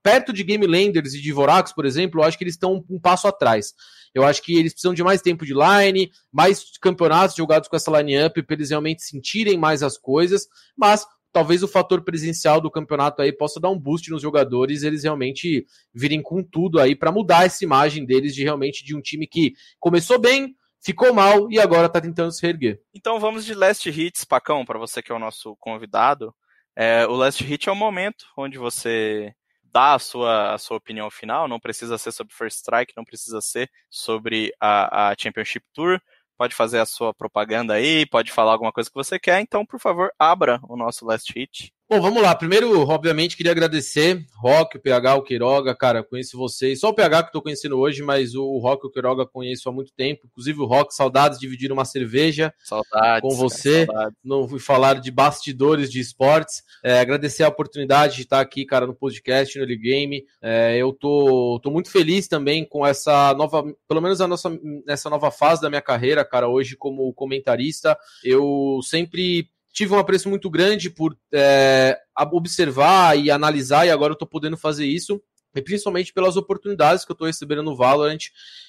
perto 0.03 0.33
de 0.33 0.43
Game 0.43 0.67
Landers 0.67 1.13
e 1.13 1.21
de 1.21 1.33
Vorax, 1.33 1.75
por 1.75 1.85
exemplo, 1.85 2.21
eu 2.21 2.25
acho 2.25 2.39
que 2.39 2.45
eles 2.45 2.55
estão 2.55 2.83
um 2.89 2.99
passo 2.99 3.29
atrás. 3.29 3.75
Eu 4.15 4.25
acho 4.25 4.43
que 4.43 4.57
eles 4.57 4.73
precisam 4.73 4.95
de 4.95 5.03
mais 5.03 5.21
tempo 5.21 5.45
de 5.45 5.53
line, 5.53 6.11
mais 6.33 6.65
campeonatos 6.81 7.37
jogados 7.37 7.69
com 7.69 7.77
essa 7.77 7.91
line-up 8.01 8.43
para 8.43 8.55
eles 8.55 8.71
realmente 8.71 9.03
sentirem 9.03 9.59
mais 9.59 9.83
as 9.83 9.99
coisas, 9.99 10.47
mas 10.77 11.05
talvez 11.39 11.63
o 11.63 11.69
fator 11.69 12.03
presencial 12.03 12.61
do 12.61 12.69
campeonato 12.69 13.23
aí 13.23 13.33
possa 13.33 13.61
dar 13.61 13.71
um 13.71 13.79
boost 13.79 14.11
nos 14.11 14.21
jogadores, 14.21 14.83
eles 14.83 15.05
realmente 15.05 15.65
virem 15.95 16.21
com 16.21 16.43
tudo 16.43 16.81
aí 16.81 16.97
para 16.97 17.13
mudar 17.13 17.47
essa 17.47 17.63
imagem 17.63 18.05
deles 18.05 18.35
de 18.35 18.43
realmente 18.43 18.85
de 18.85 18.97
um 18.97 19.01
time 19.01 19.25
que 19.25 19.53
começou 19.79 20.19
bem, 20.19 20.57
ficou 20.81 21.15
mal 21.15 21.49
e 21.49 21.61
agora 21.61 21.89
tá 21.89 22.01
tentando 22.01 22.33
se 22.33 22.43
reerguer. 22.43 22.81
Então 22.93 23.21
vamos 23.21 23.45
de 23.45 23.55
Last 23.55 23.89
Hits, 23.89 24.25
Pacão, 24.25 24.65
para 24.65 24.81
você 24.81 25.01
que 25.01 25.13
é 25.13 25.15
o 25.15 25.19
nosso 25.21 25.57
convidado. 25.61 26.35
É, 26.75 27.07
o 27.07 27.13
Last 27.13 27.45
Hit 27.45 27.69
é 27.69 27.73
o 27.73 27.77
momento 27.77 28.25
onde 28.37 28.59
você 28.59 29.33
dá 29.63 29.95
a 29.95 29.99
sua, 30.01 30.55
a 30.55 30.59
sua 30.59 30.77
opinião 30.77 31.09
final, 31.09 31.47
não 31.47 31.61
precisa 31.61 31.97
ser 31.99 32.11
sobre 32.11 32.35
First 32.35 32.59
Strike, 32.59 32.95
não 32.97 33.05
precisa 33.05 33.41
ser 33.41 33.71
sobre 33.89 34.53
a, 34.61 35.11
a 35.11 35.15
Championship 35.17 35.65
Tour, 35.73 36.01
pode 36.39 36.55
fazer 36.55 36.79
a 36.81 36.87
sua 36.87 37.13
propaganda 37.13 37.75
aí, 37.75 38.07
pode 38.07 38.33
falar 38.33 38.53
alguma 38.53 38.73
coisa 38.73 38.89
que 38.89 38.97
você 38.97 39.19
quer, 39.19 39.41
então, 39.41 39.67
por 39.67 39.81
favor, 39.81 40.11
abra 40.19 40.61
o 40.69 40.77
nosso 40.77 41.05
last 41.05 41.33
hit. 41.35 41.73
Bom, 41.91 42.03
vamos 42.03 42.23
lá. 42.23 42.35
Primeiro, 42.35 42.87
obviamente, 42.87 43.35
queria 43.35 43.51
agradecer 43.51 44.23
Rock, 44.37 44.77
o 44.77 44.81
PH, 44.81 45.15
o 45.15 45.23
Queiroga, 45.23 45.75
cara, 45.75 46.05
conheço 46.05 46.37
vocês. 46.37 46.81
Só 46.81 46.91
o 46.91 46.95
PH 46.95 47.23
que 47.23 47.29
eu 47.29 47.33
tô 47.33 47.41
conhecendo 47.41 47.79
hoje, 47.79 48.03
mas 48.03 48.35
o 48.35 48.59
Rock 48.59 48.85
e 48.85 48.89
o 48.89 48.93
Queiroga 48.93 49.25
conheço 49.25 49.71
há 49.71 49.73
muito 49.73 49.91
tempo. 49.95 50.27
Inclusive 50.27 50.61
o 50.61 50.67
Rock, 50.67 50.95
saudades 50.95 51.39
de 51.39 51.47
dividir 51.47 51.73
uma 51.73 51.87
cerveja 51.87 52.53
saudades, 52.63 53.23
com 53.23 53.35
você. 53.35 53.87
Cara, 53.87 54.13
Não 54.23 54.47
fui 54.47 54.59
falar 54.59 55.01
de 55.01 55.11
bastidores 55.11 55.91
de 55.91 55.99
esportes. 55.99 56.63
É, 56.85 57.01
agradecer 57.01 57.43
a 57.43 57.49
oportunidade 57.49 58.17
de 58.17 58.23
estar 58.23 58.41
aqui, 58.41 58.67
cara, 58.67 58.87
no 58.87 58.95
podcast, 58.95 59.57
no 59.57 59.65
Early 59.65 59.79
Game. 59.79 60.25
É, 60.43 60.77
eu 60.77 60.93
tô, 60.93 61.59
tô 61.63 61.71
muito 61.71 61.91
feliz 61.91 62.29
também 62.29 62.67
com 62.67 62.87
essa 62.87 63.33
nova, 63.33 63.65
pelo 63.89 64.03
menos 64.03 64.21
a 64.21 64.29
nossa, 64.29 64.51
nessa 64.87 65.09
nova 65.09 65.31
fase 65.31 65.63
da 65.63 65.71
minha 65.71 65.81
carreira, 65.81 66.23
cara, 66.23 66.51
hoje 66.51 66.77
como 66.77 67.11
comentarista. 67.15 67.97
Eu 68.23 68.79
sempre 68.83 69.49
tive 69.73 69.95
um 69.95 69.99
apreço 69.99 70.29
muito 70.29 70.51
grande 70.51 70.91
por 70.91 71.17
é, 71.33 71.99
observar 72.33 73.19
e 73.19 73.31
analisar, 73.31 73.87
e 73.87 73.91
agora 73.91 74.13
eu 74.13 74.15
estou 74.15 74.29
podendo 74.29 74.57
fazer 74.57 74.87
isso, 74.87 75.21
e 75.55 75.63
principalmente 75.63 76.13
pelas 76.13 76.37
oportunidades 76.37 77.05
que 77.05 77.11
eu 77.11 77.15
estou 77.15 77.27
recebendo 77.27 77.63
no 77.63 77.77
Valorant. 77.77 78.19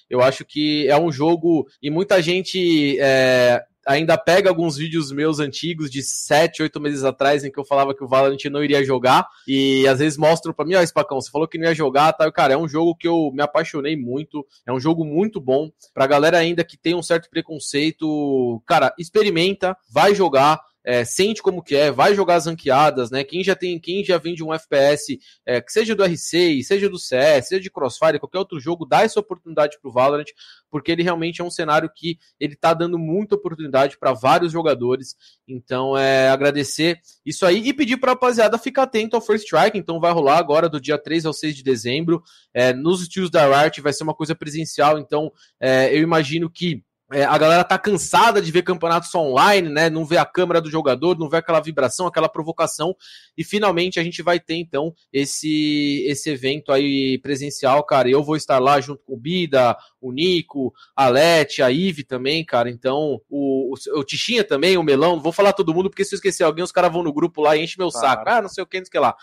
Eu 0.10 0.22
acho 0.22 0.45
que 0.45 0.88
é 0.88 0.97
um 0.97 1.12
jogo, 1.12 1.68
e 1.82 1.89
muita 1.89 2.22
gente 2.22 2.97
é, 3.00 3.64
ainda 3.86 4.18
pega 4.18 4.50
alguns 4.50 4.78
vídeos 4.78 5.12
meus 5.12 5.39
antigos 5.39 5.89
de 5.89 6.04
7, 6.04 6.62
8 6.62 6.80
meses 6.80 7.04
atrás, 7.04 7.43
em 7.43 7.52
que 7.52 7.60
eu 7.60 7.66
falava 7.66 7.93
que 7.95 8.04
o 8.04 8.08
Valorant 8.08 8.43
não 8.52 8.64
iria 8.64 8.84
jogar, 8.84 9.28
e 9.47 9.88
às 9.88 10.00
vezes 10.00 10.18
mostram 10.18 10.54
para 10.54 10.66
mim, 10.66 10.76
ó, 10.76 10.82
oh, 10.82 10.86
Spacão, 10.86 11.20
você 11.20 11.32
falou 11.32 11.47
que 11.47 11.58
não 11.58 11.66
ia 11.66 11.74
jogar, 11.74 12.14
tá? 12.14 12.32
cara, 12.32 12.54
é 12.54 12.58
um 12.58 12.68
jogo 12.68 12.95
que 12.95 13.08
eu 13.08 13.32
me 13.34 13.41
apaixonei 13.41 13.95
muito, 13.95 14.45
é 14.66 14.72
um 14.72 14.80
jogo 14.80 15.04
muito 15.04 15.41
bom. 15.41 15.72
Pra 15.93 16.08
galera 16.08 16.38
ainda 16.38 16.64
que 16.64 16.78
tem 16.78 16.93
um 16.93 17.04
certo 17.04 17.30
preconceito, 17.30 18.62
cara, 18.66 18.93
experimenta, 18.97 19.76
vai 19.91 20.14
jogar, 20.14 20.60
é, 20.84 21.03
sente 21.03 21.41
como 21.41 21.63
que 21.63 21.75
é, 21.75 21.91
vai 21.91 22.15
jogar 22.15 22.36
as 22.36 22.45
ranqueadas, 22.45 23.11
né? 23.11 23.23
Quem 23.23 23.43
já 23.43 23.55
tem, 23.55 23.80
quem 23.80 24.03
já 24.03 24.17
vem 24.17 24.34
de 24.34 24.43
um 24.43 24.53
FPS, 24.53 25.19
é, 25.45 25.61
que 25.61 25.71
seja 25.71 25.95
do 25.95 26.03
R6, 26.03 26.63
seja 26.63 26.89
do 26.89 26.97
CS, 26.97 27.49
seja 27.49 27.61
de 27.61 27.69
Crossfire, 27.69 28.19
qualquer 28.19 28.39
outro 28.39 28.59
jogo, 28.59 28.86
dá 28.86 29.01
essa 29.01 29.19
oportunidade 29.19 29.77
pro 29.82 29.91
Valorant, 29.91 30.27
porque 30.69 30.91
ele 30.91 31.03
realmente 31.03 31.41
é 31.41 31.43
um 31.43 31.51
cenário 31.51 31.89
que 31.93 32.17
ele 32.39 32.55
tá 32.55 32.73
dando 32.73 32.97
muita 32.97 33.36
oportunidade 33.36 33.97
para 33.97 34.13
vários 34.13 34.51
jogadores. 34.51 35.15
Então, 35.47 35.97
é 35.97 36.30
agradecer 36.30 36.99
isso 37.25 37.45
aí 37.45 37.67
e 37.67 37.73
pedir 37.73 37.97
pra 37.97 38.11
rapaziada 38.11 38.57
ficar 38.57 38.84
atento 38.84 39.15
ao 39.15 39.21
First 39.21 39.45
Strike. 39.45 39.77
Então, 39.77 39.99
vai 39.99 40.11
rolar 40.11 40.38
agora 40.38 40.69
do 40.69 40.80
dia 40.80 40.97
3 40.97 41.25
ao 41.25 41.34
6 41.34 41.55
de 41.55 41.63
dezembro. 41.63 42.23
É, 42.53 42.73
nos 42.73 43.01
estilos 43.01 43.30
da 43.30 43.45
Riot 43.61 43.82
vai 43.82 43.93
ser 43.93 44.03
uma 44.03 44.13
coisa 44.13 44.36
presencial, 44.36 44.97
então 44.97 45.32
é, 45.59 45.95
eu 45.95 46.01
imagino 46.01 46.49
que 46.49 46.84
é, 47.12 47.24
a 47.24 47.38
galera 47.38 47.64
tá 47.64 47.78
cansada 47.78 48.41
de 48.41 48.51
ver 48.51 48.62
campeonatos 48.62 49.14
online, 49.16 49.68
né? 49.68 49.89
Não 49.89 50.05
vê 50.05 50.18
a 50.18 50.26
câmera 50.26 50.62
do 50.62 50.70
jogador, 50.70 51.18
não 51.18 51.28
vê 51.28 51.38
aquela 51.38 51.60
vibração, 51.60 52.05
aquela 52.05 52.30
provocação. 52.30 52.95
E 53.38 53.43
finalmente 53.43 53.99
a 53.99 54.03
gente 54.03 54.22
vai 54.22 54.39
ter, 54.39 54.55
então, 54.55 54.93
esse, 55.12 56.05
esse 56.07 56.30
evento 56.30 56.72
aí 56.72 57.18
presencial, 57.18 57.84
cara. 57.84 58.10
Eu 58.10 58.24
vou 58.24 58.36
estar 58.36 58.60
lá 58.60 58.80
junto 58.80 59.03
com 59.03 59.14
o 59.14 59.18
Bida, 59.18 59.76
o 59.99 60.12
Nico, 60.12 60.72
a 60.95 61.10
Lete, 61.10 61.64
a 61.64 61.72
Ive 61.72 62.03
também, 62.03 62.45
cara. 62.45 62.70
Então, 62.70 63.20
o, 63.28 63.74
o, 63.74 63.99
o 63.99 64.03
Tichinha 64.03 64.43
também, 64.43 64.78
o 64.78 64.84
Melão. 64.84 65.20
Vou 65.20 65.32
falar 65.32 65.53
todo 65.53 65.74
mundo, 65.74 65.89
porque 65.89 66.05
se 66.05 66.14
eu 66.14 66.18
esquecer 66.18 66.43
alguém, 66.43 66.64
os 66.64 66.72
caras 66.72 66.91
vão 66.91 67.01
no 67.01 67.14
grupo 67.14 67.41
lá 67.41 67.57
e 67.57 67.64
enchem 67.64 67.78
meu 67.80 67.89
saco. 67.89 68.24
Ah, 68.28 68.41
não 68.41 68.49
sei 68.49 68.64
o 68.64 68.68
que, 68.68 68.78
não 68.78 68.86
sei 68.86 68.89
o 68.89 68.91
que 68.91 68.99
lá. 68.99 69.16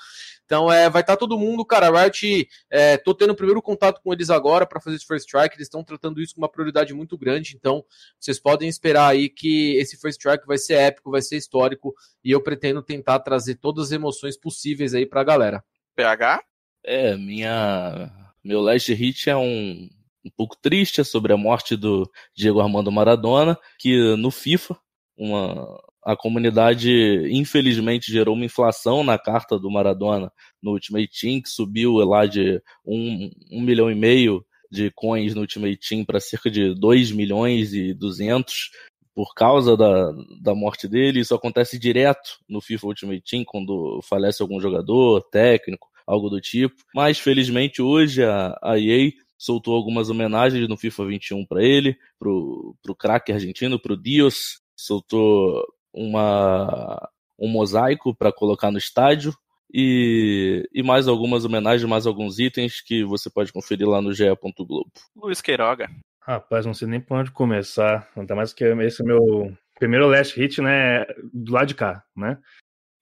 Então, 0.46 0.72
é, 0.72 0.88
vai 0.88 1.02
estar 1.02 1.14
tá 1.14 1.16
todo 1.18 1.38
mundo, 1.38 1.64
cara. 1.64 1.88
A 1.88 2.02
Riot, 2.02 2.48
é, 2.70 2.96
tô 2.96 3.12
tendo 3.12 3.32
o 3.32 3.36
primeiro 3.36 3.60
contato 3.60 4.00
com 4.00 4.12
eles 4.12 4.30
agora 4.30 4.64
para 4.64 4.80
fazer 4.80 4.96
esse 4.96 5.04
First 5.04 5.26
Strike. 5.26 5.56
Eles 5.56 5.66
estão 5.66 5.82
tratando 5.82 6.20
isso 6.20 6.34
com 6.34 6.40
uma 6.40 6.48
prioridade 6.48 6.94
muito 6.94 7.18
grande. 7.18 7.56
Então, 7.56 7.84
vocês 8.18 8.38
podem 8.38 8.68
esperar 8.68 9.08
aí 9.08 9.28
que 9.28 9.76
esse 9.76 9.96
First 9.96 10.20
Strike 10.20 10.46
vai 10.46 10.56
ser 10.56 10.74
épico, 10.74 11.10
vai 11.10 11.20
ser 11.20 11.36
histórico. 11.36 11.92
E 12.24 12.30
eu 12.30 12.40
pretendo 12.40 12.80
tentar 12.80 13.18
trazer 13.18 13.56
todas 13.56 13.86
as 13.86 13.92
emoções 13.92 14.38
possíveis 14.38 14.94
aí 14.94 15.04
pra 15.04 15.24
galera. 15.24 15.64
PH? 15.96 16.42
É, 16.84 17.16
minha. 17.16 18.12
Meu 18.44 18.60
last 18.60 18.94
hit 18.94 19.28
é 19.28 19.36
um, 19.36 19.88
um 20.24 20.30
pouco 20.36 20.56
triste, 20.56 21.00
é 21.00 21.04
sobre 21.04 21.32
a 21.32 21.36
morte 21.36 21.76
do 21.76 22.08
Diego 22.32 22.60
Armando 22.60 22.92
Maradona, 22.92 23.58
que 23.80 24.14
no 24.14 24.30
FIFA, 24.30 24.78
uma, 25.18 25.82
a 26.06 26.16
comunidade 26.16 26.88
infelizmente 27.32 28.12
gerou 28.12 28.36
uma 28.36 28.44
inflação 28.44 29.02
na 29.02 29.18
carta 29.18 29.58
do 29.58 29.68
Maradona 29.68 30.30
no 30.62 30.70
Ultimate 30.70 31.10
Team, 31.20 31.42
que 31.42 31.48
subiu 31.48 31.94
lá 31.94 32.26
de 32.26 32.62
um, 32.84 33.28
um 33.50 33.60
milhão 33.60 33.90
e 33.90 33.94
meio 33.96 34.46
de 34.70 34.88
coins 34.94 35.34
no 35.34 35.40
Ultimate 35.40 35.76
Team 35.76 36.04
para 36.04 36.20
cerca 36.20 36.48
de 36.48 36.72
2 36.78 37.10
milhões 37.10 37.74
e 37.74 37.92
200 37.92 38.70
por 39.12 39.34
causa 39.34 39.76
da, 39.76 40.12
da 40.40 40.54
morte 40.54 40.86
dele. 40.86 41.18
Isso 41.18 41.34
acontece 41.34 41.76
direto 41.76 42.38
no 42.48 42.60
FIFA 42.60 42.86
Ultimate 42.86 43.22
Team, 43.28 43.42
quando 43.44 44.00
falece 44.08 44.40
algum 44.40 44.60
jogador, 44.60 45.22
técnico, 45.22 45.88
algo 46.06 46.30
do 46.30 46.40
tipo. 46.40 46.76
Mas 46.94 47.18
felizmente 47.18 47.82
hoje 47.82 48.22
a, 48.22 48.56
a 48.62 48.78
EA 48.78 49.10
soltou 49.36 49.74
algumas 49.74 50.08
homenagens 50.08 50.68
no 50.68 50.76
FIFA 50.76 51.06
21 51.06 51.44
para 51.46 51.64
ele, 51.64 51.96
pro, 52.16 52.76
pro 52.80 52.94
craque 52.94 53.32
argentino, 53.32 53.76
pro 53.76 53.96
Dios, 53.96 54.60
soltou 54.76 55.64
uma, 55.96 57.08
um 57.38 57.48
mosaico 57.48 58.14
para 58.14 58.30
colocar 58.30 58.70
no 58.70 58.78
estádio 58.78 59.34
e, 59.72 60.68
e 60.72 60.82
mais 60.82 61.08
algumas 61.08 61.44
homenagens, 61.44 61.88
mais 61.88 62.06
alguns 62.06 62.38
itens 62.38 62.80
que 62.80 63.02
você 63.04 63.30
pode 63.30 63.52
conferir 63.52 63.88
lá 63.88 64.00
no 64.00 64.12
ge.globo. 64.12 64.92
Luiz 65.16 65.40
Queiroga. 65.40 65.88
Rapaz, 66.20 66.66
não 66.66 66.74
sei 66.74 66.86
nem 66.88 67.00
por 67.00 67.18
onde 67.18 67.30
começar. 67.30 68.08
Ainda 68.16 68.34
mais 68.34 68.52
que 68.52 68.64
esse 68.64 69.02
é 69.02 69.04
meu 69.04 69.56
primeiro 69.74 70.06
last 70.08 70.38
hit, 70.38 70.60
né? 70.60 71.04
Do 71.32 71.52
lado 71.52 71.68
de 71.68 71.74
cá, 71.74 72.04
né? 72.16 72.38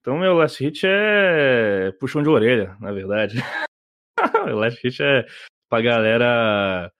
Então, 0.00 0.18
meu 0.18 0.34
last 0.34 0.62
hit 0.62 0.82
é 0.84 1.90
puxão 1.92 2.22
de 2.22 2.28
orelha, 2.28 2.76
na 2.80 2.92
verdade. 2.92 3.36
meu 4.44 4.58
last 4.58 4.80
hit 4.82 5.02
é 5.02 5.24
pra 5.68 5.80
galera 5.80 6.92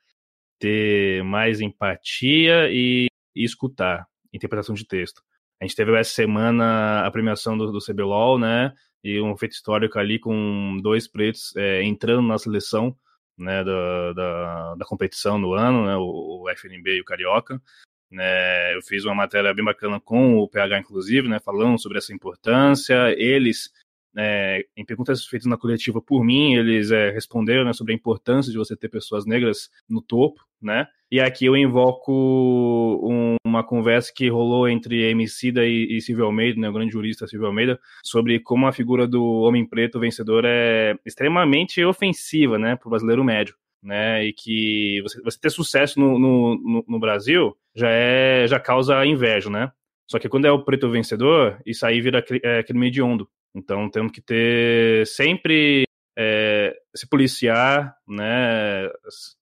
ter 0.59 1.23
mais 1.25 1.61
empatia 1.61 2.71
e, 2.71 3.07
e 3.35 3.45
escutar 3.45 4.07
interpretação 4.33 4.75
de 4.75 4.87
texto. 4.87 5.23
A 5.65 5.67
gente 5.67 5.77
teve 5.77 5.99
essa 5.99 6.13
semana 6.13 7.07
a 7.07 7.11
premiação 7.11 7.57
do, 7.57 7.73
do 7.73 7.79
CBLOL, 7.79 8.39
né? 8.39 8.75
E 9.03 9.19
um 9.19 9.35
feito 9.35 9.53
histórico 9.53 9.99
ali 9.99 10.19
com 10.19 10.79
dois 10.83 11.09
pretos 11.09 11.57
é, 11.57 11.83
entrando 11.83 12.29
na 12.29 12.37
seleção 12.37 12.95
né, 13.37 13.65
da, 13.65 14.13
da, 14.13 14.75
da 14.75 14.85
competição 14.85 15.39
no 15.39 15.55
ano, 15.55 15.87
né, 15.87 15.97
o, 15.97 16.43
o 16.43 16.51
FNB 16.51 16.99
e 16.99 17.01
o 17.01 17.05
Carioca. 17.05 17.63
Né, 18.11 18.77
eu 18.77 18.83
fiz 18.83 19.07
uma 19.07 19.15
matéria 19.15 19.55
bem 19.55 19.65
bacana 19.65 19.99
com 19.99 20.37
o 20.37 20.47
PH, 20.47 20.81
inclusive, 20.81 21.29
né, 21.29 21.41
falando 21.41 21.81
sobre 21.81 21.97
essa 21.97 22.13
importância. 22.13 23.15
Eles 23.19 23.73
é, 24.15 24.67
em 24.77 24.85
perguntas 24.85 25.25
feitas 25.25 25.47
na 25.47 25.57
coletiva 25.57 26.03
por 26.03 26.23
mim, 26.23 26.57
eles 26.57 26.91
é, 26.91 27.09
responderam 27.11 27.65
né, 27.65 27.73
sobre 27.73 27.95
a 27.95 27.97
importância 27.97 28.53
de 28.53 28.59
você 28.59 28.77
ter 28.77 28.91
pessoas 28.91 29.25
negras 29.25 29.71
no 29.89 30.03
topo, 30.03 30.45
né? 30.61 30.87
E 31.15 31.21
aqui 31.21 31.45
eu 31.45 31.57
invoco 31.57 32.13
um, 32.13 33.37
uma 33.47 33.63
conversa 33.63 34.13
que 34.13 34.29
rolou 34.29 34.69
entre 34.69 35.09
Emicida 35.09 35.65
e, 35.65 35.97
e 35.97 36.01
Silvio 36.01 36.25
Almeida, 36.25 36.61
né, 36.61 36.69
o 36.69 36.73
grande 36.73 36.91
jurista 36.91 37.25
Silvio 37.29 37.47
Almeida, 37.47 37.79
sobre 38.03 38.41
como 38.41 38.67
a 38.67 38.73
figura 38.73 39.07
do 39.07 39.23
homem 39.23 39.65
preto 39.65 40.01
vencedor 40.01 40.43
é 40.45 40.99
extremamente 41.07 41.85
ofensiva, 41.85 42.59
né, 42.59 42.75
para 42.75 42.89
o 42.89 42.91
brasileiro 42.91 43.23
médio. 43.23 43.55
Né, 43.81 44.25
e 44.25 44.33
que 44.33 45.01
você, 45.03 45.23
você 45.23 45.39
ter 45.39 45.51
sucesso 45.51 46.01
no, 46.01 46.19
no, 46.19 46.85
no, 46.89 46.99
Brasil 46.99 47.57
já 47.77 47.91
é 47.91 48.47
já 48.49 48.59
causa 48.59 49.07
inveja, 49.07 49.49
né? 49.49 49.71
Só 50.11 50.19
que 50.19 50.29
quando 50.29 50.47
é 50.47 50.51
o 50.51 50.65
preto 50.65 50.91
vencedor, 50.91 51.61
isso 51.65 51.87
aí 51.87 52.01
vira 52.01 52.25
é, 52.43 52.63
crime 52.65 52.89
hediondo, 52.89 53.29
então 53.55 53.89
temos 53.89 54.11
que 54.11 54.21
ter 54.21 55.07
sempre 55.07 55.85
é, 56.17 56.75
se 56.95 57.09
policiar, 57.09 57.97
né? 58.07 58.89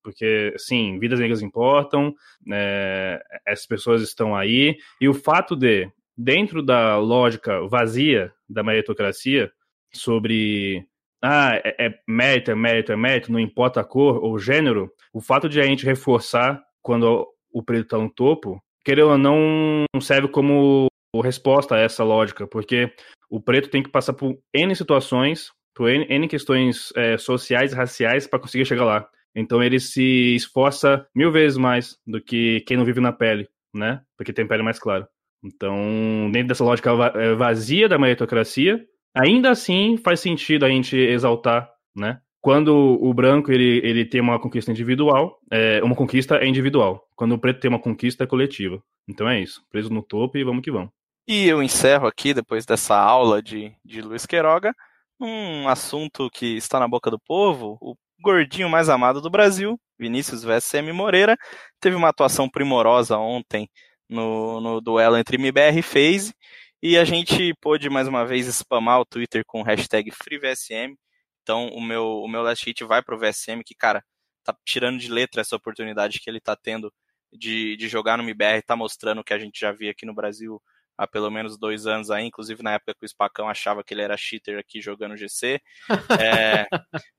Porque 0.02 0.54
sim, 0.56 0.98
vidas 0.98 1.20
negras 1.20 1.42
importam, 1.42 2.14
né? 2.44 3.20
essas 3.46 3.66
pessoas 3.66 4.02
estão 4.02 4.34
aí 4.34 4.76
e 5.00 5.08
o 5.08 5.14
fato 5.14 5.54
de 5.54 5.90
dentro 6.16 6.62
da 6.62 6.98
lógica 6.98 7.66
vazia 7.68 8.32
da 8.48 8.62
meritocracia 8.62 9.50
sobre 9.92 10.86
ah, 11.22 11.54
é, 11.64 11.86
é 11.86 11.94
mérito, 12.08 12.50
é 12.50 12.54
mérito, 12.54 12.92
é 12.92 12.96
mérito, 12.96 13.32
não 13.32 13.38
importa 13.38 13.80
a 13.80 13.84
cor 13.84 14.22
ou 14.22 14.38
gênero, 14.38 14.90
o 15.12 15.20
fato 15.20 15.48
de 15.48 15.60
a 15.60 15.64
gente 15.64 15.86
reforçar 15.86 16.62
quando 16.82 17.28
o 17.52 17.62
preto 17.62 17.84
está 17.84 17.98
no 17.98 18.10
topo, 18.10 18.60
querendo 18.84 19.10
ou 19.10 19.18
não, 19.18 19.84
serve 20.00 20.26
como 20.28 20.86
resposta 21.22 21.76
a 21.76 21.78
essa 21.78 22.02
lógica, 22.02 22.46
porque 22.46 22.92
o 23.30 23.40
preto 23.40 23.68
tem 23.68 23.82
que 23.82 23.90
passar 23.90 24.14
por 24.14 24.38
N 24.52 24.74
situações, 24.74 25.52
por 25.74 25.90
N, 25.90 26.06
N 26.08 26.28
questões 26.28 26.92
é, 26.96 27.16
sociais 27.18 27.72
e 27.72 27.76
raciais 27.76 28.26
para 28.26 28.38
conseguir 28.38 28.64
chegar 28.64 28.84
lá. 28.84 29.08
Então 29.34 29.62
ele 29.62 29.80
se 29.80 30.34
esforça 30.34 31.06
mil 31.14 31.32
vezes 31.32 31.56
mais 31.56 31.98
do 32.06 32.20
que 32.20 32.60
quem 32.66 32.76
não 32.76 32.84
vive 32.84 33.00
na 33.00 33.12
pele, 33.12 33.48
né? 33.74 34.02
Porque 34.16 34.32
tem 34.32 34.46
pele 34.46 34.62
mais 34.62 34.78
clara. 34.78 35.08
Então, 35.42 36.30
dentro 36.32 36.48
dessa 36.48 36.62
lógica 36.62 36.90
é, 37.14 37.34
vazia 37.34 37.88
da 37.88 37.98
meritocracia, 37.98 38.84
ainda 39.14 39.50
assim 39.50 39.96
faz 39.96 40.20
sentido 40.20 40.64
a 40.64 40.68
gente 40.68 40.96
exaltar, 40.96 41.68
né? 41.96 42.20
Quando 42.40 42.98
o 43.00 43.14
branco 43.14 43.52
ele, 43.52 43.80
ele 43.84 44.04
tem 44.04 44.20
uma 44.20 44.38
conquista 44.38 44.70
individual, 44.70 45.38
é, 45.50 45.80
uma 45.82 45.94
conquista 45.94 46.36
é 46.38 46.46
individual. 46.46 47.06
Quando 47.14 47.32
o 47.32 47.38
preto 47.38 47.60
tem 47.60 47.68
uma 47.68 47.78
conquista 47.78 48.24
é 48.24 48.26
coletiva. 48.26 48.82
Então 49.08 49.28
é 49.28 49.40
isso. 49.40 49.64
Preso 49.70 49.90
no 49.90 50.02
topo 50.02 50.36
e 50.36 50.44
vamos 50.44 50.62
que 50.62 50.70
vamos. 50.70 50.90
E 51.26 51.46
eu 51.46 51.62
encerro 51.62 52.06
aqui, 52.08 52.34
depois 52.34 52.66
dessa 52.66 52.96
aula 52.96 53.40
de, 53.40 53.72
de 53.84 54.02
Luiz 54.02 54.26
Queiroga, 54.26 54.74
um 55.20 55.68
assunto 55.68 56.30
que 56.30 56.56
está 56.56 56.80
na 56.80 56.88
boca 56.88 57.10
do 57.10 57.18
povo, 57.18 57.78
o 57.80 57.94
gordinho 58.20 58.68
mais 58.68 58.88
amado 58.88 59.20
do 59.20 59.30
Brasil, 59.30 59.78
Vinícius 59.98 60.44
VSM 60.44 60.92
Moreira, 60.92 61.36
teve 61.80 61.96
uma 61.96 62.08
atuação 62.08 62.48
primorosa 62.48 63.18
ontem 63.18 63.68
no, 64.08 64.60
no 64.60 64.80
duelo 64.80 65.16
entre 65.16 65.36
MBR 65.36 65.78
e 65.78 65.82
FaZe, 65.82 66.34
e 66.82 66.98
a 66.98 67.04
gente 67.04 67.54
pôde 67.60 67.88
mais 67.88 68.08
uma 68.08 68.26
vez 68.26 68.46
spamar 68.46 69.00
o 69.00 69.04
Twitter 69.04 69.44
com 69.46 69.60
o 69.60 69.64
hashtag 69.64 70.10
FreeVSM, 70.10 70.96
então 71.42 71.68
o 71.68 71.80
meu, 71.80 72.04
o 72.22 72.28
meu 72.28 72.42
last 72.42 72.64
hit 72.64 72.84
vai 72.84 73.02
pro 73.02 73.18
VSM, 73.18 73.62
que, 73.64 73.74
cara, 73.74 74.02
tá 74.44 74.54
tirando 74.64 74.98
de 74.98 75.08
letra 75.08 75.40
essa 75.40 75.56
oportunidade 75.56 76.20
que 76.20 76.28
ele 76.28 76.40
tá 76.40 76.56
tendo 76.56 76.92
de, 77.32 77.76
de 77.76 77.88
jogar 77.88 78.16
no 78.16 78.24
MBR, 78.24 78.62
tá 78.62 78.76
mostrando 78.76 79.24
que 79.24 79.32
a 79.32 79.38
gente 79.38 79.60
já 79.60 79.72
via 79.72 79.90
aqui 79.90 80.04
no 80.04 80.14
Brasil 80.14 80.60
há 80.96 81.06
pelo 81.06 81.30
menos 81.30 81.58
dois 81.58 81.86
anos 81.86 82.10
aí, 82.10 82.26
inclusive 82.26 82.62
na 82.62 82.74
época 82.74 82.94
que 82.94 83.04
o 83.04 83.08
Spacão 83.08 83.48
achava 83.48 83.82
que 83.82 83.94
ele 83.94 84.02
era 84.02 84.16
cheater 84.16 84.58
aqui 84.58 84.80
jogando 84.80 85.16
GC. 85.16 85.60
É, 86.22 86.66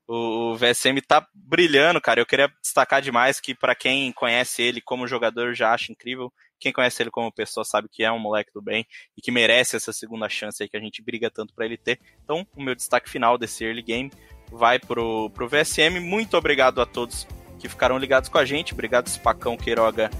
o, 0.06 0.52
o, 0.52 0.56
VSM 0.56 1.00
tá 1.06 1.26
brilhando, 1.34 2.00
cara. 2.00 2.20
Eu 2.20 2.26
queria 2.26 2.50
destacar 2.62 3.02
demais 3.02 3.40
que 3.40 3.54
para 3.54 3.74
quem 3.74 4.12
conhece 4.12 4.62
ele 4.62 4.80
como 4.80 5.06
jogador 5.06 5.54
já 5.54 5.72
acha 5.72 5.92
incrível. 5.92 6.32
Quem 6.58 6.72
conhece 6.72 7.02
ele 7.02 7.10
como 7.10 7.32
pessoa 7.32 7.64
sabe 7.64 7.88
que 7.90 8.02
é 8.04 8.10
um 8.10 8.18
moleque 8.18 8.52
do 8.54 8.62
bem 8.62 8.86
e 9.16 9.20
que 9.20 9.30
merece 9.30 9.76
essa 9.76 9.92
segunda 9.92 10.28
chance 10.28 10.62
aí 10.62 10.68
que 10.68 10.76
a 10.76 10.80
gente 10.80 11.02
briga 11.02 11.30
tanto 11.30 11.54
para 11.54 11.66
ele 11.66 11.76
ter. 11.76 11.98
Então, 12.22 12.46
o 12.56 12.62
meu 12.62 12.74
destaque 12.74 13.10
final 13.10 13.36
desse 13.36 13.64
early 13.64 13.82
game 13.82 14.10
vai 14.50 14.78
pro, 14.78 15.30
pro 15.30 15.48
VSM. 15.48 16.00
Muito 16.00 16.36
obrigado 16.36 16.80
a 16.80 16.86
todos 16.86 17.26
que 17.58 17.68
ficaram 17.68 17.98
ligados 17.98 18.28
com 18.28 18.38
a 18.38 18.44
gente. 18.44 18.72
Obrigado, 18.72 19.08
Spacão, 19.08 19.56
Queiroga 19.56 20.10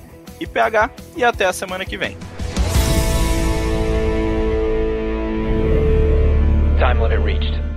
e 0.41 0.47
PH. 0.47 0.91
E 1.17 1.25
até 1.25 1.47
a 1.47 1.53
semana 1.53 1.85
que 1.85 1.97
vem. 1.97 2.17
Time 6.85 7.01
limit 7.01 7.21
reached. 7.21 7.74